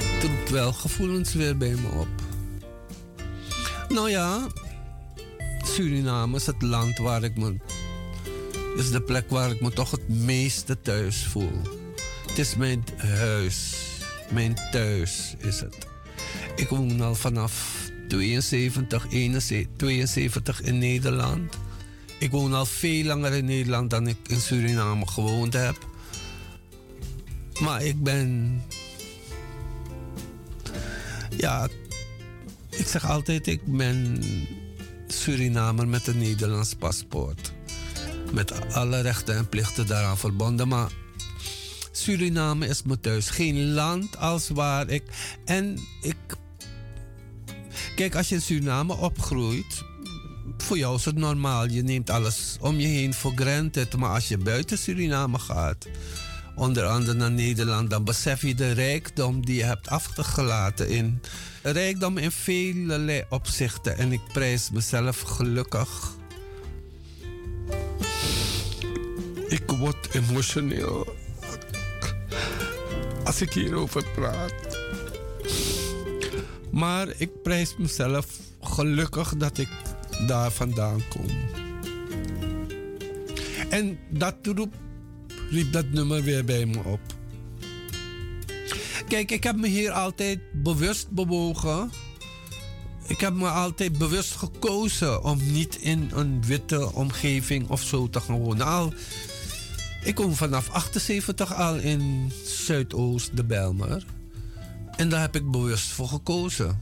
[0.01, 2.09] Het roept wel gevoelens weer bij me op.
[3.89, 4.47] Nou ja,
[5.65, 7.57] Suriname is het land waar ik me...
[8.77, 11.61] is de plek waar ik me toch het meeste thuis voel.
[12.27, 13.90] Het is mijn huis.
[14.31, 15.77] Mijn thuis is het.
[16.57, 21.59] Ik woon al vanaf 72, 71, 72 in Nederland.
[22.19, 25.87] Ik woon al veel langer in Nederland dan ik in Suriname gewoond heb.
[27.61, 28.63] Maar ik ben.
[31.37, 31.69] Ja,
[32.71, 34.23] ik zeg altijd: ik ben
[35.07, 37.53] Surinamer met een Nederlands paspoort.
[38.33, 40.69] Met alle rechten en plichten daaraan verbonden.
[40.69, 40.91] Maar
[42.01, 43.31] Suriname is mijn thuis.
[43.31, 45.03] Geen land als waar ik.
[45.45, 46.17] En ik.
[47.95, 49.85] Kijk, als je in Suriname opgroeit.
[50.59, 51.69] Voor jou is het normaal.
[51.69, 53.97] Je neemt alles om je heen voor granted.
[53.97, 55.87] Maar als je buiten Suriname gaat.
[56.55, 57.91] Onder andere naar Nederland.
[57.91, 60.89] Dan besef je de rijkdom die je hebt achtergelaten.
[60.89, 61.21] In,
[61.63, 63.99] rijkdom in vele opzichten.
[63.99, 66.19] En ik prijs mezelf gelukkig.
[69.49, 71.20] Ik word emotioneel
[73.31, 74.79] als ik hierover praat.
[76.71, 78.27] Maar ik prijs mezelf
[78.61, 79.69] gelukkig dat ik
[80.27, 81.27] daar vandaan kom.
[83.69, 84.75] En dat roep,
[85.51, 87.01] riep dat nummer weer bij me op.
[89.09, 91.91] Kijk, ik heb me hier altijd bewust bewogen.
[93.07, 98.21] Ik heb me altijd bewust gekozen om niet in een witte omgeving of zo te
[98.21, 98.67] gaan wonen.
[98.67, 98.93] Al
[100.03, 104.05] ik woon vanaf 78 al in Zuidoost, de Bijlmer.
[104.97, 106.81] En daar heb ik bewust voor gekozen.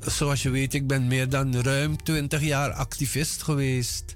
[0.00, 4.14] Zoals je weet, ik ben meer dan ruim 20 jaar activist geweest.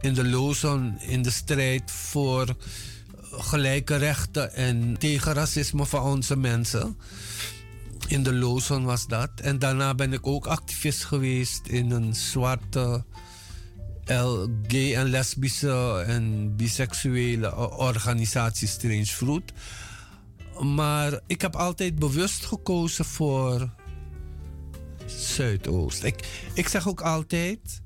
[0.00, 2.56] In de Lozon, in de strijd voor
[3.32, 6.96] gelijke rechten en tegen racisme van onze mensen.
[8.06, 9.30] In de Lozon was dat.
[9.42, 13.04] En daarna ben ik ook activist geweest in een zwarte
[14.66, 19.52] gay en lesbische en biseksuele organisatie Strange Fruit.
[20.60, 23.70] Maar ik heb altijd bewust gekozen voor
[25.06, 26.02] Zuidoost.
[26.02, 27.82] Ik, ik zeg ook altijd,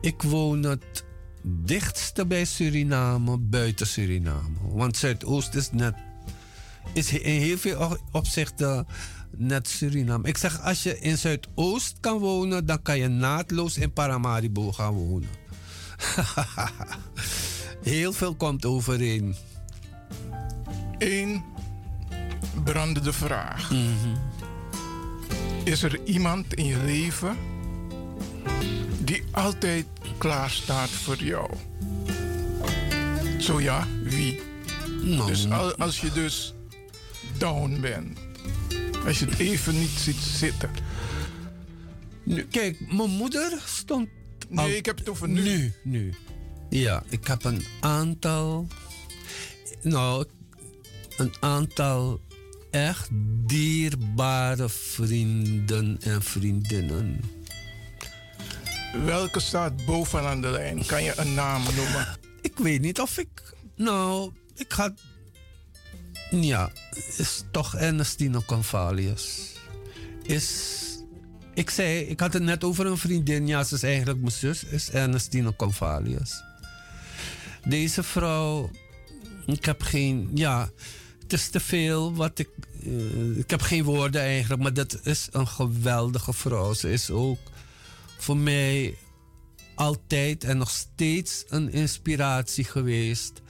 [0.00, 1.04] ik woon het
[1.42, 4.56] dichtste bij Suriname, buiten Suriname.
[4.62, 5.94] Want Zuidoost is net,
[6.92, 8.86] is in heel veel opzichten
[9.36, 10.28] net Suriname.
[10.28, 14.92] Ik zeg, als je in Zuidoost kan wonen, dan kan je naadloos in Paramaribo gaan
[14.92, 15.28] wonen.
[17.82, 19.34] Heel veel komt overeen.
[20.98, 21.42] Eén
[22.64, 23.70] brandende vraag.
[25.64, 27.36] Is er iemand in je leven
[28.98, 29.86] die altijd
[30.18, 31.50] klaar staat voor jou?
[33.38, 34.40] Zo ja, wie?
[35.02, 36.54] Nou, dus al- als je dus
[37.38, 38.18] down bent,
[39.06, 40.70] als je het even niet ziet zitten.
[42.22, 44.08] Nu, kijk, mijn moeder stond.
[44.48, 45.42] Nee, ik heb het over nu.
[45.42, 46.14] Nu, nu.
[46.70, 48.66] Ja, ik heb een aantal.
[49.82, 50.26] Nou,
[51.16, 52.20] een aantal
[52.70, 53.08] echt
[53.46, 57.20] dierbare vrienden en vriendinnen.
[59.04, 60.86] Welke staat bovenaan de lijn?
[60.86, 62.06] Kan je een naam noemen?
[62.40, 63.54] Ik weet niet of ik.
[63.76, 64.94] Nou, ik ga.
[66.42, 66.70] Ja,
[67.16, 69.52] is toch Ernestine Convalius.
[70.22, 70.72] Is.
[71.54, 73.46] Ik zei, ik had het net over een vriendin.
[73.46, 74.64] Ja, ze is eigenlijk mijn zus.
[74.64, 76.42] Is Ernestine Convalius.
[77.64, 78.70] Deze vrouw.
[79.46, 80.30] Ik heb geen.
[80.34, 80.70] Ja,
[81.22, 82.48] het is te veel wat ik.
[82.82, 86.72] eh, ik heb geen woorden eigenlijk, maar dat is een geweldige vrouw.
[86.72, 87.38] Ze is ook
[88.18, 88.96] voor mij
[89.74, 93.42] altijd en nog steeds een inspiratie geweest.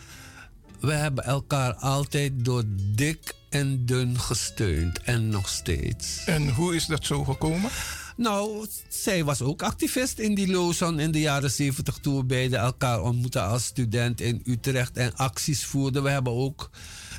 [0.84, 2.62] We hebben elkaar altijd door
[2.94, 6.24] dik en dun gesteund en nog steeds.
[6.24, 7.70] En hoe is dat zo gekomen?
[8.16, 12.58] Nou, zij was ook activist in die Lozon in de jaren 70 toen we beiden
[12.58, 16.02] elkaar ontmoetten als student in Utrecht en acties voerden.
[16.02, 16.70] We hebben ook,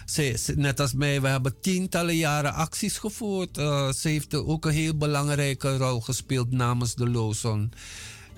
[0.06, 3.58] zij, net als mij, we hebben tientallen jaren acties gevoerd.
[3.58, 7.72] Eh, ze heeft ook een heel belangrijke rol gespeeld namens de Lozon.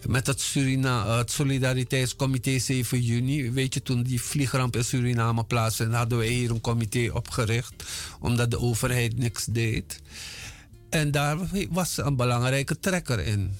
[0.05, 3.51] Met het, Surina, eh, het Solidariteitscomité 7 juni.
[3.51, 7.73] Weet je, toen die vliegramp in Suriname plaatsvond, hadden we hier een comité opgericht.
[8.19, 10.01] Omdat de overheid niks deed.
[10.89, 11.37] En daar
[11.69, 13.51] was een belangrijke trekker in.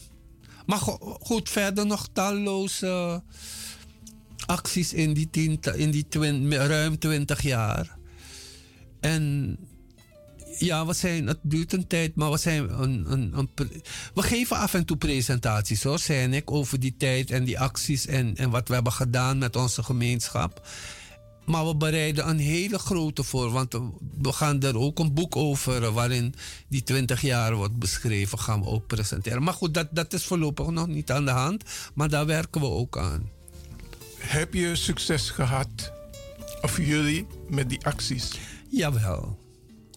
[0.66, 3.22] Maar go- goed, verder nog talloze
[4.46, 5.30] acties in die,
[5.76, 6.06] in die
[6.50, 7.98] ruim twintig jaar.
[9.00, 9.58] En
[10.58, 13.82] ja, we zijn, het duurt een tijd, maar we zijn een, een, een pre-
[14.14, 18.06] we geven af en toe presentaties hoor, zijn ik, over die tijd en die acties
[18.06, 20.68] en, en wat we hebben gedaan met onze gemeenschap.
[21.45, 23.74] Maar we bereiden een hele grote voor, want
[24.22, 26.36] we gaan er ook een boek over waarin
[26.68, 29.44] die 20 jaar wordt beschreven, gaan we ook presenteren.
[29.44, 31.64] Maar goed, dat, dat is voorlopig nog niet aan de hand,
[31.94, 33.30] maar daar werken we ook aan.
[34.18, 35.92] Heb je succes gehad,
[36.61, 38.32] of jullie, met die acties?
[38.69, 39.47] Jawel.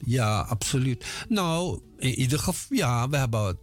[0.05, 1.05] Ja, absoluut.
[1.29, 3.57] Nou, in ieder geval, ja, we hebben het.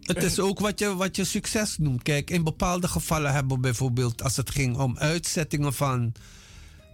[0.00, 2.02] Het is ook wat je, wat je succes noemt.
[2.02, 6.12] Kijk, in bepaalde gevallen hebben we bijvoorbeeld, als het ging om uitzettingen van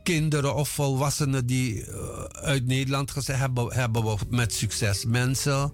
[0.03, 5.73] kinderen of volwassenen die eh, uit Nederland gezegd hebben, hebben we met succes mensen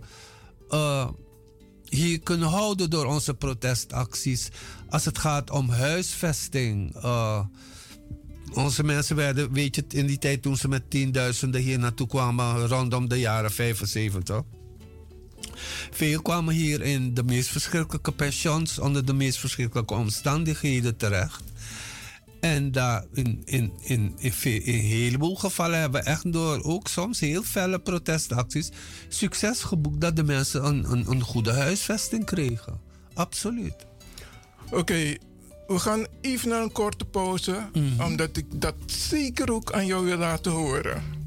[0.69, 1.09] eh,
[1.89, 4.49] hier kunnen houden door onze protestacties.
[4.89, 6.95] Als het gaat om huisvesting.
[6.95, 7.41] eh,
[8.55, 12.67] onze mensen werden, weet je, in die tijd toen ze met tienduizenden hier naartoe kwamen,
[12.67, 14.43] rondom de jaren 75.
[15.91, 21.43] Veel kwamen hier in de meest verschrikkelijke pensions, onder de meest verschrikkelijke omstandigheden terecht.
[22.41, 27.21] En daar in, in, in, in, een heleboel gevallen hebben we echt door ook soms
[27.21, 28.71] heel felle protestacties
[29.09, 32.81] succes geboekt dat de mensen een, een goede huisvesting kregen.
[33.15, 33.87] Absoluut.
[34.71, 35.17] Oké,
[35.69, 37.69] we gaan even naar een korte pauze,
[38.05, 41.18] omdat ik dat zeker ook aan jou wil laten horen.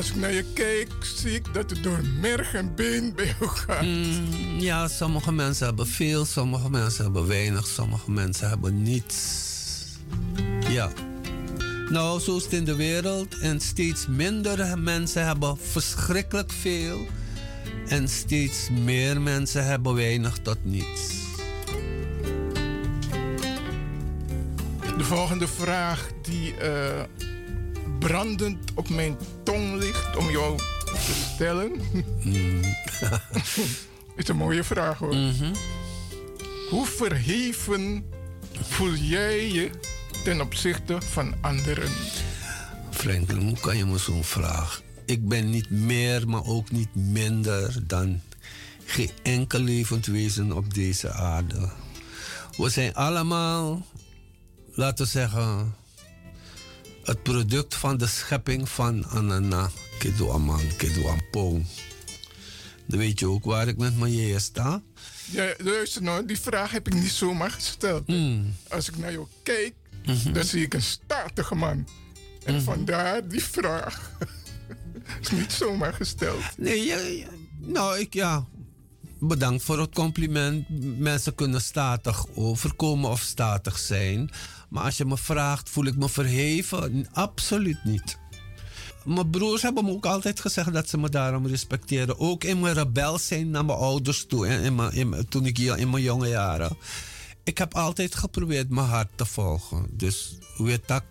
[0.00, 3.50] Als ik naar je kijk, zie ik dat het door merg en been bij jou
[3.50, 3.82] gaat.
[3.82, 9.16] Mm, ja, sommige mensen hebben veel, sommige mensen hebben weinig, sommige mensen hebben niets.
[10.68, 10.90] Ja.
[11.88, 13.38] Nou, zo is het in de wereld.
[13.38, 17.06] En steeds minder mensen hebben verschrikkelijk veel.
[17.86, 21.18] En steeds meer mensen hebben weinig tot niets.
[24.98, 27.02] De volgende vraag die eh,
[28.00, 31.72] brandend op mijn tong ligt om jou te stellen.
[34.16, 35.14] is een mooie vraag hoor.
[36.70, 38.04] Hoe verheven
[38.52, 39.70] voel jij je
[40.24, 41.90] ten opzichte van anderen?
[42.90, 44.82] Franklin, hoe kan je me zo'n vraag?
[45.04, 48.20] Ik ben niet meer, maar ook niet minder dan
[48.84, 51.68] geen enkel levend wezen op deze aarde.
[52.56, 53.86] We zijn allemaal,
[54.74, 55.74] laten we zeggen,
[57.04, 61.66] het product van de schepping van Anana, Kedu Aman, Kedu Ampong.
[62.86, 64.82] Dan weet je ook waar ik met mijn jeeën sta.
[65.30, 68.06] Ja, luister nou, die vraag heb ik niet zomaar gesteld.
[68.06, 68.54] Hmm.
[68.68, 70.32] Als ik naar jou kijk, Mhm.
[70.32, 71.88] dan zie ik een statige man.
[72.44, 74.10] En vandaar die vraag.
[75.20, 76.42] is niet zomaar gesteld.
[76.56, 77.26] Nee, ja, ja.
[77.58, 78.46] nou, ik ja.
[79.20, 80.66] Bedankt voor het compliment.
[80.98, 84.30] Mensen kunnen statig overkomen of statig zijn.
[84.68, 87.08] Maar als je me vraagt, voel ik me verheven?
[87.12, 88.18] Absoluut niet.
[89.04, 92.18] Mijn broers hebben me ook altijd gezegd dat ze me daarom respecteren.
[92.18, 95.90] Ook in mijn rebel zijn naar mijn ouders toe, in, mijn, toen ik hier in
[95.90, 96.76] mijn jonge jaren.
[97.44, 99.86] Ik heb altijd geprobeerd mijn hart te volgen.
[99.90, 101.02] Dus weet dat,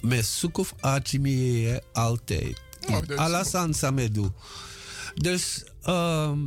[0.00, 0.74] me, zoek of
[1.92, 2.60] altijd.
[2.90, 4.32] Oh, is Alles sansa me doe.
[5.14, 6.38] Dus, ehm,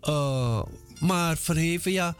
[0.00, 0.62] eh,
[1.00, 2.14] maar verheven, ja,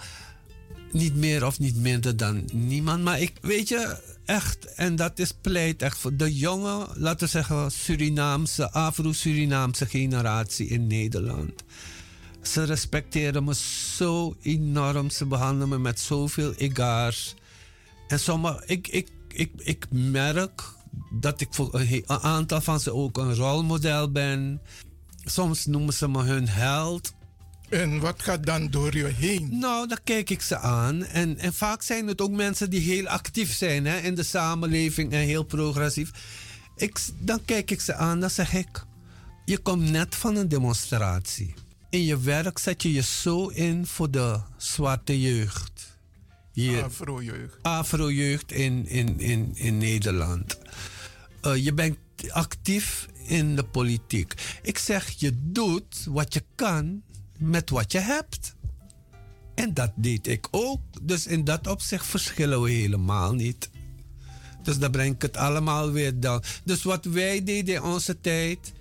[0.93, 3.03] niet meer of niet minder dan niemand.
[3.03, 7.33] Maar ik weet je echt, en dat is pleit echt voor de jonge, laten we
[7.33, 11.65] zeggen, Surinaamse, Afro-Surinaamse generatie in Nederland.
[12.43, 13.55] Ze respecteren me
[13.97, 15.11] zo enorm.
[15.11, 17.35] Ze behandelen me met zoveel egaars.
[18.09, 20.63] En sommige, ik, ik, ik, ik merk
[21.11, 24.61] dat ik voor een, aantal van ze ook een rolmodel ben.
[25.25, 27.13] Soms noemen ze me hun held.
[27.69, 29.59] En wat gaat dan door je heen?
[29.59, 31.05] Nou, dan kijk ik ze aan.
[31.05, 35.13] En, en vaak zijn het ook mensen die heel actief zijn hè, in de samenleving
[35.13, 36.11] en heel progressief.
[36.77, 38.85] Ik, dan kijk ik ze aan, dan zeg ik:
[39.45, 41.55] Je komt net van een demonstratie.
[41.91, 45.97] In je werk zet je je zo in voor de zwarte jeugd.
[47.63, 50.59] Afro-jeugd in, in, in, in Nederland.
[51.41, 51.97] Eh, je bent
[52.29, 54.35] actief in de politiek.
[54.63, 57.03] Ik zeg, je doet wat je kan
[57.39, 58.57] met wat je hebt.
[59.55, 60.81] En dat deed ik ook.
[61.03, 63.71] Dus in dat opzicht verschillen we helemaal niet.
[64.63, 66.43] Dus dan breng ik het allemaal weer dan.
[66.65, 68.73] Dus wat wij deden in onze tijd,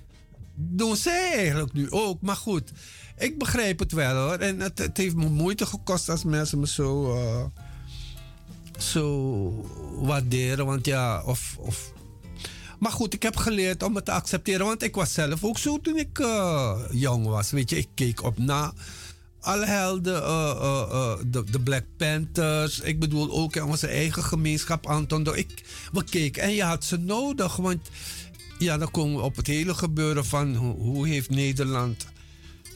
[0.56, 2.22] doen zij eigenlijk nu ook.
[2.22, 2.72] Maar goed,
[3.18, 4.38] ik begrijp het wel hoor.
[4.38, 7.46] En het, het heeft me moeite gekost als mensen me zo, eh,
[8.78, 9.52] zo
[10.02, 10.66] waarderen.
[10.66, 11.96] Want ja, of, of.
[12.80, 14.66] Maar goed, ik heb geleerd om het te accepteren.
[14.66, 17.52] Want ik was zelf ook zo toen ik eh, jong was.
[17.52, 18.74] Weet je, ik keek op na
[19.40, 22.80] alle helden, eh, eh, de, de Black Panthers.
[22.80, 25.36] Ik bedoel ook in onze eigen gemeenschap, Anton.
[25.36, 27.56] Ik, we keken en je had ze nodig.
[27.56, 27.90] Want
[28.58, 32.06] ja, dan komen we op het hele gebeuren van hoe, hoe heeft Nederland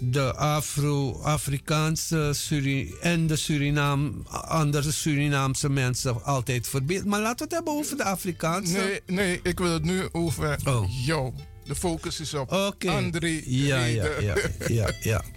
[0.03, 7.05] de Afro-Afrikaanse Suri en de Surinaam, andere Surinaamse mensen altijd verbeeld.
[7.05, 8.73] Maar laten we het hebben over de Afrikaanse.
[8.77, 11.05] Nee, nee, ik wil het nu over Oh.
[11.05, 11.33] jou.
[11.63, 12.89] De focus is op Oké.
[12.91, 14.35] André Ja, ja, ja,
[14.67, 15.23] ja, ja.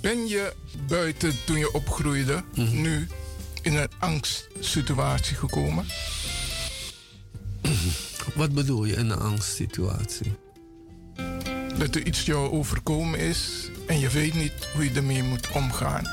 [0.00, 0.52] Ben je
[0.88, 2.80] buiten toen je opgroeide, Mhm.
[2.80, 3.08] nu
[3.62, 5.84] in een angstsituatie gekomen?
[8.34, 10.32] Wat bedoel je in een angstsituatie?
[11.78, 16.04] Dat er iets jou overkomen is en je weet niet hoe je ermee moet omgaan.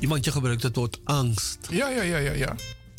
[0.00, 1.58] Want je gebruikt het woord angst.
[1.70, 2.32] Ja, ja, ja, ja.
[2.32, 2.54] ja.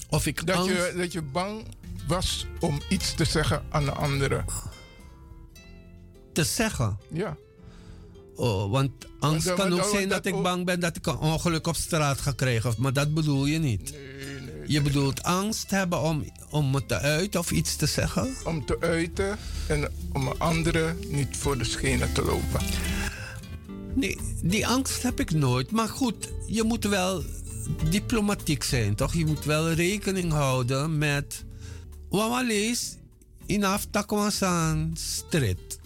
[0.09, 1.66] Of ik dat, je, dat je bang
[2.08, 4.45] was om iets te zeggen aan de anderen.
[6.34, 7.00] Te zeggen?
[7.14, 7.38] Ja.
[8.35, 10.95] Oh, want angst Want, kan want, ook want zijn dat dat ik bang ben dat
[10.95, 12.74] ik een ongeluk op straat ga krijgen.
[12.77, 13.93] Maar dat bedoel je niet.
[14.66, 18.35] je bedoelt angst hebben om, om me te uiten of iets te zeggen?
[18.45, 22.61] Om te uiten en om anderen niet voor de schenen te lopen.
[23.98, 25.72] Nee, die angst heb ik nooit.
[25.72, 27.24] Maar goed, je moet wel
[27.90, 29.14] diplomatiek zijn, toch?
[29.14, 31.45] Je moet wel rekening houden met...
[32.09, 32.98] Wawa lees
[33.45, 35.80] in aftakwasan street.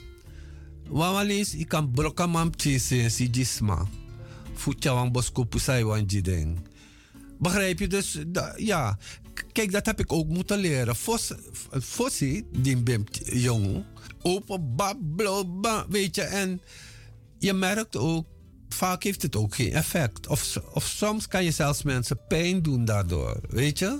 [0.87, 3.87] Wawa lees ik kan brokamam chase si jisma.
[4.53, 6.59] Futja wan bosko pusai wan jideng.
[7.39, 7.87] Begrijp je?
[7.87, 8.19] Dus
[8.55, 8.97] ja,
[9.51, 10.95] kijk, dat heb ik ook moeten leren.
[10.95, 11.31] Fos,
[11.81, 13.83] Fossi, die bim jong,
[14.21, 16.21] open bablo, ba, weet je.
[16.21, 16.61] En
[17.41, 18.25] je merkt ook,
[18.69, 20.27] vaak heeft het ook geen effect.
[20.27, 23.99] Of, of soms kan je zelfs mensen pijn doen daardoor, weet je.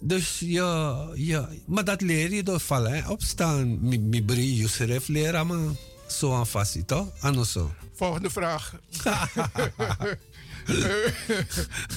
[0.00, 3.88] Dus ja, ja, maar dat leer je door vallen en opstaan.
[3.88, 5.74] Mi, mi bri Yusref leren, maar
[6.08, 7.08] zo aan vast, toch?
[7.20, 7.72] Anders zo.
[7.92, 8.74] Volgende vraag.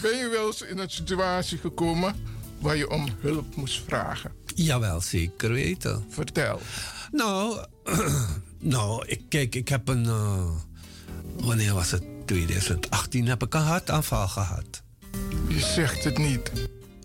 [0.01, 2.15] ben je wel eens in een situatie gekomen
[2.59, 4.31] waar je om hulp moest vragen?
[4.55, 6.05] Jawel, zeker weten.
[6.09, 6.61] Vertel.
[7.11, 7.65] Nou,
[8.59, 10.05] nou ik, kijk, ik heb een.
[10.05, 10.49] eh,
[11.39, 12.03] wanneer was het?
[12.25, 14.81] 2018 heb ik een hartaanval gehad.
[15.47, 16.51] Je zegt het niet.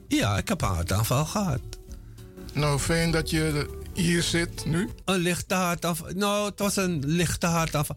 [0.08, 1.60] Ja, ik heb een hartaanval gehad.
[2.52, 4.88] Nou, fijn dat je hier zit nu.
[5.04, 6.06] Een lichte hartaanval.
[6.14, 7.96] Nou, het was een lichte hartaanval.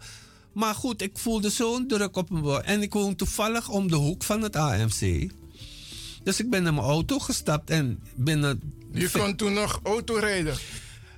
[0.54, 2.62] Maar goed, ik voelde zo'n druk op me.
[2.62, 5.30] En ik woon toevallig om de hoek van het AMC.
[6.24, 8.74] Dus ik ben in mijn auto gestapt en binnen.
[8.92, 10.56] Je kon toen nog autorijden.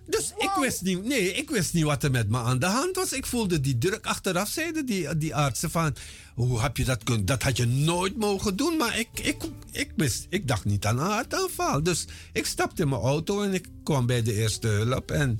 [0.07, 2.95] Dus ik wist niet, nee, ik wist niet wat er met me aan de hand
[2.95, 3.13] was.
[3.13, 4.05] Ik voelde die druk.
[4.05, 5.95] Achteraf zeiden die, die artsen van,
[6.35, 7.25] hoe heb je dat kunnen?
[7.25, 8.77] Dat had je nooit mogen doen.
[8.77, 11.83] Maar ik, ik, ik, wist, ik dacht niet aan een hartaanval.
[11.83, 15.11] Dus ik stapte in mijn auto en ik kwam bij de eerste hulp.
[15.11, 15.39] En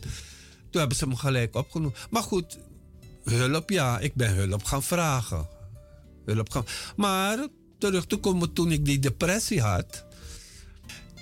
[0.70, 1.96] toen hebben ze me gelijk opgenomen.
[2.10, 2.58] Maar goed,
[3.24, 5.48] hulp, ja, ik ben hulp gaan vragen.
[6.26, 6.66] Hulp gaan.
[6.96, 7.48] Maar
[7.78, 10.06] terug te komen toen ik die depressie had.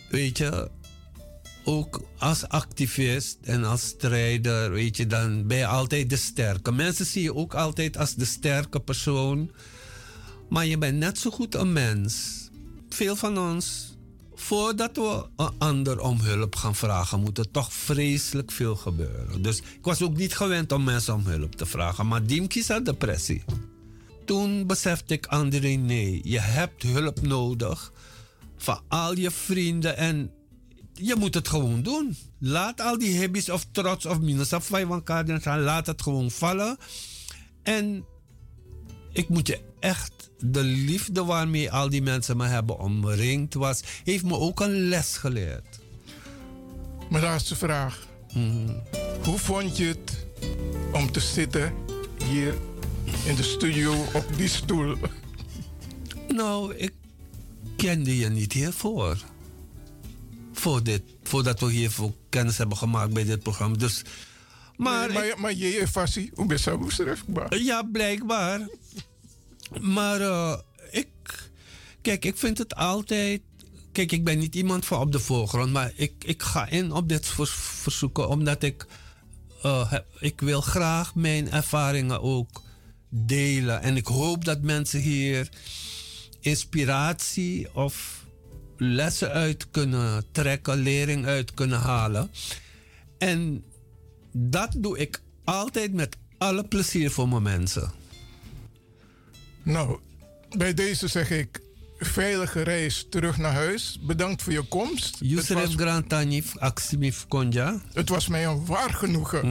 [0.10, 0.70] Weet je,
[1.66, 6.72] ook als activist en als strijder, weet je, dan ben je altijd de sterke.
[6.72, 9.52] Mensen zien je ook altijd als de sterke persoon.
[10.50, 12.44] Maar je bent net zo goed een mens.
[12.90, 13.96] Veel van ons,
[14.36, 19.42] voordat we een ander om hulp gaan vragen, moet er toch vreselijk veel gebeuren.
[19.42, 22.08] Dus ik was ook niet gewend om mensen om hulp te vragen.
[22.08, 23.44] Maar Diemkis had depressie.
[24.26, 27.92] Toen besefte ik, André, nee, je hebt hulp nodig
[28.58, 30.32] van al je vrienden en
[30.96, 32.18] je moet het gewoon doen.
[32.40, 35.62] Laat al die hobby's of trots of minus of vijf elkaar gaan.
[35.62, 36.78] Laat het gewoon vallen.
[37.64, 38.06] En
[39.12, 44.24] ik moet je echt, de liefde waarmee al die mensen me hebben omringd was, heeft
[44.24, 45.80] me ook een les geleerd.
[47.10, 48.08] Mijn laatste vraag.
[49.24, 50.26] Hoe vond je het
[50.94, 51.74] om te zitten
[52.28, 52.54] hier
[53.26, 54.96] in de studio op die stoel?
[56.28, 56.94] Nou, ik
[57.78, 59.18] kende je niet hiervoor.
[60.60, 63.78] Voor dit, voordat we hiervoor kennis hebben gemaakt bij dit programma.
[63.78, 64.02] Dus,
[64.78, 67.58] maar, maar, maar je ervasie, hoe ben je beschrijfbaar?
[67.58, 68.68] Ja, blijkbaar.
[69.82, 70.58] Maar eh,
[70.92, 71.08] ik,
[72.02, 73.42] kijk, ik vind het altijd.
[73.92, 77.10] Kijk, ik ben niet iemand van op de voorgrond, maar ik, ik ga in op
[77.10, 77.28] dit
[77.82, 78.86] verzoeken omdat ik,
[79.62, 82.62] eh, heb- ik wil graag mijn ervaringen ook
[83.10, 83.82] delen.
[83.82, 85.50] En ik hoop dat mensen hier
[86.40, 88.25] inspiratie of
[88.78, 92.32] lessen uit kunnen trekken, lering uit kunnen halen.
[93.18, 93.64] En
[94.32, 97.92] dat doe ik altijd met alle plezier voor mijn mensen.
[99.64, 100.00] Nou,
[100.58, 101.62] bij deze zeg ik
[101.98, 104.00] veilige reis terug naar huis.
[104.02, 105.18] Bedankt voor je komst.
[105.20, 107.82] Yusuf was, Grantanif Aksimif Konja.
[107.94, 109.42] het was mij een waar genoegen.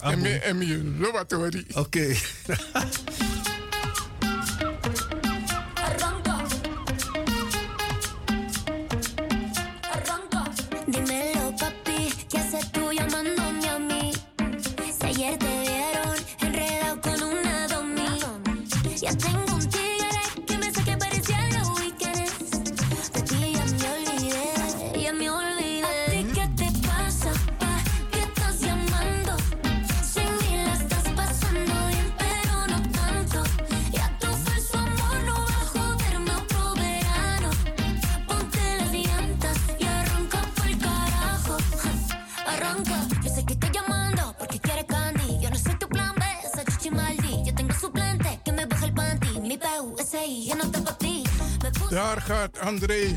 [0.00, 1.64] En me- En.
[1.74, 2.14] Oké.
[51.90, 53.14] Daar gaat André.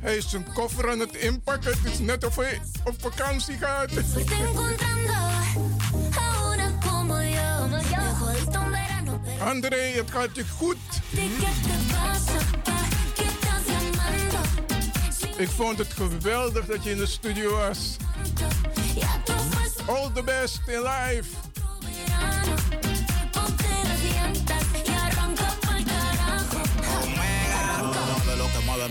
[0.00, 1.70] Hij is zijn koffer aan het inpakken.
[1.70, 3.90] Het is net of hij op vakantie gaat.
[9.40, 10.76] André, het gaat je goed.
[15.36, 17.96] Ik vond het geweldig dat je in de studio was.
[19.86, 21.55] All the best in life.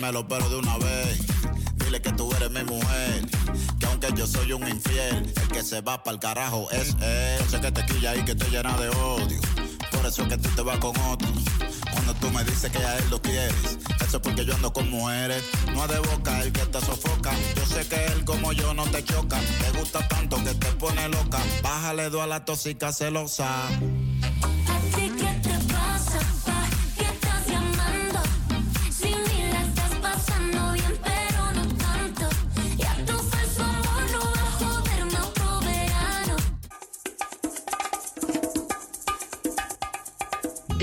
[0.01, 1.19] De lo que muéveme los pelos de una vez.
[1.75, 3.25] Dile que tú eres mi mujer.
[3.79, 7.49] Que aunque yo soy un infiel, el que se va para el carajo es él.
[7.49, 9.39] Sé que te quilla y que te llena de odio.
[9.91, 11.27] Por eso es que tú te vas con otro.
[11.91, 14.89] Cuando tú me dices que a él lo quieres, eso es porque yo ando con
[14.89, 15.43] mujeres.
[15.73, 17.31] No es de boca el que te sofoca.
[17.55, 19.39] Yo sé que él como yo no te choca.
[19.39, 21.39] Te gusta tanto que te pone loca.
[21.61, 23.69] Bájale dos a la tóxica celosa.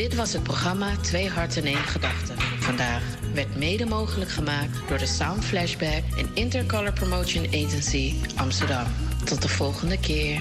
[0.03, 2.33] Dit was het programma Twee Harten één Gedachte.
[2.59, 3.03] Vandaag
[3.35, 8.87] werd mede mogelijk gemaakt door de Sound Flashback en Intercolor Promotion Agency Amsterdam.
[9.25, 10.41] Tot de volgende keer.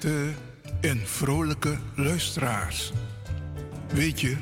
[0.00, 0.32] beste
[0.80, 2.92] en vrolijke luisteraars.
[3.92, 4.36] Weet je,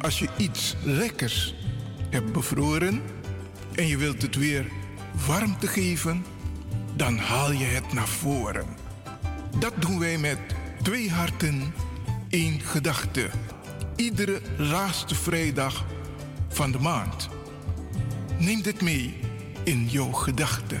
[0.00, 1.54] als je iets lekkers
[2.10, 3.02] hebt bevroren
[3.74, 4.66] en je wilt het weer
[5.26, 6.24] warmte geven,
[6.96, 8.66] dan haal je het naar voren.
[9.58, 10.38] Dat doen wij met
[10.82, 11.74] twee harten,
[12.28, 13.28] één gedachte.
[13.96, 15.84] Iedere laatste vrijdag
[16.48, 17.28] van de maand.
[18.38, 19.20] Neem dit mee
[19.62, 20.80] in jouw gedachten.